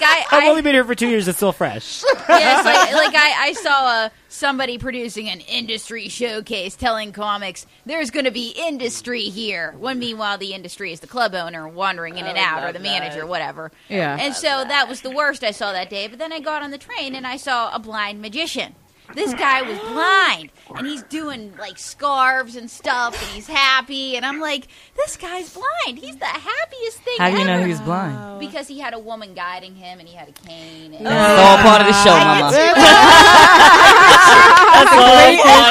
[0.00, 2.02] Like I, I've I only been here for two years; it's still fresh.
[2.28, 8.10] yes, like, like I, I saw uh, somebody producing an industry showcase telling comics there's
[8.10, 9.74] going to be industry here.
[9.78, 13.26] When meanwhile, the industry is the club owner wandering in and out, or the manager,
[13.26, 13.70] whatever.
[13.88, 14.16] Yeah.
[14.18, 16.08] And so that was the worst I saw that day.
[16.08, 18.74] But then I got on the train and I saw a blind magician.
[19.14, 24.24] This guy was blind and he's doing like scarves and stuff and he's happy and
[24.24, 25.98] I'm like, this guy's blind.
[25.98, 27.64] He's the happiest thing How do you know ever.
[27.64, 28.38] he was blind?
[28.40, 30.94] Because he had a woman guiding him and he had a cane.
[30.94, 32.50] And It's all part of the show, mama.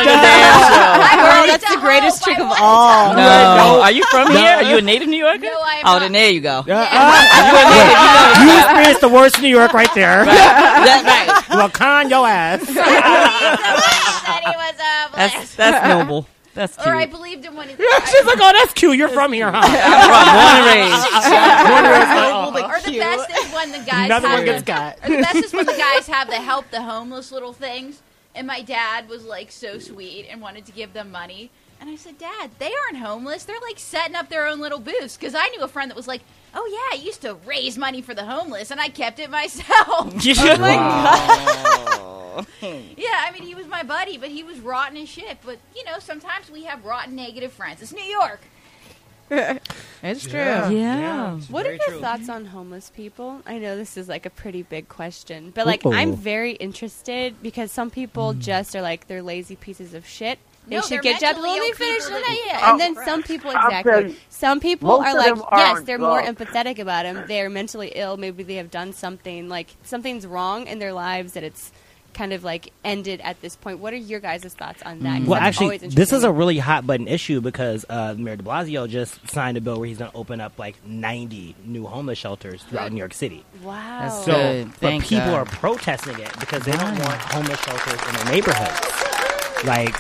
[0.10, 3.14] Girl, that's the greatest trick of all.
[3.16, 3.82] No.
[3.82, 4.52] Are you from here?
[4.58, 5.40] Are you a native New Yorker?
[5.42, 6.00] No, I am Oh, not.
[6.00, 6.64] then there you go.
[6.68, 10.26] you experienced the worst in New York right there.
[10.26, 11.36] That's right.
[11.50, 12.62] well, con your ass.
[12.74, 15.58] that he was uh, That's, blessed.
[15.58, 16.28] that's noble.
[16.56, 16.88] That's cute.
[16.88, 17.76] Or I believed him when he.
[18.06, 18.98] She's like, "Oh, that's cute.
[18.98, 19.76] You're from here, huh?" Born
[20.58, 21.08] and raised.
[22.66, 24.98] Or the best is when the guys Another have one gets the, got.
[25.04, 28.02] Or the best is when the guys have the help the homeless little things.
[28.36, 31.50] And my dad was like so sweet and wanted to give them money.
[31.82, 33.46] And I said, Dad, they aren't homeless.
[33.46, 35.16] They're like setting up their own little booths.
[35.18, 36.22] Because I knew a friend that was like,
[36.54, 39.68] Oh yeah, I used to raise money for the homeless, and I kept it myself.
[39.70, 42.46] oh my god.
[42.62, 45.40] Yeah, I mean, he was my buddy, but he was rotten as shit.
[45.44, 47.82] But, you know, sometimes we have rotten negative friends.
[47.82, 48.42] It's New York.
[50.02, 50.40] It's true.
[50.40, 51.36] Yeah.
[51.50, 53.42] What are your thoughts on homeless people?
[53.46, 55.92] I know this is like a pretty big question, but like Ooh.
[55.92, 60.40] I'm very interested because some people just are like they're lazy pieces of shit.
[60.70, 61.38] They No, should get jobs.
[61.38, 62.04] mentally Let me ill finish.
[62.04, 62.72] people and that- then- yeah.
[62.72, 64.10] and then some people exactly.
[64.12, 67.26] you, Some people are like are yes, they're more empathetic about them.
[67.28, 68.18] They're mentally ill.
[68.18, 71.72] Maybe they have done something like something's wrong in their lives that it's
[72.12, 73.78] kind of like ended at this point.
[73.80, 75.22] What are your guys' thoughts on that?
[75.24, 79.30] Well, actually, this is a really hot button issue because uh, Mayor De Blasio just
[79.30, 82.92] signed a bill where he's going to open up like 90 new homeless shelters throughout
[82.92, 83.46] New York City.
[83.64, 84.00] wow.
[84.02, 84.68] That's So, Good.
[84.72, 85.34] but Thank people God.
[85.36, 89.66] are protesting it because they don't want homeless shelters in their neighborhoods.
[89.66, 89.96] Like,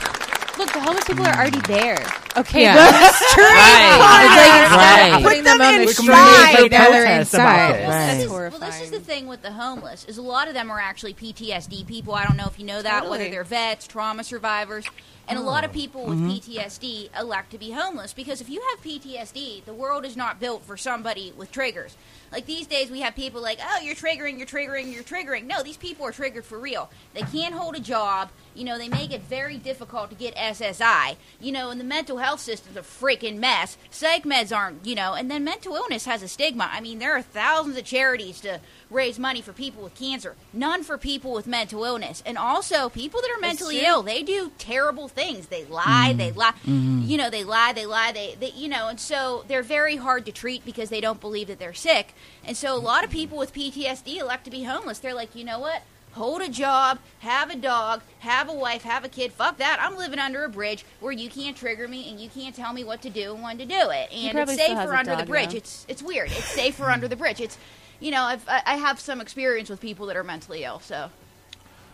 [0.60, 2.06] Look, the homeless people are already there.
[2.36, 2.76] Okay, Yeah.
[2.76, 3.44] that's true.
[3.44, 5.10] Right.
[5.14, 6.54] Like putting them on the inside.
[6.58, 7.74] street, now they're inside.
[7.76, 7.88] this.
[7.88, 8.06] Right.
[8.16, 10.54] This is, That's well, this is the thing with the homeless is a lot of
[10.54, 12.14] them are actually PTSD people.
[12.14, 14.86] I don't know if you know that, whether they're vets, trauma survivors,
[15.30, 16.30] and a lot of people with Mm-hmm.
[16.60, 20.66] PTSD elect to be homeless because if you have PTSD, the world is not built
[20.66, 21.96] for somebody with triggers.
[22.32, 25.64] Like these days, we have people like, "Oh, you're triggering, you're triggering, you're triggering." No,
[25.64, 26.90] these people are triggered for real.
[27.14, 28.30] They can't hold a job.
[28.56, 31.16] You know, they make it very difficult to get SSI.
[31.40, 33.78] You know, and the mental health system's a freaking mess.
[33.90, 36.70] Psych meds aren't, you know, and then mental illness has a stigma.
[36.72, 40.84] I mean, there are thousands of charities to raise money for people with cancer, none
[40.84, 42.24] for people with mental illness.
[42.26, 45.48] And also, people that are mentally ill, they do terrible things.
[45.48, 46.40] They lie, they mm-hmm.
[46.40, 47.02] lie, mm-hmm.
[47.04, 50.26] you know, they lie, they lie, they, they, you know, and so they're very hard
[50.26, 52.14] to treat because they don't believe that they're sick.
[52.46, 55.00] And so a lot of people with PTSD elect to be homeless.
[55.00, 55.84] They're like, you know what?
[56.14, 59.32] Hold a job, have a dog, have a wife, have a kid.
[59.32, 59.78] Fuck that.
[59.80, 62.84] I'm living under a bridge where you can't trigger me and you can't tell me
[62.84, 64.12] what to do and when to do it.
[64.12, 65.52] And it's safer under the bridge.
[65.52, 65.58] though.
[65.58, 66.32] It's it's weird.
[66.32, 67.40] It's safer under the bridge.
[67.40, 67.58] It's
[68.00, 71.12] you know, I've, I have some experience with people that are mentally ill, so.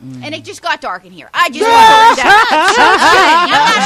[0.02, 1.30] And it just got dark in here.
[1.34, 3.36] I just want to shut up.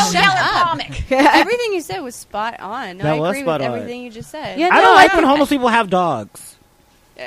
[0.04, 1.12] I'm not a comic.
[1.12, 2.98] Everything you said was spot on.
[2.98, 3.76] No, That I was agree spot with on.
[3.78, 4.60] everything you just said.
[4.60, 6.56] Yeah, I don't like I- when homeless people have dogs.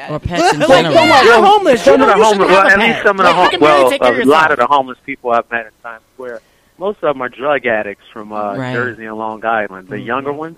[0.08, 0.94] Or pets in Like, general.
[0.94, 1.82] come on, you're homeless.
[1.84, 3.40] Some you of the you homeless, well, a at least some of the Like, you
[3.42, 6.02] hom- can barely well, take a lot of the homeless people I've met in Times
[6.14, 6.40] Square,
[6.78, 8.72] most of them are drug addicts from uh, Right.
[8.72, 9.88] Jersey and Long Island.
[9.88, 10.04] The Mhm.
[10.06, 10.56] younger ones,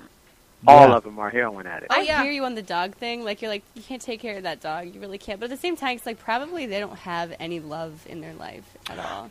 [0.67, 0.95] all Yeah.
[0.97, 1.95] of them are heroin addicts.
[1.95, 2.23] I Oh, yeah.
[2.23, 3.25] hear you on the dog thing.
[3.25, 4.95] Like you're like you can't take care of that dog.
[4.95, 5.41] You really can't.
[5.41, 8.35] But at the same time, it's like probably they don't have any love in their
[8.35, 9.31] life at all.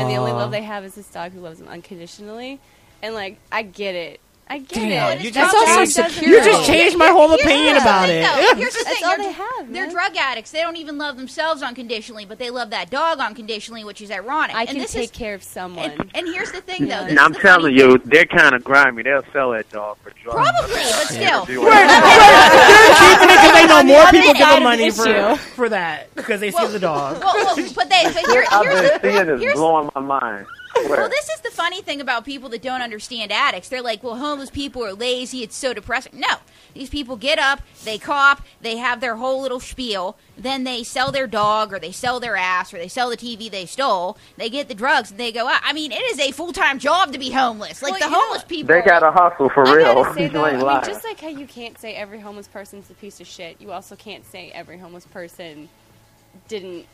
[0.00, 2.58] And the only love they have is this dog who loves them unconditionally.
[3.02, 4.20] And like I get it.
[4.52, 5.22] I get Damn, it.
[5.24, 6.26] you just also changed- security.
[6.26, 8.26] You just changed my whole Here's opinion the about thing, it.
[8.26, 8.54] though.
[8.56, 9.08] Here's the That's thing.
[9.08, 9.90] all they're, they have, They're man.
[9.94, 10.50] drug addicts.
[10.50, 14.56] They don't even love themselves unconditionally, but they love that dog unconditionally, which is ironic.
[14.56, 15.92] I and can this take is, care of someone.
[15.92, 16.88] and, and here's the thing, though.
[16.88, 17.06] Yeah.
[17.06, 19.04] And I'm telling funny you, they're kind of grimy.
[19.04, 20.50] They'll sell that dog for drugs.
[20.50, 21.44] Probably, but still.
[21.44, 21.56] They're
[22.98, 26.50] keeping it because they know more people give them money for, for that because they
[26.50, 27.20] see the dog.
[27.20, 30.00] Well, well, but they, but here, I've here's been the, seeing this here's- blowing my
[30.00, 30.46] mind.
[30.74, 33.68] Well, this is the funny thing about people that don't understand addicts.
[33.68, 35.42] They're like, well, homeless people are lazy.
[35.42, 36.12] It's so depressing.
[36.18, 36.36] No.
[36.74, 41.10] These people get up, they cop, they have their whole little spiel, then they sell
[41.10, 44.16] their dog or they sell their ass or they sell the TV they stole.
[44.36, 45.60] They get the drugs and they go out.
[45.64, 47.82] I mean, it is a full time job to be homeless.
[47.82, 48.68] Like Well, the you know- homeless people.
[48.74, 49.94] They got like- to hustle for I real.
[49.94, 52.88] gotta say You though, I mean, just like how you can't say every homeless person's
[52.90, 55.68] a piece of shit, you also can't say every homeless person
[56.48, 56.86] didn't d-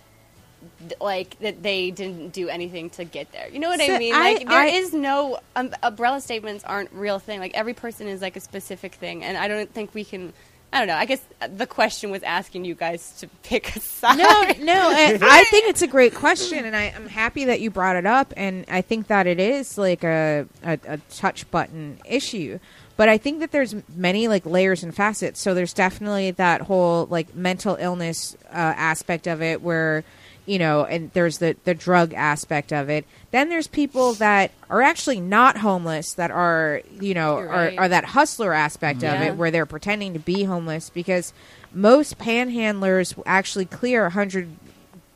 [1.01, 3.49] like that they didn't do anything to get there.
[3.49, 4.15] You know what So I mean?
[4.15, 7.41] I- Like there I- is no um, umbrella statements aren't real thing.
[7.41, 10.33] Like every person is like a specific thing, and I don't think we can.
[10.73, 10.97] I don't know.
[10.97, 14.19] I guess the question was asking you guys to pick a side.
[14.19, 14.91] No, no.
[14.91, 18.05] I, I think it's a great question, and I, I'm happy that you brought it
[18.05, 18.35] up.
[18.37, 22.59] And I think that it is like a, a, a touch button issue.
[22.97, 25.41] But I think that there's many like layers and facets.
[25.41, 30.03] So there's definitely that whole like mental illness uh, aspect of it, where
[30.47, 33.05] you know, and there's the the drug aspect of it.
[33.33, 38.05] Then there's people that are actually not homeless that are you know You're are, that
[38.05, 41.33] hustler aspect of it, where they're pretending to be homeless because
[41.75, 44.49] most panhandlers actually clear 100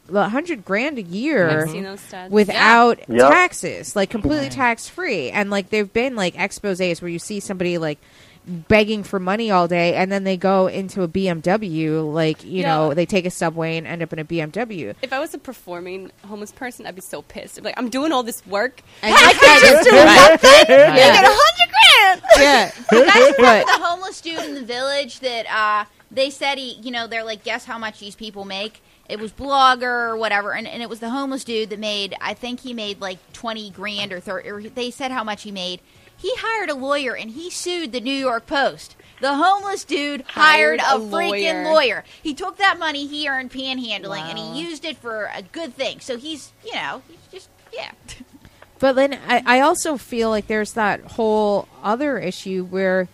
[0.09, 2.31] 100 grand a year I've seen those stats.
[2.31, 3.31] without Yep.
[3.31, 7.79] taxes like completely tax free and like there've been like exposés where you see somebody
[7.79, 7.99] like
[8.47, 12.75] begging for money all day and then they go into a BMW like you Yeah.
[12.75, 15.39] know they take a subway and end up in a BMW If I was a
[15.39, 17.59] performing homeless person, I'd be so pissed.
[17.59, 18.83] I'd be like, I'm doing all this work.
[19.03, 20.67] and I could just do nothing.
[20.69, 20.95] Yeah.
[20.95, 22.23] You get a hundred grand.
[22.39, 26.59] yeah You guys remember But- the homeless dude in the village that uh, they said
[26.59, 28.83] he, you know, they're like, guess how much these people make?
[29.09, 32.15] It was blogger or whatever, and, and it was the homeless dude that made.
[32.21, 34.49] I think he made like twenty grand or thirty.
[34.49, 35.81] Or they said how much he made.
[36.21, 38.95] He hired a lawyer and he sued the New York Post.
[39.21, 41.73] The homeless dude hired, Hired a, a freaking lawyer.
[41.75, 42.05] lawyer.
[42.23, 46.01] He took that money he earned panhandling and he used it for a good thing.
[46.01, 47.91] So he's, you know, he's just yeah.
[48.79, 53.09] But then I, I also feel like there's that whole other issue where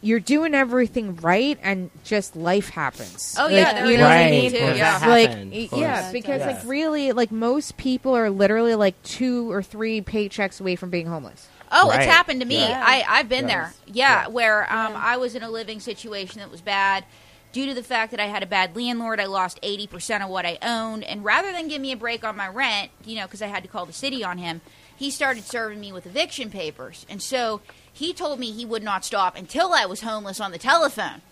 [0.00, 3.34] you're doing everything right and just life happens.
[3.38, 4.50] Oh, Like, yeah, you is know what I mean?
[4.50, 5.00] too, yeah.
[5.06, 5.80] Like happened, y- of course.
[5.82, 6.56] yeah, because Yes.
[6.62, 11.06] like really, like most people are literally like two or three paychecks away from being
[11.08, 11.46] homeless.
[11.74, 12.00] Oh, Right.
[12.02, 12.58] it's happened to me.
[12.60, 12.82] Yeah.
[12.84, 13.52] I, I've been Yes.
[13.52, 13.94] there.
[13.94, 14.28] Yeah, Yeah.
[14.28, 17.04] where um, I was in a living situation that was bad.
[17.52, 20.44] Due to the fact that I had a bad landlord, I lost 80% of what
[20.46, 21.04] I owned.
[21.04, 23.62] And rather than give me a break on my rent, you know, because I had
[23.62, 24.60] to call the city on him,
[24.96, 27.06] he started serving me with eviction papers.
[27.08, 27.60] And so
[27.92, 31.22] he told me he would not stop until I was homeless on the telephone.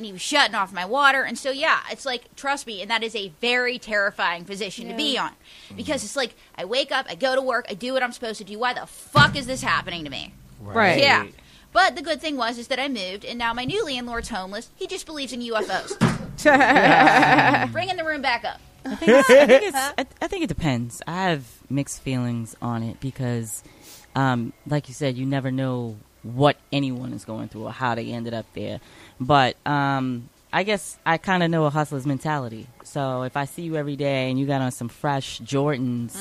[0.00, 1.24] And he was shutting off my water.
[1.24, 4.94] And so, yeah, it's like, trust me, and that is a very terrifying position to
[4.94, 5.32] be on.
[5.76, 8.38] Because it's like, I wake up, I go to work, I do what I'm supposed
[8.38, 8.58] to do.
[8.58, 10.32] Why the fuck is this happening to me?
[10.58, 11.00] Right.
[11.00, 11.26] Yeah.
[11.74, 14.70] But the good thing was is that I moved, and now my new landlord's homeless.
[14.74, 15.98] He just believes in UFOs.
[17.72, 18.58] Bringing the room back up.
[18.86, 21.02] I think, I, think it's, I, I think it depends.
[21.06, 23.62] I have mixed feelings on it because,
[24.16, 28.10] um, like you said, you never know what anyone is going through or how they
[28.10, 28.80] ended up there.
[29.20, 32.66] But um, I guess I kind of know a hustler's mentality.
[32.84, 36.16] So if I see you every day and you got on some fresh Jordans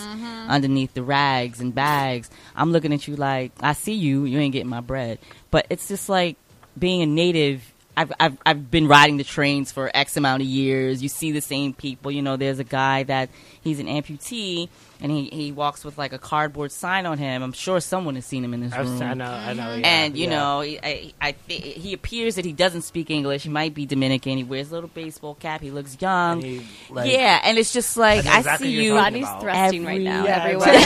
[0.48, 4.26] underneath the rags and bags, I'm looking at you like I see you.
[4.26, 5.18] You ain't getting my bread.
[5.50, 6.38] But it's just like
[6.78, 7.74] being a native.
[7.98, 11.04] I've, I've, I've been riding the trains for X amount of years.
[11.04, 12.12] You see the same people.
[12.12, 13.30] You know, there's a guy that
[13.62, 14.70] he's an amputee
[15.02, 17.44] and he, he walks with like a cardboard sign on him.
[17.44, 19.76] I'm sure someone has seen him in this I've, room I know, I know.
[19.76, 20.30] Yeah, and you yeah.
[20.30, 23.44] know, he- I, I, he appears that he doesn't speak English.
[23.44, 24.38] He might be Dominican.
[24.38, 25.60] He wears a little baseball cap.
[25.62, 26.42] He looks young.
[26.42, 28.82] And he, like- yeah, and it's just like I know I, exactly see you.
[28.82, 29.42] you're Rodney's about.
[29.42, 30.24] thrusting right now.
[30.26, 30.68] yeah, everyone.
[30.70, 30.86] Give him the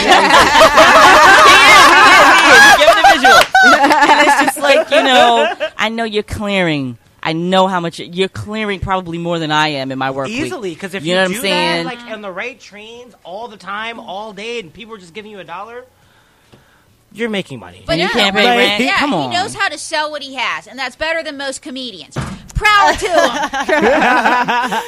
[2.74, 2.83] visual.
[3.72, 6.98] and it's just like you know, I know you're clearing.
[7.22, 10.74] I know how much you're clearing, probably more than I am in my work easily
[10.74, 13.48] because if you you, know what I'm saying, that, like on the right trains all
[13.48, 15.86] the time, all day, and people are just giving you a dollar,
[17.12, 17.82] you're making money.
[17.88, 18.84] And you yeah, can't like- pay rent.
[18.84, 21.62] Yeah, Come he knows how to sell what he has, and that's better than most
[21.62, 22.14] comedians.
[22.54, 23.74] Proud to him.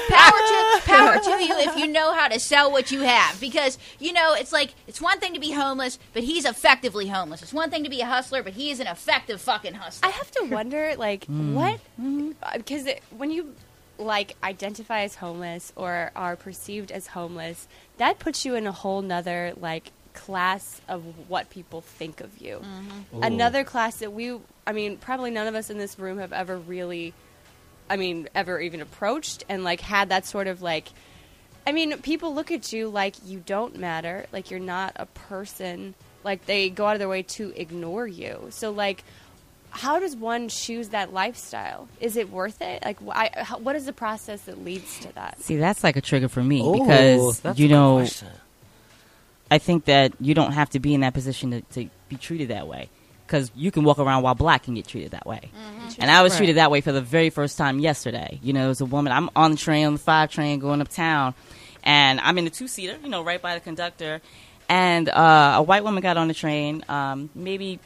[0.09, 3.79] power to power to you if you know how to sell what you have, because
[3.99, 7.43] you know it's like it's one thing to be homeless, but he's effectively homeless.
[7.43, 10.09] It's one thing to be a hustler, but he is an effective fucking hustler.
[10.09, 11.55] I have to wonder, like, hmm.
[11.55, 11.81] what?
[12.01, 12.33] Mm-hmm.
[12.43, 13.55] Uh, because when you
[13.99, 17.67] like identify as homeless or are perceived as homeless,
[17.99, 22.59] that puts you in a whole nother like class of what people think of you.
[22.59, 23.23] Mm-hmm.
[23.23, 24.37] Another class that we,
[24.67, 27.15] I mean, probably none of us in this room have ever really,
[27.89, 30.89] I mean, ever even approached and like had that sort of like,
[31.67, 35.95] I mean, people look at you like you don't matter, like you're not a person,
[36.25, 38.49] like they go out of their way to ignore you.
[38.51, 39.05] So like.
[39.71, 41.87] How does one choose that lifestyle?
[42.01, 42.83] Is it worth it?
[42.83, 45.39] Like, wh- I, how, what is the process that leads to that?
[45.43, 48.29] See, that's like a trigger for me Ooh, because you know question.
[49.51, 52.49] I think that you don't have to be in that position to, to be treated
[52.49, 52.89] that way.
[53.27, 55.51] Because you can walk around while black and get treated that way.
[55.99, 58.39] And I was treated that way for the very first time yesterday.
[58.43, 60.81] You know, it was a woman, I'm on the train, on the five train, going
[60.81, 61.35] uptown,
[61.83, 64.21] and I'm in the two seater, you know, right by the conductor.
[64.69, 67.81] And uh, a white woman got on the train, um, maybe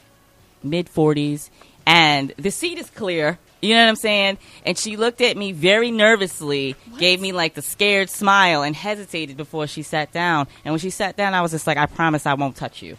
[0.63, 1.51] mid 40s,
[1.87, 3.39] and the seat is clear.
[3.63, 4.39] You know what I'm saying?
[4.65, 9.37] And she looked at me very nervously, gave me like the scared smile, and hesitated
[9.37, 10.49] before she sat down.
[10.65, 12.97] And when she sat down, I was just like, I promise I won't touch you.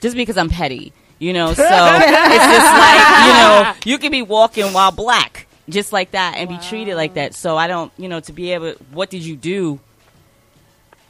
[0.00, 0.92] Just because I'm petty.
[1.18, 5.92] You know, so it's just like, you know, you can be walking while black, just
[5.92, 7.34] like that, and be treated like that.
[7.34, 9.78] So I don't, you know, to be able, what did you do?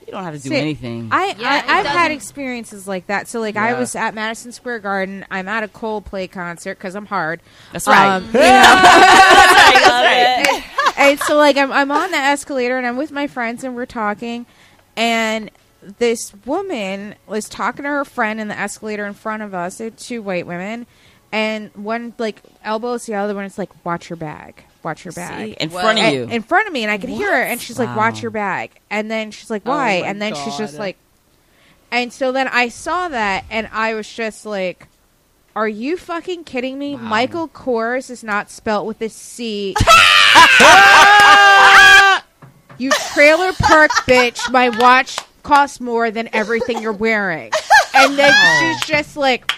[0.07, 1.09] You don't have to do See, anything.
[1.11, 3.27] I, Yeah, I i've had doesn't- experiences like that.
[3.27, 5.25] So like I was at Madison Square Garden.
[5.31, 7.41] I'm at a Coldplay concert because I'm hard.
[7.73, 8.17] That's right.
[8.17, 10.95] Um, you know, That's right.
[10.99, 13.87] and so like I'm I'm on the escalator and I'm with my friends and we're
[13.87, 14.45] talking,
[14.95, 15.51] and
[15.99, 19.79] this woman was talking to her friend in the escalator in front of us.
[19.79, 20.87] They're two white women,
[21.33, 23.45] and one like elbows the other one.
[23.45, 25.47] It's like watch your bag, watch your bag.
[25.51, 26.25] See, in front of And- you.
[26.25, 27.97] in front of me, and I could hear her, and she's like, Wow.
[27.97, 30.81] "Watch your bag," and then she's like, "Why?" Oh my and then she's just God.
[30.81, 30.97] like,
[31.91, 34.89] and so then I saw that, and I was just like,
[35.57, 39.75] "Are you fucking kidding me?" Michael Kors is not spelt with a C.
[42.79, 44.51] you trailer park bitch!
[44.51, 47.53] My watch costs more than everything you're wearing,
[47.95, 49.51] and then she's just like,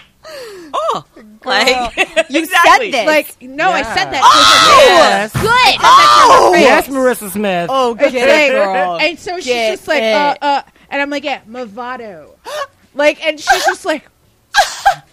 [0.73, 1.05] oh,
[1.45, 1.95] like,
[2.29, 2.91] You exactly.
[2.91, 3.07] said this.
[3.07, 4.21] like, no, I said that.
[4.21, 5.31] Yes.
[5.31, 5.77] to her face.
[5.77, 5.81] Good.
[5.83, 7.69] Oh, Yes, Marissa Smith.
[7.71, 8.97] oh, good get like- it, girl.
[8.99, 10.13] And so she's Get just like, it.
[10.15, 12.35] uh, uh, and I'm like, yeah, Movado.
[12.93, 14.07] like, and she's just like,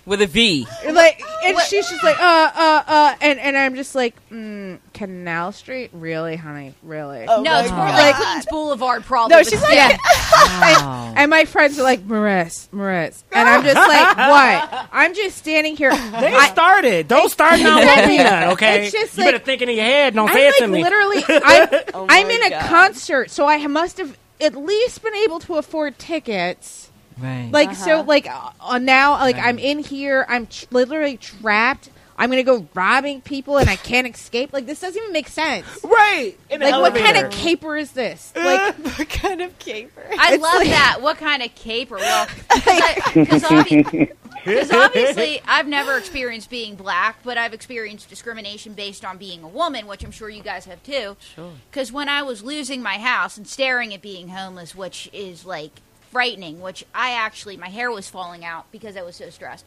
[0.07, 0.67] with a V.
[0.93, 5.53] like, and she's just like, uh, uh, uh, and, and I'm just like, mm, Canal
[5.53, 5.91] Street?
[5.95, 6.75] Really, honey?
[6.83, 7.25] Really?
[7.29, 8.33] Oh No, it's more my like God.
[8.33, 9.37] Queens Boulevard, probably.
[9.37, 9.97] No, she's like- Yeah.
[10.45, 11.15] Wow.
[11.17, 13.25] And my friends are like, Maris, Maris.
[13.33, 14.89] And I'm just like, what?
[14.93, 15.91] I'm just standing here.
[15.91, 15.97] They
[16.35, 17.09] I, started.
[17.09, 17.79] Don't start now.
[17.85, 18.53] Won't be none.
[18.53, 18.85] Okay.
[18.85, 20.15] It's just you like- better think in your head.
[20.15, 20.83] Don't I'm say it like to me.
[20.83, 25.15] literally, I'm, Oh I'm my in a concert, so I must have at least been
[25.15, 26.84] able to afford tickets.
[27.19, 27.49] Right.
[27.53, 28.05] Like so, Uh-huh.
[28.09, 28.29] like
[28.61, 30.25] uh, now, like I'm in here.
[30.29, 31.91] I'm tr- literally trapped.
[32.17, 34.53] I'm gonna go robbing people, and I can't escape.
[34.53, 35.67] Like this doesn't even make sense.
[35.83, 36.35] right.
[36.51, 38.33] In the Like what kind of caper is this?
[38.37, 40.03] Like what kind of caper?
[40.19, 40.99] I love that.
[41.03, 41.97] What kind of caper?
[41.97, 42.27] Well,
[44.45, 49.49] because obviously I've never experienced being black, but I've experienced discrimination based on being a
[49.49, 51.17] woman, which I'm sure you guys have too.
[51.35, 51.53] Sure.
[51.71, 55.81] Because when I was losing my house and staring at being homeless, which is like
[56.15, 59.67] frightening, which I actually my hair was falling out because I was so stressed.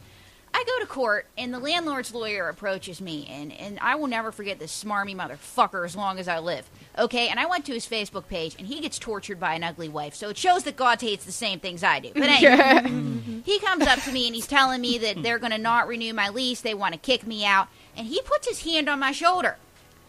[0.54, 4.32] I go to court and the landlord's lawyer approaches me and, and I will never
[4.32, 6.70] forget this smarmy motherfucker as long as I live.
[6.98, 9.90] Okay, and I went to his Facebook page and he gets tortured by an ugly
[9.90, 10.16] wife.
[10.16, 12.12] So it shows that God hates the same things I do.
[12.14, 15.58] But anyway, he comes up to me and he's telling me that they're going to
[15.58, 16.62] not renew my lease.
[16.62, 17.68] They want to kick me out.
[17.98, 19.58] And he puts his hand on my shoulder.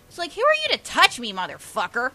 [0.09, 2.12] It's like, who are you to touch me, motherfucker?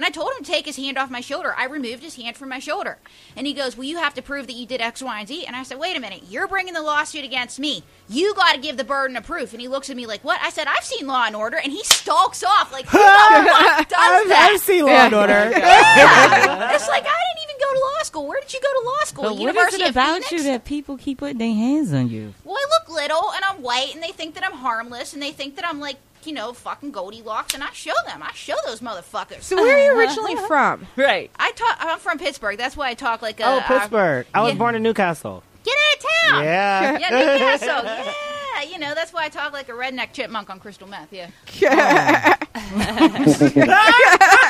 [0.00, 1.54] And I told him to take his hand off my shoulder.
[1.58, 2.96] I removed his hand from my shoulder.
[3.36, 5.44] And he goes, Well, you have to prove that you did X, Y, and Z.
[5.44, 6.22] And I said, Wait a minute.
[6.30, 7.84] You're bringing the lawsuit against me.
[8.08, 9.52] You got to give the burden of proof.
[9.52, 10.40] And he looks at me like, What?
[10.42, 11.58] I said, I've seen Law and Order.
[11.58, 12.72] And he stalks off.
[12.72, 14.50] Like, who the fuck does I've, that?
[14.54, 15.50] I've seen Law and Order.
[15.50, 16.70] Yeah.
[16.80, 18.26] It's like, I didn't even go to law school.
[18.26, 19.24] Where did you go to law school?
[19.24, 20.32] But what is University it of about Phoenix?
[20.32, 22.32] you that people keep putting their hands on you?
[22.42, 25.32] Well, I look little and I'm white, and they think that I'm harmless, and they
[25.32, 28.22] think that I'm like, you know, fucking Goldilocks, and I show them.
[28.22, 29.42] I show those motherfuckers.
[29.42, 30.86] so, where are you originally from?
[30.96, 31.30] Right.
[31.38, 31.76] I talk.
[31.80, 32.58] I'm from Pittsburgh.
[32.58, 33.44] That's why I talk like a.
[33.44, 34.26] Oh, uh, Pittsburgh.
[34.34, 34.58] I was yeah.
[34.58, 35.42] born in Newcastle.
[35.64, 36.44] get out of town.
[36.44, 36.98] Yeah.
[36.98, 37.84] Yeah, Newcastle.
[38.54, 41.12] yeah, you know that's why I talk like a redneck chipmunk on crystal meth.
[41.12, 41.30] Yeah.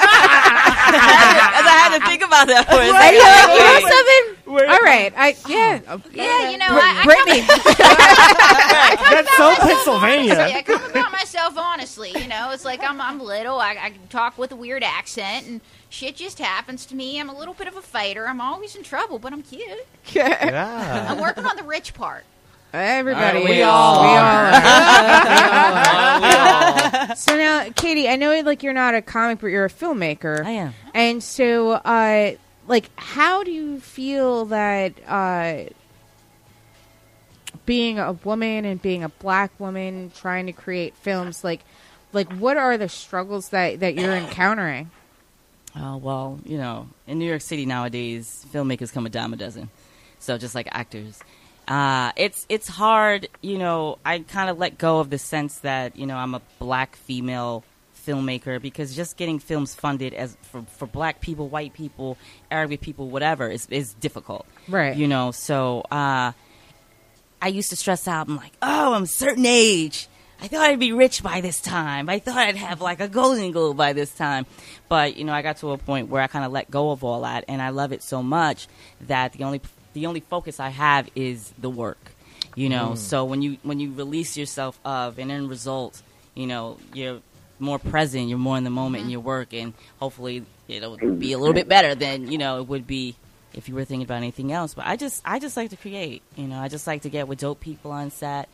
[1.71, 3.15] Because I had to think about that for a second.
[3.15, 4.25] you're you know something?
[4.51, 7.41] All right, I oh, yeah, Yeah, you know, I, I Brittany.
[9.11, 10.35] That's so Pennsylvania.
[10.35, 12.11] honestly, I come about myself honestly.
[12.11, 13.59] You know, it's like I'm I'm little.
[13.59, 17.21] I, I talk with a weird accent, and shit just happens to me.
[17.21, 18.27] I'm a little bit of a fighter.
[18.27, 19.87] I'm always in trouble, but I'm cute.
[20.13, 21.07] Yeah.
[21.09, 22.25] I'm working on the rich part.
[22.73, 23.67] Everybody, we is.
[23.67, 24.51] all we all are.
[26.21, 26.27] We
[27.09, 30.45] all- So now, Katie, I know like you're not a comic, but you're a filmmaker.
[30.45, 30.75] I am.
[30.95, 32.33] And so, uh,
[32.69, 35.65] like, how do you feel that uh,
[37.67, 41.61] being a woman and being a black woman trying to create films like
[42.13, 44.91] like what are the struggles that that you're encountering?
[45.77, 49.71] Oh well, you know, in New York City nowadays, filmmakers come a dime a dozen.
[50.19, 51.21] So just like actors,
[51.71, 53.29] uh, it's it's hard.
[53.41, 56.43] You know, I kind of let go of the sense that you know I'm a
[56.59, 57.63] black female
[58.05, 62.19] filmmaker because just getting films funded as for, for black people, white people,
[62.51, 64.47] Arabic people, whatever is is difficult.
[64.69, 64.97] Right.
[64.97, 66.33] You know, so uh,
[67.41, 68.27] I used to stress out.
[68.27, 70.09] I'm like, oh, I'm a certain age.
[70.43, 72.09] I thought I'd be rich by this time.
[72.09, 74.47] I thought I'd have like a Golden Globe by this time.
[74.89, 77.05] But you know, I got to a point where I kind of let go of
[77.05, 78.67] all that, and I love it so much
[79.03, 79.61] that the only
[79.93, 82.13] the only focus I have is the work.
[82.57, 82.97] You know, mm.
[82.97, 86.03] so when you when you release yourself of an end result,
[86.35, 87.21] you know, you're
[87.61, 89.13] more present, you're more in the moment in mm-hmm.
[89.13, 92.87] your work, and hopefully it'll be a little bit better than you know it would
[92.87, 93.15] be
[93.55, 94.75] if you were thinking about anything else.
[94.75, 96.23] But I just I just like to create.
[96.37, 98.49] You know, I just like to get with dope people on set,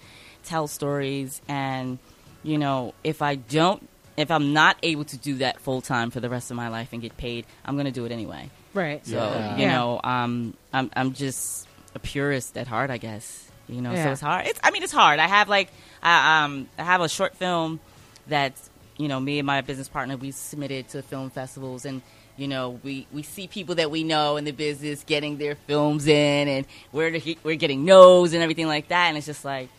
[0.45, 1.99] tell stories, and
[2.43, 6.21] you know, if I don't, if I'm not able to do that full time for
[6.21, 8.51] the rest of my life and get paid, I'm gonna do it anyway.
[8.77, 9.05] Right.
[9.07, 9.57] So Yeah.
[9.57, 13.43] you know, um, I'm I'm just a purist at heart, I guess.
[13.69, 14.47] You know, so it's hard.
[14.47, 15.19] It's I mean, it's hard.
[15.19, 15.69] I have like
[16.03, 17.81] I um I have a short film
[18.29, 18.53] that
[18.97, 22.03] you know me and my business partner we submitted to film festivals and.
[22.39, 26.07] You know, we, we see people that we know in the business getting their films
[26.07, 29.71] in, and we're we're getting no's and everything like that, and it's just like,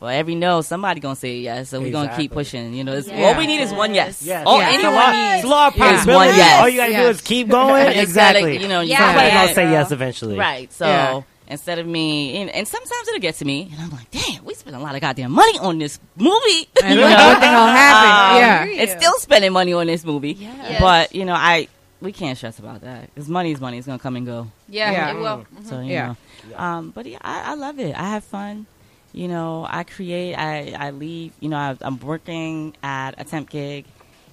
[0.00, 2.72] well, every no, somebody gonna say yes, so we're gonna keep pushing.
[2.74, 3.24] You know, it's, Yeah.
[3.24, 4.22] all we need is one yes.
[4.22, 4.44] Yes.
[4.46, 4.68] All Yeah.
[4.70, 6.60] Anyone law- needs law is one yes.
[6.60, 7.78] All you gotta do is keep going.
[7.80, 8.58] You gotta, exactly.
[8.62, 8.98] You know, you Yeah.
[8.98, 10.36] gotta Somebody's let gonna say yes eventually.
[10.38, 10.72] Right.
[10.72, 11.20] So Yeah.
[11.48, 14.54] instead of me, and, and sometimes it'll get to me, and I'm like, damn, we
[14.54, 16.68] spent a lot of goddamn money on this movie.
[16.82, 17.06] And You know?
[17.08, 18.68] what the hell happened?
[18.70, 18.82] Um, yeah.
[18.82, 20.32] It's still spending money on this movie.
[20.34, 20.80] Yes.
[20.80, 21.68] But, you know, I
[22.00, 23.12] we can't stress about that.
[23.12, 23.76] Because money is money.
[23.78, 24.46] It's going to come and go.
[24.68, 25.10] Yeah, Yeah.
[25.10, 25.44] it will.
[25.64, 26.14] So, you Yeah.
[26.52, 26.56] know.
[26.56, 27.92] Um, but, yeah, I, I love it.
[27.96, 28.66] I have fun.
[29.18, 31.32] You know, I create, I, I leave.
[31.40, 33.84] You know, I, I'm working at a temp gig,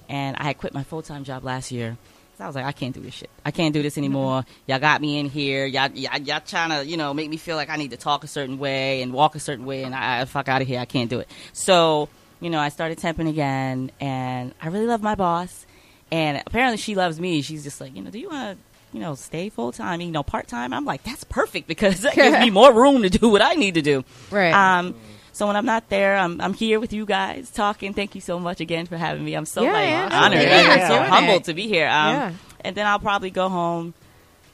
[0.08, 1.98] and I had quit my full time job last year.
[2.38, 3.30] So I was like, I can't do this shit.
[3.44, 4.42] I can't do this anymore.
[4.42, 4.70] Mm-hmm.
[4.70, 5.66] Y'all got me in here.
[5.66, 8.22] Y'all, y'all, y'all trying to, you know, make me feel like I need to talk
[8.22, 10.78] a certain way and walk a certain way, and I, I fuck out of here.
[10.78, 11.28] I can't do it.
[11.52, 12.08] So,
[12.40, 15.66] you know, I started temping again, and I really love my boss,
[16.12, 17.42] and apparently she loves me.
[17.42, 18.64] She's just like, you know, do you want to,
[18.96, 20.72] you know, stay full time, you know, part time?
[20.72, 23.74] I'm like, that's perfect because that gives me more room to do what I need
[23.74, 24.04] to do.
[24.30, 24.52] Right.
[24.52, 24.94] Um,
[25.32, 27.92] so when I'm not there, I'm I'm here with you guys talking.
[27.92, 29.34] Thank you so much again for having me.
[29.34, 30.42] I'm so Yeah, like yeah, honored.
[30.42, 31.88] yeah, I'm so humbled to be here.
[31.88, 32.38] Um.
[32.64, 33.94] And then I'll probably go home,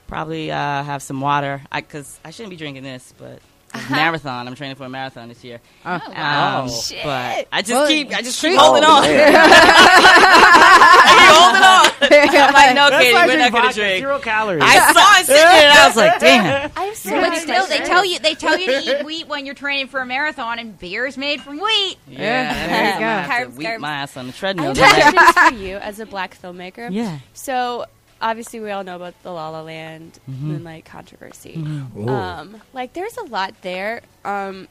[0.07, 1.63] probably uh, have some water.
[1.71, 3.39] I because I shouldn't be drinking this, but
[3.75, 4.47] it's a marathon.
[4.49, 5.61] I'm training for a marathon this year.
[5.85, 5.91] Oh.
[5.93, 7.05] Um, Shit.
[7.05, 9.03] But I just Well, keep I just keep holding on.
[9.05, 11.83] I keep holding on.
[12.43, 13.99] I'm like, no, That's Katie, we're not gonna drink.
[14.01, 14.63] Zero calories.
[14.65, 16.71] I saw it sitting there, and I was like, damn.
[16.77, 19.27] I have so But many still, they tell you they tell you to eat wheat
[19.29, 21.97] when you're training for a marathon, and beer is made from wheat.
[22.09, 23.07] Yeah, Yeah, there you I'm gonna go.
[23.07, 23.33] have to
[23.63, 23.81] Carbs, carbs.
[23.81, 24.75] my ass on the I treadmill.
[24.75, 26.89] have for you as a black filmmaker.
[26.93, 27.19] Yeah.
[27.33, 27.87] So
[28.23, 30.47] obviously we all know about the La La Land Mm-hmm.
[30.49, 31.59] Moonlight controversy.
[31.97, 32.09] Ooh.
[32.09, 34.01] Um, like there's a lot there.
[34.25, 34.69] Um,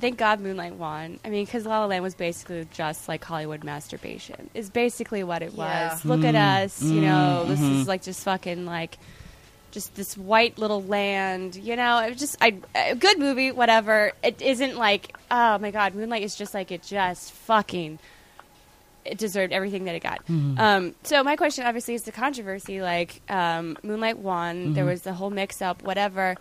[0.00, 1.18] thank God Moonlight won.
[1.24, 4.50] I mean, because La La Land was basically just like Hollywood masturbation.
[4.54, 5.92] Is basically what it Yeah.
[5.94, 6.04] was.
[6.04, 7.44] Look at us, you know.
[7.46, 7.80] This mhm.
[7.80, 8.98] is like just fucking like.
[9.72, 11.98] Just this white little land, you know.
[12.00, 14.10] It was just I, a good movie, whatever.
[14.20, 18.00] It isn't like, oh my god, Moonlight is just like it just fucking
[19.04, 20.20] it deserved everything that it got.
[20.28, 22.80] Um, so my question, obviously, is the controversy.
[22.82, 26.36] Like um, Moonlight won, there was the whole mix-up, whatever.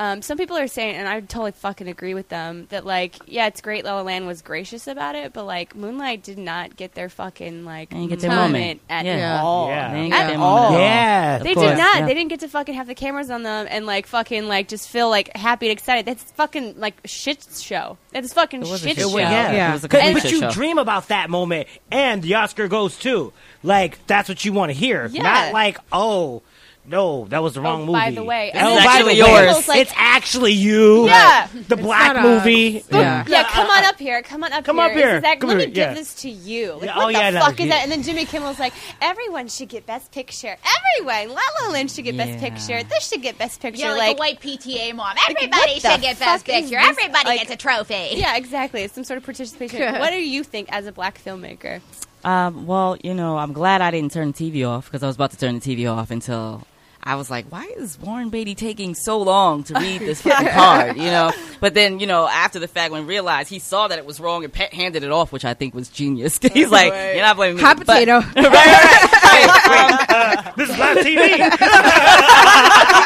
[0.00, 3.48] Um, some people are saying, and I totally fucking agree with them, that like, yeah,
[3.48, 3.84] it's great.
[3.84, 7.66] La La Land was gracious about it, but like, Moonlight did not get their fucking
[7.66, 8.80] like They didn't get their moment, moment.
[8.88, 9.42] at Yeah.
[9.42, 9.68] all.
[9.68, 9.92] Yeah.
[9.92, 10.56] They didn't At get all.
[10.62, 10.80] moment at all.
[10.80, 11.38] Yeah.
[11.40, 11.98] They course, did not.
[11.98, 12.06] yeah.
[12.06, 14.88] They didn't get to fucking have the cameras on them and like fucking like just
[14.88, 16.06] feel like happy and excited.
[16.06, 17.98] That's fucking like shit show.
[18.12, 19.10] That's fucking It was a shit shit show.
[19.10, 19.18] show.
[19.18, 19.52] Yeah.
[19.52, 19.68] Yeah.
[19.68, 20.50] It was a Cause- but shit you show.
[20.50, 23.34] dream about that moment, and the Oscar goes too.
[23.62, 25.22] Like that's what you want to hear, Yeah.
[25.24, 26.40] not like, oh,
[26.90, 27.92] no, that was the wrong movie.
[27.92, 28.50] by the way.
[28.54, 29.68] oh, And by actually the way, yours.
[29.68, 31.06] Like- it's actually you.
[31.06, 31.46] Yeah.
[31.68, 32.82] the black a- movie.
[32.90, 33.24] Yeah.
[33.28, 34.22] Yeah, come on up here.
[34.22, 34.84] Come on up Come here.
[34.86, 35.16] up here.
[35.16, 35.88] Is that- Come let here, me yeah.
[35.88, 36.72] give this to you.
[36.74, 37.82] Like, Yeah, what oh, the yeah, no, fuck is that?
[37.84, 40.56] And then Jimmy Kimmel's like, everyone should get Best Picture.
[40.98, 41.28] Everyone.
[41.34, 42.82] La La Land should get Best Picture.
[42.82, 43.80] This should get Best Picture.
[43.82, 45.16] Yeah, like, a white PTA mom.
[45.28, 46.70] Everybody what the should get best picture.
[46.70, 46.88] this?
[46.88, 48.08] Everybody Like- gets a trophy.
[48.14, 48.82] yeah, exactly.
[48.82, 49.80] It's some sort of participation.
[49.98, 51.80] what do you think as a black filmmaker?
[52.24, 55.16] Um, well, you know, I'm glad I didn't turn the TV off because I was
[55.16, 56.66] about to turn the TV off until
[57.02, 60.96] I was like, why is Warren Beatty taking so long to read this fucking card?
[60.96, 63.98] You know, but then you know, after the fact, when I realized he saw that
[63.98, 66.38] it was wrong and pe- handed it off, which I think was genius.
[66.52, 67.62] He's like, you're not blaming me.
[67.62, 68.18] Hot but- potato.
[68.36, 70.46] right, right, right.
[70.46, 71.38] Um, This is live TV.
[71.38, 71.58] right,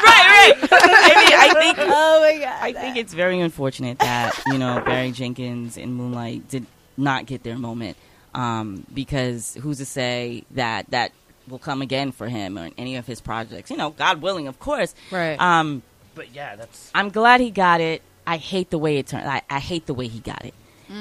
[0.05, 0.55] right.
[0.73, 2.59] I mean, I think Oh my god.
[2.61, 6.67] I think think it's very unfortunate that you know Barry Jenkins and Moonlight did
[6.97, 7.97] not get their moment
[8.35, 11.13] um, because who's to say that that
[11.49, 13.71] will come again for him or any of his projects?
[13.71, 14.95] You know, God willing, of course.
[15.11, 15.41] Right.
[15.41, 15.83] Um,
[16.15, 18.03] But yeah, that's I'm glad he got it.
[18.27, 19.29] I hate the way it turned.
[19.29, 20.55] I, I hate the way he got it.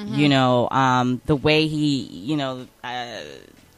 [0.06, 3.20] You know, um, the way he, you know, uh,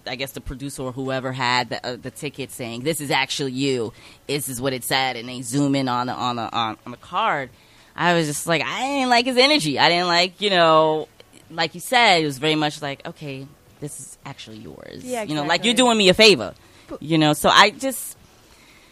[0.06, 3.52] I guess the producer or whoever had the, uh, the ticket saying this is actually
[3.52, 3.92] you.
[4.26, 6.92] This is what it said, and they zoom in on the on the on, on
[6.92, 7.50] the card.
[7.94, 9.78] I was just like, I didn't like his energy.
[9.78, 11.08] I didn't like, you know,
[11.50, 13.46] like you said, it was very much like, okay,
[13.80, 15.04] this is actually yours.
[15.04, 16.54] Yeah, You know, like you're doing me a favor.
[17.00, 18.16] You know, so I just,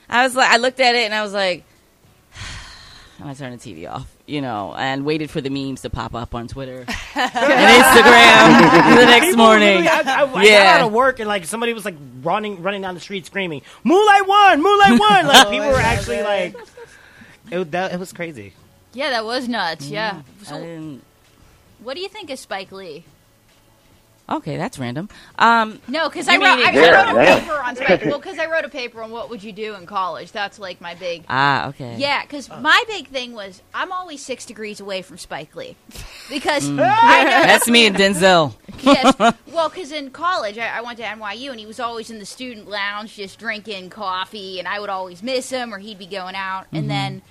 [0.08, 1.64] I was like, I looked at it and I was like,
[3.20, 6.14] and I turned the TV off, you know, and waited for the memes to pop
[6.14, 6.78] up on Twitter
[7.14, 9.68] and Instagram the next People morning.
[9.76, 12.82] really- I, I, I got out of work and like somebody was like running, running
[12.82, 14.62] down the street screaming, "Moonlight won!
[14.62, 16.56] Moonlight won!" Like people were actually oh, like,
[17.52, 18.52] it, that, it was crazy.
[18.92, 19.88] Yeah, that was nuts.
[19.88, 20.14] Yeah.
[20.14, 21.00] Mm, I So,
[21.80, 23.04] what do you think of Spike Lee?
[24.28, 25.08] Okay, that's random.
[25.38, 28.04] Um, No, because I You wrote, mean I wrote a paper on Spike.
[28.06, 30.32] Well, because I wrote a paper on what would you do in college.
[30.32, 31.24] That's like my big.
[31.28, 31.96] ah, okay.
[31.98, 35.76] Yeah, because my big thing was I'm always six degrees away from Spike Lee
[36.30, 36.78] because Mm.
[37.02, 38.54] I know That's me and Denzel.
[38.80, 39.14] yes.
[39.52, 42.26] Well, because in college I, I went to NYU and he was always in the
[42.26, 46.34] student lounge just drinking coffee, and I would always miss him or he'd be going
[46.34, 46.64] out.
[46.66, 46.76] Mm-hmm.
[46.76, 47.22] And then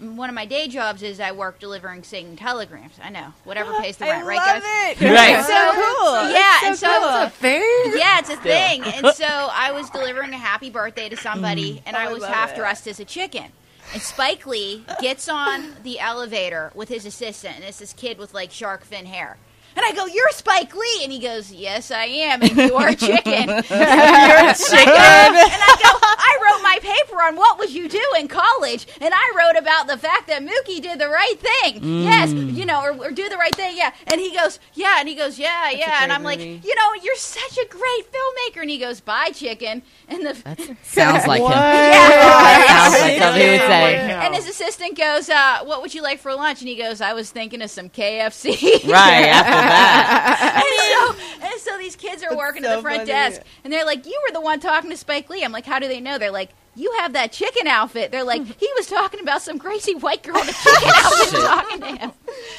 [0.00, 2.94] one of my day jobs is I work delivering Satan telegrams.
[3.02, 5.02] I know whatever pays the rent, I right, love guys?
[5.02, 5.10] it.
[5.14, 5.38] Right.
[5.38, 6.30] It's so cool.
[6.30, 7.28] Yeah, It's and so, cool.
[7.28, 7.92] Thing?
[7.98, 8.82] yeah, it's a thing.
[8.84, 11.82] And so I was delivering a happy birthday to somebody, mm.
[11.86, 12.56] and Oh, I I was love half it.
[12.56, 13.46] dressed as a chicken.
[13.92, 18.32] And Spike Lee gets on the elevator with his assistant, and it's this kid with
[18.34, 19.36] like shark fin hair.
[19.76, 22.94] And I go, "You're Spike Lee," and he goes, "Yes, I am." And you're a
[22.94, 23.48] chicken.
[23.48, 24.88] you're a chicken.
[24.88, 29.12] and I go, "I wrote my paper on what would you do in college, and
[29.14, 32.02] I wrote about the fact that Mookie did the right thing.
[32.04, 33.76] Yes, you know, or, or do the right thing.
[33.76, 36.60] Yeah." And he goes, "Yeah," and he goes, "Yeah, yeah." And I'm like, movie.
[36.64, 40.34] "You know, you're such a great filmmaker." And he goes, "Bye, chicken." And the
[40.82, 41.50] Sounds like him.
[41.50, 42.66] yeah.
[42.66, 44.16] Sounds like something he would say.
[44.20, 47.12] And his assistant goes, uh, "What would you like for lunch?" And he goes, "I
[47.14, 49.26] was thinking of some KFC." Right
[49.62, 50.62] after that.
[51.10, 53.06] and, so, and so these kids are working at the front funny.
[53.06, 55.78] desk, and they're like, "You were the one talking to Spike Lee." I'm like, "How
[55.78, 59.20] do they know?" They're like, "You have that chicken outfit." They're like, "He was talking
[59.20, 62.12] about some crazy white girl in a chicken outfit talking to him."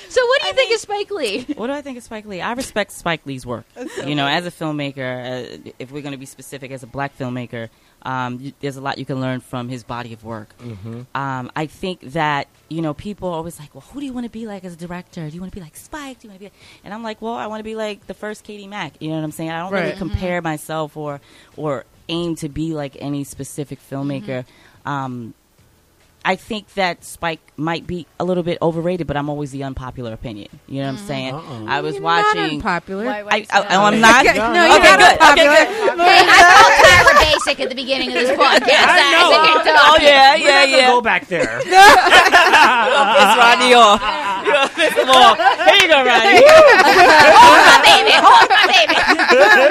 [0.09, 1.43] So, what do you think of Spike Lee?
[1.55, 2.41] What do I think of Spike Lee?
[2.41, 3.65] I respect Spike Lee's work.
[4.05, 7.17] you know, as a filmmaker, uh, if we're going to be specific, as a black
[7.17, 7.69] filmmaker,
[8.03, 10.53] um, you, there's a lot you can learn from his body of work.
[11.15, 14.25] Um, I think that you know people are always like, well, who do you want
[14.25, 15.27] to be like as a director?
[15.29, 16.19] Do you want to be like Spike?
[16.19, 16.51] Do you want to be?
[16.83, 18.93] And I'm like, well, I want to be like the first Katie Mack.
[19.01, 19.49] You know what I'm saying?
[19.51, 19.97] I don't really Right.
[19.97, 21.21] compare myself or
[21.57, 24.45] or aim to be like any specific filmmaker.
[24.85, 25.33] Um,
[26.23, 30.14] I think that Spike might be a little bit overrated, but I'm always the unpopular
[30.14, 30.49] opinion.
[30.68, 31.34] You know what I'm saying?
[31.34, 31.65] Uh-uh.
[31.68, 32.56] I was You're not watching.
[32.61, 33.06] unpopular.
[33.06, 34.26] Why- why I, I, oh, I'm not.
[34.26, 35.18] Okay, no, okay, you're not good.
[35.18, 35.52] unpopular.
[35.61, 35.98] Okay, good.
[35.98, 38.85] Hey, I called Tyra Basic at the beginning of this podcast.
[38.85, 39.30] I, know.
[39.34, 40.88] think I Oh told yeah, We're yeah, not yeah.
[40.93, 41.57] Go back there.
[41.61, 44.02] Piss Rodney off.
[44.45, 45.38] You know, piss him off.
[45.38, 46.41] Here you go, Rodney.
[46.41, 48.14] Hold my baby.
[48.14, 48.95] Hold my baby.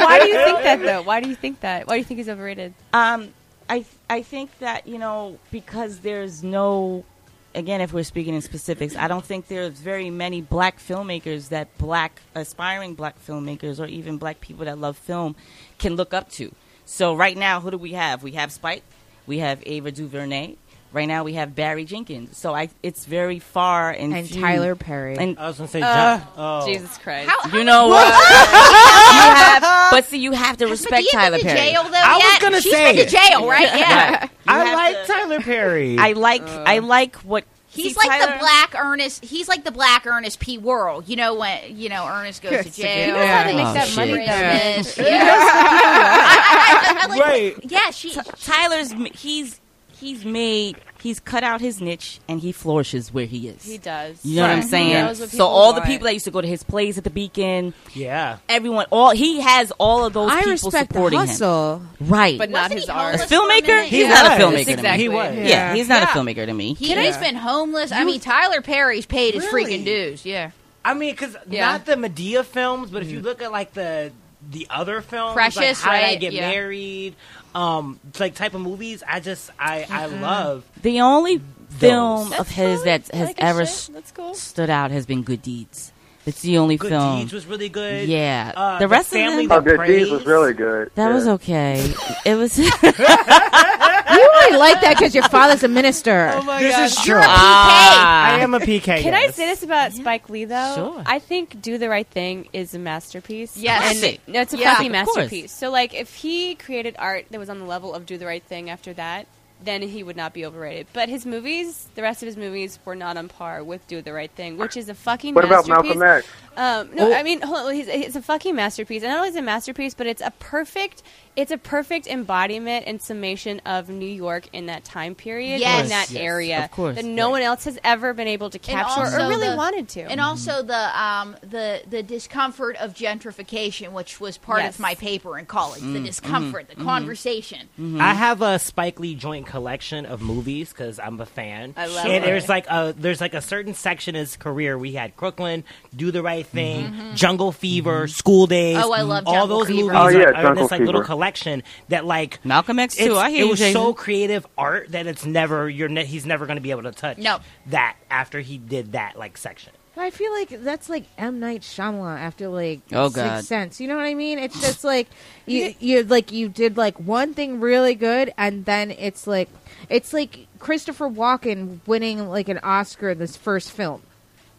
[0.05, 1.03] Why do you think that though?
[1.03, 1.87] Why do you think that?
[1.87, 2.75] Why do you think he's overrated?
[2.93, 3.29] Um,
[3.71, 7.05] I I think that you know because there's no.
[7.53, 11.77] Again, if we're speaking in specifics, I don't think there's very many black filmmakers that
[11.79, 15.35] black aspiring black filmmakers or even black people that love film
[15.79, 16.55] can look up to.
[16.85, 18.23] So right now, who do we have?
[18.23, 18.85] We have Spike,
[19.27, 20.57] we have Ava DuVernay.
[20.93, 22.37] Right now, we have Barry Jenkins.
[22.37, 24.41] So I, it's very far and and few.
[24.41, 25.17] Tyler Perry.
[25.17, 26.67] And I was gonna say, uh, John, oh.
[26.67, 27.31] Jesus Christ.
[27.31, 28.07] How, you know what?
[28.09, 29.62] you have,
[29.93, 31.59] but see, you have to Has respect Madea Tyler Perry.
[31.59, 33.62] jail though I was gonna She's say been to jail, right?
[33.79, 34.11] Yeah.
[34.21, 34.31] Right.
[34.49, 35.97] I like to- Tyler Perry.
[36.01, 36.83] I like I uh.
[36.83, 39.25] like what He's see, like Tyler- the black Ernest.
[39.25, 40.59] He's like the black Ernest P.
[40.59, 41.05] Worrell.
[41.05, 43.15] You know when you know Ernest goes to Yes, jail.
[43.15, 43.43] yeah.
[43.45, 43.97] How to make Oh, that shit.
[43.97, 44.83] money Yeah.
[44.83, 45.03] though.
[45.05, 45.23] Yeah.
[45.23, 47.57] I, I, I, I like, Right.
[47.71, 48.12] Yeah, she.
[48.41, 49.61] Tyler's he's
[50.01, 53.65] he's made he's cut out his niche and he flourishes where he is.
[53.65, 54.25] He does.
[54.25, 55.05] You know what I'm saying?
[55.07, 57.11] what So people all the people that used to go to his plays at the
[57.11, 58.39] Beacon, yeah.
[58.49, 61.27] everyone, all he has all of those I people respect the supporting him.
[61.29, 61.83] hustle.
[62.01, 62.37] Right.
[62.39, 63.15] but not Wasn't his art.
[63.15, 63.83] a homeless for a filmmaker?
[63.85, 64.39] He's He not a was.
[64.55, 65.03] filmmaker to Exactly.
[65.03, 65.35] He was.
[65.37, 65.75] Yeah, Yeah.
[65.75, 66.05] he's not Yeah.
[66.05, 66.75] a filmmaker to me.
[66.75, 67.93] He, He's been homeless.
[67.93, 69.79] I mean, Tyler Perry's paid his Really?
[69.79, 70.25] freaking dues.
[70.27, 70.51] Yeah.
[70.85, 71.73] I mean, because Yeah.
[71.73, 73.13] not the Madea films, but if Mm.
[73.13, 74.13] you look at like the
[74.51, 76.21] the other films, Precious, like How Did I right?
[76.21, 76.49] Get Yeah.
[76.49, 77.15] Married,
[77.55, 80.65] um, like type of movies, I just I I love.
[80.83, 81.41] The only
[81.71, 82.85] film That's of his cool.
[82.87, 84.35] that has like ever That's cool.
[84.35, 85.93] stood out has been Good Deeds.
[86.27, 86.91] It's the only film.
[86.91, 87.19] Good film.
[87.21, 88.07] Deeds was really good.
[88.09, 88.53] Yeah.
[88.55, 90.91] Uh, The rest of the family them- Oh, Good Deeds was really good.
[90.95, 91.15] That Yeah.
[91.15, 91.95] was okay.
[92.27, 92.59] It was.
[94.12, 96.31] You only like that because your father's a minister.
[96.41, 96.85] Oh my This god.
[96.87, 97.20] is true.
[97.23, 98.24] Ah.
[98.35, 99.01] I am a PK.
[99.03, 100.74] Can I say this about Spike Lee though?
[100.74, 101.03] Sure.
[101.07, 103.57] I think "Do the Right Thing" is a masterpiece.
[103.57, 104.03] Yes.
[104.03, 105.16] and no, it's a Yeah, fucking of course.
[105.16, 105.53] masterpiece.
[105.53, 108.43] So, like, if he created art that was on the level of "Do the Right
[108.43, 109.27] Thing" after that,
[109.62, 110.87] then he would not be overrated.
[110.95, 114.12] But his movies, the rest of his movies, were not on par with "Do the
[114.12, 115.35] Right Thing," which is a fucking.
[115.35, 115.69] Masterpiece.
[115.69, 115.85] What about.
[115.85, 116.27] Malcolm X?
[116.61, 117.15] Um, no, Oh.
[117.15, 119.43] I mean, hold on, he's, it's a fucking masterpiece, and not only is it a
[119.43, 121.03] masterpiece, but it's a perfect,
[121.35, 125.85] it's a perfect embodiment and summation of New York in that time period Yes.
[125.85, 126.97] in that Yes, area of course.
[126.97, 129.89] that no one else has ever been able to capture also or really the- wanted
[129.91, 130.03] to.
[130.03, 134.74] And also the um, the the discomfort of gentrification, which was part Yes.
[134.74, 135.81] of my paper in college.
[135.81, 137.69] The discomfort, the conversation.
[137.99, 141.73] I have a Spike Lee joint collection of movies because I'm a fan.
[141.77, 142.23] I love and it.
[142.24, 144.77] there's like a there's like a certain section in his career.
[144.77, 145.65] We had Crooklyn,
[145.97, 147.15] Do the Right Thing, mm-hmm.
[147.15, 148.11] Jungle Fever, mm-hmm.
[148.11, 148.77] School Days.
[148.79, 149.93] Oh, I love all Jungle those Fever.
[149.93, 149.99] movies.
[149.99, 153.17] Oh, yeah, are, are in this like little collection that like Malcolm X too.
[153.17, 153.75] I hear it you, was Jason.
[153.75, 156.93] so creative art that it's never you're ne- he's never going to be able to
[156.93, 157.39] touch No.
[157.67, 159.73] that after he did that like section.
[159.97, 163.45] I feel like that's like M Night Shyamalan after like Oh, Sixth God.
[163.45, 163.81] Sense.
[163.81, 164.39] You know what I mean?
[164.39, 165.09] It's just like
[165.47, 169.49] you you like you did like one thing really good, and then it's like
[169.91, 174.01] it's like Christopher Walken winning like an Oscar in this first film.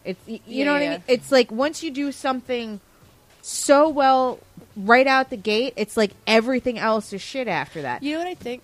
[0.04, 0.88] It's you Yeah, know what yeah.
[0.88, 1.04] I mean?
[1.08, 2.80] It's like once you do something
[3.40, 4.38] so well
[4.76, 8.02] right out the gate, it's like everything else is shit after that.
[8.02, 8.62] You know what I think?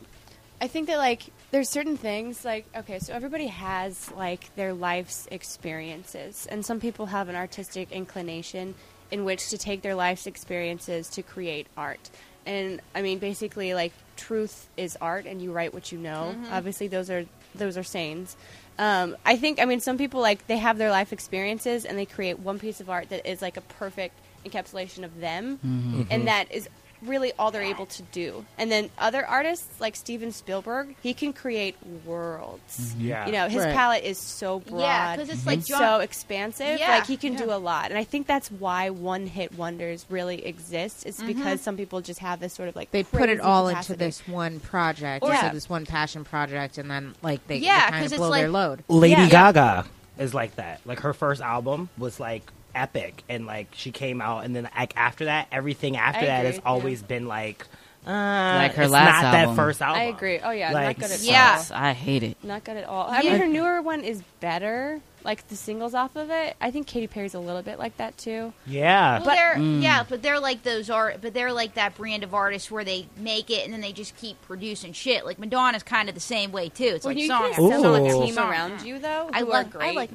[0.60, 5.26] I think that like there's certain things like okay, so everybody has like their life's
[5.30, 8.74] experiences, and some people have an artistic inclination
[9.10, 12.10] in which to take their life's experiences to create art.
[12.46, 16.34] And I mean, basically, like truth is art, and you write what you know.
[16.34, 16.52] Mm-hmm.
[16.52, 17.24] Obviously, those are
[17.54, 18.36] those are sayings.
[18.78, 22.06] Um, I think, I mean, some people like they have their life experiences and they
[22.06, 24.14] create one piece of art that is like a perfect
[24.46, 26.68] encapsulation of them, and that is
[27.02, 28.44] really all they're able to do.
[28.58, 32.78] And then other artists like Steven Spielberg, he can create worlds.
[32.94, 33.00] Mm-hmm.
[33.06, 33.26] Yeah.
[33.26, 33.74] You know, his Right.
[33.74, 34.80] palette is so broad.
[34.80, 36.78] Yeah, 'cause it's like John- so expansive.
[36.78, 37.38] Yeah, like he can yeah.
[37.40, 37.90] do a lot.
[37.90, 41.06] And I think that's why one hit wonders really exist.
[41.06, 41.26] Is mm-hmm.
[41.28, 43.92] because some people just have this sort of like They put it all capacity.
[43.94, 45.52] into this one project, Or- into Yeah.
[45.52, 48.30] this one passion project, and then like they, Yeah, they kind 'cause of it's blow
[48.32, 48.84] their load.
[48.88, 49.28] Lady Yeah.
[49.28, 49.84] Gaga
[50.18, 50.80] is like that.
[50.84, 54.96] Like her first album was like epic, and like she came out, and then like
[54.96, 57.06] after that, everything after I that agree, has always yeah.
[57.06, 57.66] been like,
[58.06, 59.56] uh, Like her it's last not album.
[59.56, 60.00] that first album.
[60.00, 60.38] I agree.
[60.38, 61.62] Oh yeah, Like, not good at Yeah.
[61.70, 61.76] all.
[61.76, 62.36] I hate it.
[62.42, 63.08] Not good at all.
[63.10, 65.00] I mean, her newer one is better.
[65.24, 66.56] Like the singles off of it.
[66.60, 68.52] I think Katy Perry's a little bit like that too.
[68.66, 72.32] Yeah, Well, they're yeah, but they're like those art, but they're like that brand of
[72.34, 75.26] artists where they make it and then they just keep producing shit.
[75.26, 76.84] Like Madonna's kind of the same way too.
[76.84, 77.82] It's Well, like you song can after Ooh.
[77.82, 78.50] song a after team song.
[78.50, 79.28] around you though.
[79.32, 79.88] I love- great.
[79.88, 80.10] I like-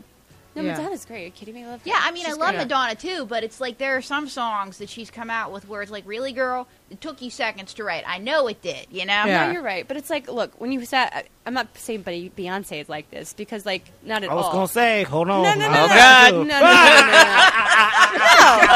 [0.55, 0.77] No, Yeah.
[0.77, 1.21] Madonna's great.
[1.21, 1.63] Are you kidding me?
[1.63, 1.89] I love her.
[1.89, 2.63] Yeah, I mean, She's I love great.
[2.63, 5.81] Madonna too, but it's like there are some songs that she's come out with where
[5.81, 8.03] it's like, really, girl, it took you seconds to write.
[8.07, 9.25] I know it did, you know.
[9.25, 9.47] Yeah.
[9.47, 9.87] No, you're right.
[9.87, 13.09] But it's like, look, when you said, I- I'm not saying, but Beyonce is like
[13.11, 14.37] this because, like, not at all.
[14.39, 15.43] I was gonna say, hold on.
[15.43, 17.83] no, no, no, I no, was no, no, do- no, no, no, no, no.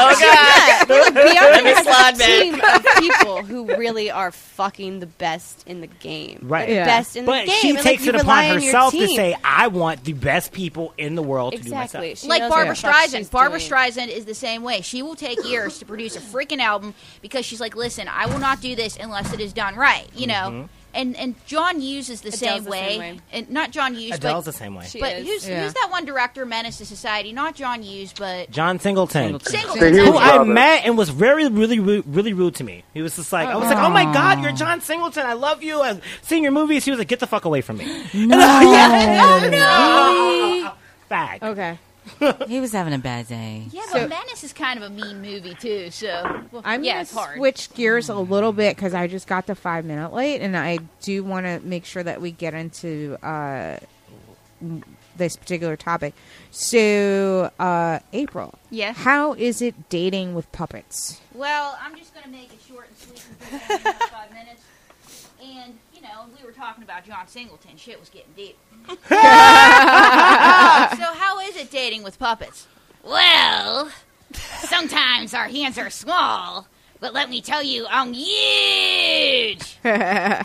[0.00, 0.88] Oh God!
[0.88, 5.86] Look, Beyonce has a team of people who really are fucking the best in the
[5.86, 6.68] game, Right.
[6.68, 6.84] Like, Yeah.
[6.84, 7.60] best in But the game.
[7.60, 10.04] she and, like, takes you it upon rely on your herself to say, "I want
[10.04, 11.98] the best people in the world to exactly.
[12.00, 13.30] do myself." She like knows Barbara what the fuck she's Streisand.
[13.30, 13.70] Barbara doing.
[13.70, 14.80] Streisand is the same way.
[14.80, 18.38] She will take years to produce a freaking album because she's like, listen, I will
[18.38, 20.34] not do this unless it is done right, you know.
[20.34, 20.66] Mm-hmm.
[20.94, 22.88] And and John Hughes is the same the way.
[22.88, 23.20] same way.
[23.30, 24.86] and not John Hughes, Adele's but the same way.
[24.86, 25.26] She but is.
[25.26, 25.62] who's Yeah.
[25.62, 27.30] who's that one director, Menace to Society?
[27.32, 29.38] Not John Hughes, but John Singleton.
[29.38, 29.52] Singleton.
[29.52, 29.80] Singleton.
[29.80, 32.84] The Hughes Who I met and was very, really, really, really rude to me.
[32.94, 35.26] He was just like, I was like, "Oh my god, you're John Singleton!
[35.26, 35.82] I love you!
[35.82, 39.48] I've seen your movies." He was like, "Get the fuck away from me!" No, oh
[39.52, 40.72] no,
[41.14, 41.42] Fag.
[41.42, 41.78] Okay.
[42.48, 43.64] He was having a bad day.
[43.70, 45.90] yeah, So- but Menace is kind of a mean movie too.
[45.90, 47.36] So well, I'm yeah, gonna it's hard.
[47.38, 50.78] switch gears a little bit because I just got the five minute late, and I
[51.02, 53.78] do want to make sure that we get into uh,
[55.16, 56.14] this particular topic.
[56.50, 58.92] So, uh, April, Yeah.
[58.92, 61.20] how is it dating with puppets?
[61.34, 63.92] Well, I'm just going to make it short and sweet and put it in the
[64.10, 64.62] five minutes.
[65.42, 67.76] And, you know, we were talking about John Singleton.
[67.76, 68.56] Shit was getting deep.
[68.88, 72.68] so, how is it dating with puppets?
[73.02, 73.90] Well,
[74.32, 76.68] sometimes our hands are small,
[77.00, 79.76] but let me tell you, I'm huge.
[79.84, 80.44] really?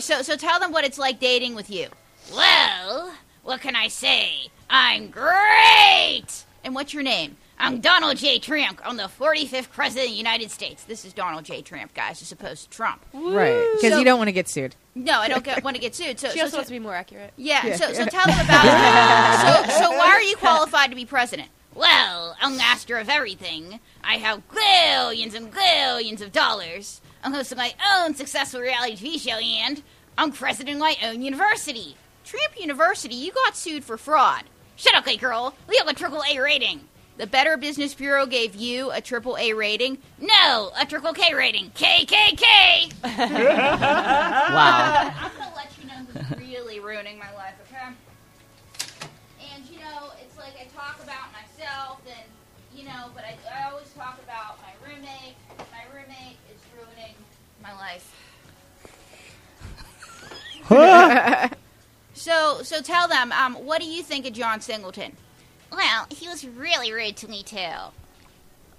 [0.00, 1.88] So, so tell them what it's like dating with you.
[2.34, 4.48] Well, what can I say?
[4.68, 6.44] I'm great.
[6.62, 7.38] And what's your name?
[7.58, 8.38] I'm Donald J.
[8.40, 8.80] Trump.
[8.84, 10.82] I'm the 45th president of the United States.
[10.84, 11.62] This is Donald J.
[11.62, 13.04] Trump, guys, as opposed to Trump.
[13.12, 13.66] Right.
[13.76, 14.74] Because So- you don't want to get sued.
[14.94, 16.18] No, I don't get, want to get sued.
[16.18, 17.32] So, She so, also so- wants to be more accurate.
[17.36, 19.66] yeah, So, so tell them about.
[19.68, 21.48] so, so why are you qualified to be president?
[21.74, 23.78] Well, I'm master of everything.
[24.04, 27.00] I have billions and billions of dollars.
[27.24, 29.82] I'm hosting my own successful reality TV show, and
[30.18, 31.96] I'm president of my own university.
[32.24, 34.42] Trump University, you got sued for fraud.
[34.76, 35.54] Shut up, gay girl.
[35.68, 36.80] We have a triple A rating.
[37.18, 39.98] The Better Business Bureau gave you a triple A rating.
[40.18, 41.70] No, a triple K rating.
[41.70, 42.92] KKK.
[44.52, 45.12] Wow.
[45.16, 47.92] I'm gonna let you know who's really ruining my life, okay?
[49.54, 52.24] And you know, it's like I talk about myself, and
[52.74, 55.36] you know, but I, I always talk about my roommate.
[55.70, 57.14] My roommate is ruining
[57.62, 58.14] my life.
[62.14, 65.16] so, so tell them, um, what do you think of John Singleton?
[65.72, 67.70] Well, he was really rude to me too.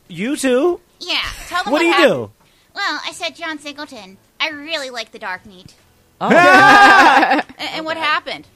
[0.08, 0.80] You too?
[1.00, 2.14] Yeah, tell them What do you happened.
[2.14, 2.32] do?
[2.76, 5.74] Well, I said, John Singleton, I really like the dark meat.
[6.22, 6.30] Oh.
[7.58, 8.48] And, and what happened?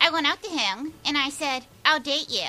[0.00, 2.46] I went up to him and I said, I'll date you.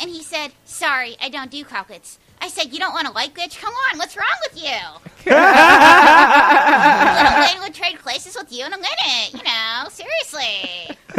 [0.00, 2.18] And he said, Sorry, I don't do chocolates.
[2.40, 3.58] I said, You don't want a light bitch?
[3.60, 4.78] Come on, what's wrong with you?
[7.18, 10.96] Little lady would trade places with you in a minute, you know, seriously.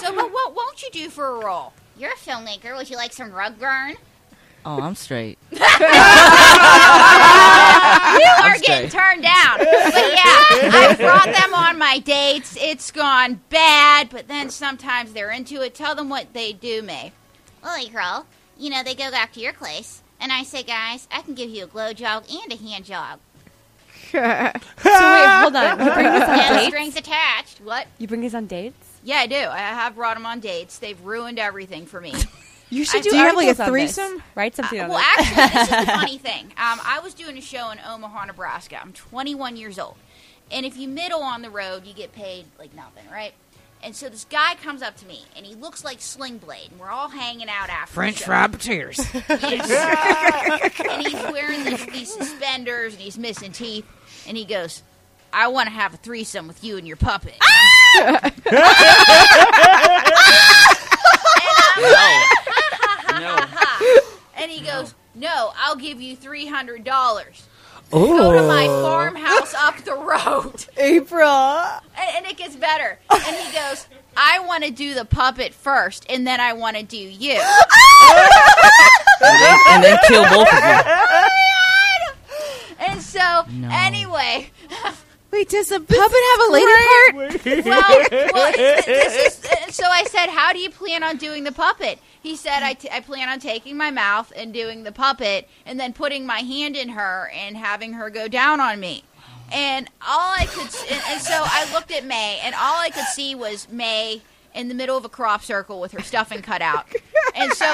[0.00, 1.72] so, but what won't you do for a role?
[2.02, 2.76] You're a filmmaker.
[2.76, 3.94] Would you like some rug burn?
[4.66, 5.38] Oh, I'm straight.
[5.52, 5.58] You
[8.42, 8.90] are getting straight.
[8.90, 9.58] turned down.
[9.58, 10.42] But yeah,
[10.74, 12.56] I brought them on my dates.
[12.60, 15.74] It's gone bad, but then sometimes they're into it.
[15.76, 17.12] Tell them what they do, May.
[17.62, 18.26] Well, hey, girl,
[18.58, 21.48] you know, they go back to your place, and I say, guys, I can give
[21.50, 23.20] you a glow jog and a hand jog.
[24.12, 25.78] So wait, hold on.
[25.86, 26.66] You bring us on No dates?
[26.66, 27.60] strings attached.
[27.62, 27.86] What?
[27.98, 28.91] You bring us on dates?
[29.04, 29.36] Yeah, I do.
[29.36, 30.78] I have brought them on dates.
[30.78, 32.14] They've ruined everything for me.
[32.70, 33.10] You should I- do.
[33.10, 33.94] Do you have, like, a articles on this.
[33.96, 34.22] threesome?
[34.34, 35.06] Write something on well, this.
[35.36, 36.44] actually, this is the funny thing.
[36.56, 38.80] Um, I was doing a show in Omaha, Nebraska.
[38.80, 39.96] I'm 21 years old,
[40.50, 43.34] and if you middle on the road, you get paid like nothing, right?
[43.82, 46.80] And so this guy comes up to me, and he looks like Sling Blade, and
[46.80, 48.26] we're all hanging out after French the show.
[48.28, 49.06] fry potatoes.
[49.28, 50.80] Yes.
[50.90, 53.84] and he's wearing these, these suspenders, and he's missing teeth,
[54.26, 54.82] and he goes,
[55.32, 58.30] "I want to have a threesome with you and your puppet." Ah!
[64.42, 67.46] And he goes, "No, I'll give you three hundred dollars.
[67.92, 68.48] Go to oh.
[68.48, 71.28] my farmhouse up the road." April.
[71.28, 72.98] And, and it gets better.
[73.08, 73.86] And he goes,
[74.16, 77.40] "I want to do the puppet first, and then I want to do you."
[79.20, 80.74] and, then, and then kill both of you.
[82.84, 83.68] Oh and so, No.
[83.70, 84.50] anyway,
[85.32, 87.64] Wait, does the puppet have a lady part?
[87.64, 88.04] well,
[88.34, 91.52] well it's- this is, uh, so I said, "How do you plan on doing the
[91.52, 95.48] puppet?" He said, I, t- "I plan on taking my mouth and doing the puppet,
[95.64, 99.04] and then putting my hand in her and having her go down on me."
[99.50, 103.04] And all I could, and, and so I looked at May, and all I could
[103.06, 104.22] see was May
[104.54, 106.86] in the middle of a crop circle with her stuffing cut out.
[107.34, 107.64] And so,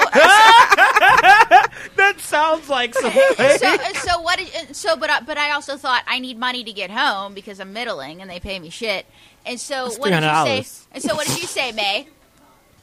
[1.97, 3.21] that sounds like something.
[3.57, 4.39] so, so what?
[4.39, 7.59] Did, so, but I, but I also thought I need money to get home because
[7.59, 9.05] I'm middling and they pay me shit.
[9.45, 10.85] And so, That's what did you say?
[10.93, 12.07] And so, what did you say, May?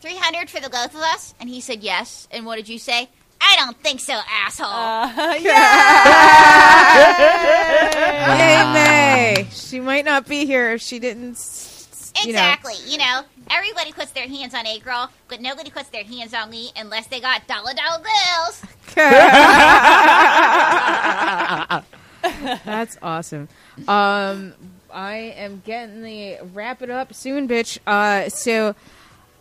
[0.03, 1.35] Three hundred for the both of us?
[1.41, 2.29] And he said yes.
[2.31, 3.09] And what did you say?
[3.41, 4.67] I don't think so, asshole.
[4.69, 5.35] Uh,
[8.39, 9.47] Yay, May.
[9.51, 11.33] She might not be here if she didn't.
[11.33, 12.39] s- s- You know.
[12.39, 12.75] exactly.
[12.87, 16.51] You know, everybody puts their hands on a girl, but nobody puts their hands on
[16.51, 18.63] me unless they got dollar dollar bills.
[22.65, 23.49] That's awesome.
[23.87, 24.55] Um,
[24.93, 27.79] I am getting the wrap it up soon, bitch.
[27.87, 28.75] Uh, so,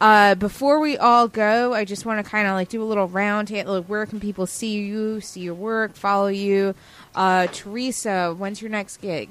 [0.02, 3.08] uh, before we all go, I just want to kind of like do a little
[3.08, 3.48] round.
[3.48, 6.76] ta- Like, where can people see you, see your work, follow you?
[7.16, 9.30] Uh, Teresa, when's your next gig?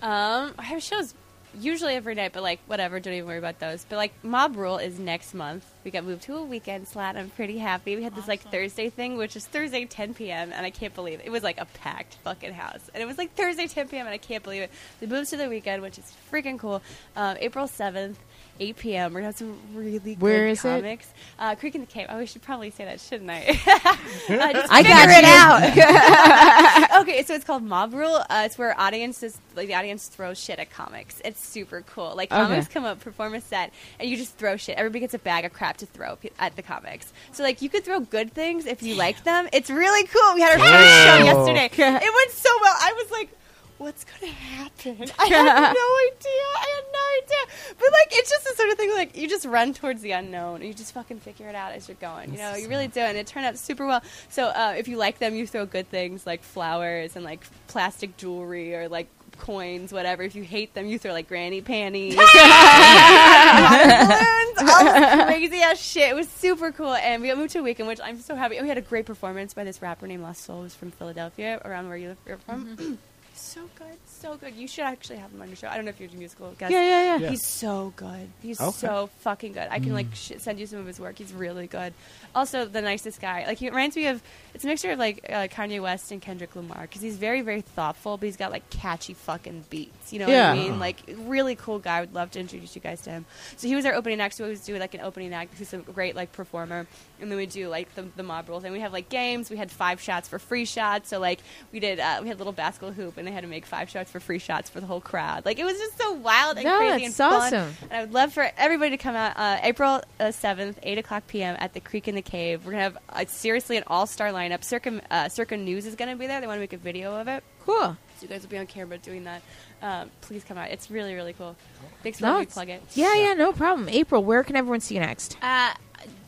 [0.00, 1.14] Um, I have shows
[1.58, 3.84] usually every night, but like whatever, don't even worry about those.
[3.88, 5.64] But like Mob Rule is next month.
[5.84, 7.16] We got moved to a weekend slot.
[7.16, 7.96] I'm pretty happy.
[7.96, 10.52] We had this like Thursday thing, which is Thursday 10 p.m.
[10.52, 11.26] and I can't believe it.
[11.26, 14.06] It was like a packed fucking house, and it was like Thursday 10 p.m.
[14.06, 14.70] and I can't believe it.
[15.00, 16.82] We moved to the weekend, which is freaking cool.
[17.14, 18.16] Um, April 7th.
[18.58, 19.12] 8 p.m.
[19.12, 20.68] We're gonna have some really good Where is it?
[20.80, 21.08] comics.
[21.38, 22.06] Uh, Creek and the Cave.
[22.08, 23.58] Oh, we should probably say that, shouldn't I?
[24.28, 27.00] Uh, I got it out.
[27.02, 28.16] okay, so it's called Mob Rule.
[28.28, 31.20] Uh, it's where audiences, like the audience, throws shit at comics.
[31.24, 32.14] It's super cool.
[32.16, 32.42] Like Okay.
[32.42, 34.76] comics come up, perform a set, and you just throw shit.
[34.78, 37.12] Everybody gets a bag of crap to throw pe- at the comics.
[37.32, 39.48] So like you could throw good things if you like them.
[39.52, 40.34] It's really cool.
[40.34, 40.72] We had our first
[41.04, 41.66] show yesterday.
[42.04, 42.74] It went so well.
[42.80, 43.30] I was like.
[43.78, 44.96] What's gonna happen?
[45.18, 45.44] I had no
[46.08, 46.46] idea.
[46.56, 47.42] I had no idea.
[47.78, 50.56] But like, it's just the sort of thing like you just run towards the unknown.
[50.56, 52.32] And you just fucking figure it out as you're going.
[52.32, 54.02] You know, you really do, and it turned out super well.
[54.30, 58.16] So uh, if you like them, you throw good things like flowers and like plastic
[58.16, 59.08] jewelry or like
[59.38, 60.22] coins, whatever.
[60.22, 62.32] If you hate them, you throw like granny panties, balloons,
[64.70, 66.08] all this crazy ass shit.
[66.10, 68.56] It was super cool, and we got moved to a weekend, which I'm so happy.
[68.56, 71.60] And we had a great performance by this rapper named Lost Soul, who's from Philadelphia,
[71.64, 72.76] around where you live you're from.
[72.78, 72.96] He's
[73.40, 74.54] so good, so good.
[74.54, 75.68] You should actually have him on your show.
[75.68, 76.72] I don't know if you're a musical guest.
[76.72, 77.16] Yeah, yeah, yeah.
[77.18, 77.30] Yeah.
[77.30, 78.30] He's so good.
[78.42, 78.70] He's Okay.
[78.86, 79.68] so fucking good.
[79.70, 80.14] I can like mm.
[80.14, 81.18] sh- send you some of his work.
[81.18, 81.92] He's really good.
[82.36, 83.44] Also, the nicest guy.
[83.46, 84.22] Like he reminds me of.
[84.54, 87.60] It's a mixture of like uh, Kanye West and Kendrick Lamar because he's very, very
[87.60, 90.14] thoughtful, but he's got like catchy fucking beats.
[90.14, 90.50] You know Yeah.
[90.54, 90.78] what I mean?
[90.78, 90.96] Like
[91.26, 91.98] really cool guy.
[91.98, 93.26] I would love to introduce you guys to him.
[93.58, 94.34] So he was our opening act.
[94.36, 95.58] So we always do like an opening act.
[95.58, 96.86] He's a great like performer,
[97.20, 99.50] and then we do like the, the mob rules, and we have like games.
[99.50, 101.10] We had five shots for free shots.
[101.10, 101.40] So like
[101.70, 102.00] we did.
[102.00, 104.20] Uh, we had a little basketball hoop, and they had to make five shots for
[104.20, 105.44] free shots for the whole crowd.
[105.44, 107.52] Like it was just so wild and No, crazy and fun.
[107.52, 111.26] And I would love for everybody to come out uh, April uh, seventh, eight o'clock
[111.26, 111.56] p.m.
[111.58, 112.66] at the Creek and the Cave.
[112.66, 114.62] We're gonna have uh, seriously an all-star lineup.
[114.62, 116.38] Circa uh, Circa News is gonna be there.
[116.40, 117.96] They want to make a video of it, Cool.
[118.18, 119.40] so you guys will be on camera doing that.
[119.80, 120.70] Um, please come out.
[120.70, 121.56] It's really really cool.
[122.02, 122.82] Thanks for No, letting me plug it.
[122.94, 123.88] Yeah, yeah, no problem.
[123.88, 125.38] April, where can everyone see you next?
[125.40, 125.72] Uh,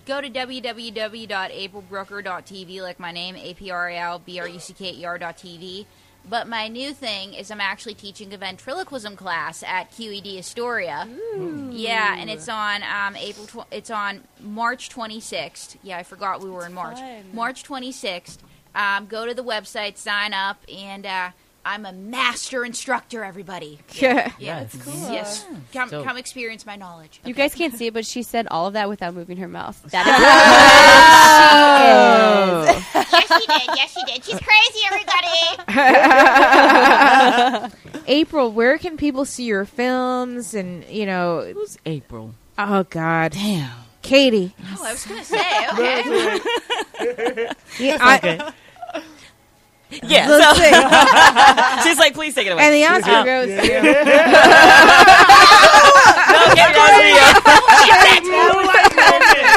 [0.07, 4.73] go to www.aprilbrucker.tv, like my name, A P R A L B R U C
[4.73, 5.85] K E R dot TV.
[6.29, 11.09] But my new thing is I'm actually teaching a ventriloquism class at QED Astoria.
[11.71, 13.47] Yeah, and it's on um, April.
[13.47, 15.77] Tw- it's on March 26th.
[15.83, 16.99] Yeah, I forgot we were in March.
[16.99, 17.25] fun.
[17.33, 18.39] March 26th.
[18.75, 21.31] Um, go to the website, sign up, and uh,
[21.65, 23.25] I'm a master instructor.
[23.25, 23.79] Everybody.
[23.95, 24.31] Yeah.
[24.39, 24.95] Yeah, That's cool.
[25.13, 26.05] Yes, come, dope.
[26.05, 27.21] come experience my knowledge.
[27.25, 27.43] You Okay.
[27.43, 29.79] guys can't see it, but she said all of that without moving her mouth.
[29.91, 30.07] That
[31.81, 32.65] Oh.
[32.95, 33.63] yes, she did.
[33.77, 34.25] Yes, she did.
[34.25, 35.39] She's crazy, everybody.
[38.07, 42.35] April, where can people see your films and, you know, Who's April?
[42.59, 43.33] oh God.
[43.33, 43.71] Damn.
[44.03, 44.55] Katie.
[44.73, 45.67] oh, I was gonna say.
[45.73, 47.51] Okay.
[47.79, 48.53] Yeah, I-
[49.91, 50.29] Yeah.
[50.31, 51.89] let's so- see.
[51.89, 52.63] she's like, please take it away.
[52.63, 53.63] And the Oscar Uh, goes to no,
[56.55, 56.77] get it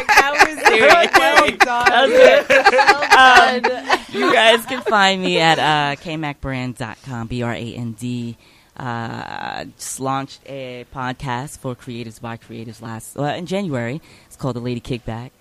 [0.08, 1.12] That was serious.
[2.08, 3.66] Good.
[3.72, 8.38] Um, you guys can find me at uh, kmacbrand.com, B-R-A-N-D.
[8.78, 14.02] Uh, just launched a podcast for creatives by creatives last uh, in January.
[14.28, 15.32] It's called The Lady Kickback.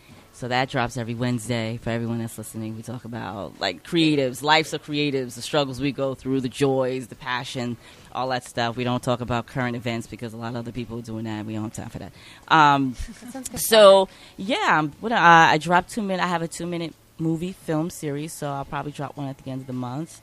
[0.40, 2.74] So that drops every Wednesday for everyone that's listening.
[2.74, 7.08] We talk about like creatives, lives of creatives, the struggles we go through, the joys,
[7.08, 7.76] the passion,
[8.10, 8.74] all that stuff.
[8.74, 11.44] We don't talk about current events because a lot of other people are doing that.
[11.44, 12.12] We don't have time for that.
[12.48, 12.96] Um,
[13.54, 14.08] so
[14.38, 16.24] yeah, what uh, I dropped two minute.
[16.24, 19.50] I have a two minute movie film series, so I'll probably drop one at the
[19.50, 20.22] end of the month.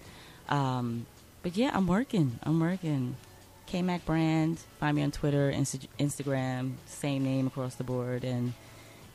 [0.49, 1.05] Um,
[1.43, 2.39] but yeah, I'm working.
[2.41, 3.17] I'm working.
[3.67, 4.57] KMac brand.
[4.79, 8.53] Find me on Twitter, Insta- Instagram, same name across the board, and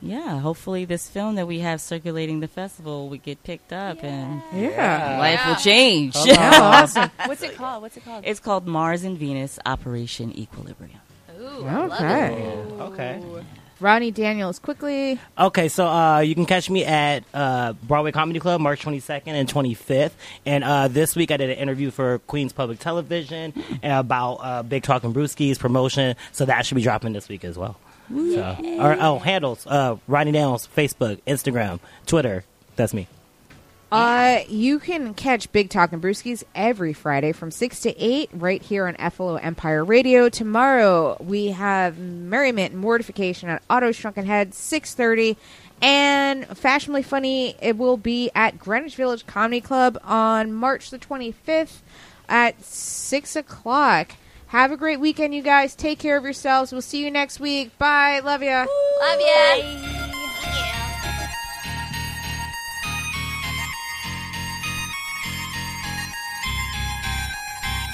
[0.03, 4.41] yeah, hopefully this film that we have circulating the festival would get picked up and
[4.53, 5.17] Yeah.
[5.19, 5.49] life Yeah.
[5.49, 6.15] will change.
[6.25, 7.09] Yeah, awesome.
[7.25, 7.81] What's it called?
[7.81, 8.23] What's it called?
[8.27, 10.99] it's called Mars and Venus Operation Equilibrium.
[11.39, 12.81] Ooh, I love it.
[12.81, 13.17] Okay.
[13.17, 13.45] Okay.
[13.79, 15.19] Ronnie Daniels, quickly.
[15.37, 19.49] Okay, so uh, you can catch me at uh, Broadway Comedy Club March 22nd and
[19.51, 20.11] 25th.
[20.45, 23.51] And uh, this week I did an interview for Queens Public Television
[23.83, 26.15] about uh, Big and Brewskis promotion.
[26.31, 27.77] So that should be dropping this week as well.
[28.09, 32.43] So, or, oh, handles uh, Ronnie Daniels, Facebook, Instagram, Twitter.
[32.75, 33.07] That's me.
[33.93, 38.59] Uh, you can catch Big Talk and Brewskis every Friday from 6 to 8 right
[38.59, 40.29] here on FLO Empire Radio.
[40.29, 45.37] Tomorrow we have Merriment and Mortification at Otto's Shrunken Head, 6.30.
[45.79, 51.81] And Fashionably Funny, it will be at Greenwich Village Comedy Club on March the 25th
[52.27, 54.13] at 6 o'clock.
[54.53, 55.73] Have a great weekend, you guys.
[55.75, 56.71] Take care of yourselves.
[56.71, 57.75] We'll see you next week.
[57.79, 58.19] Bye.
[58.19, 58.67] Love ya.
[59.01, 59.55] Love ya.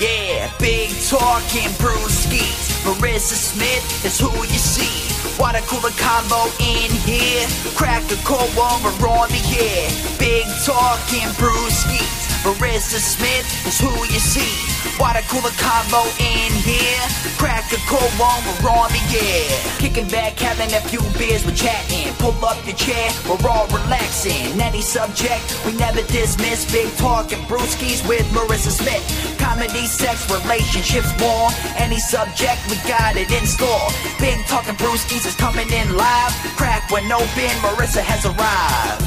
[0.02, 2.79] Yeah, big talking brewskis.
[2.84, 5.10] Marissa Smith is who you see.
[5.40, 7.48] Water cooler combo in here.
[7.76, 9.90] Crack a cold one, we're on the air.
[10.18, 12.28] Big talking brewskis.
[12.44, 14.56] Marissa Smith is who you see.
[15.00, 17.04] Water cooler combo in here.
[17.36, 19.52] Crack a cold one, we're on the air.
[19.78, 22.14] Kicking back, having a few beers, we're chatting.
[22.16, 24.56] Pull up your chair, we're all relaxing.
[24.60, 26.64] Any subject, we never dismiss.
[26.72, 29.04] Big talking brewskis with Marissa Smith.
[29.38, 31.52] Comedy, sex, relationships, war.
[31.76, 33.90] Any subject, we got it in store.
[34.20, 36.32] Big talking brewskis is coming in live.
[36.56, 39.06] Crack when open, Marissa has arrived.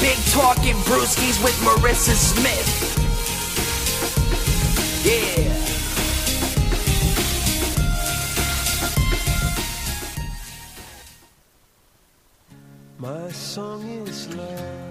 [0.00, 2.86] Big talking brewskis with Marissa Smith.
[5.04, 5.66] Yeah.
[12.98, 14.85] My song is love.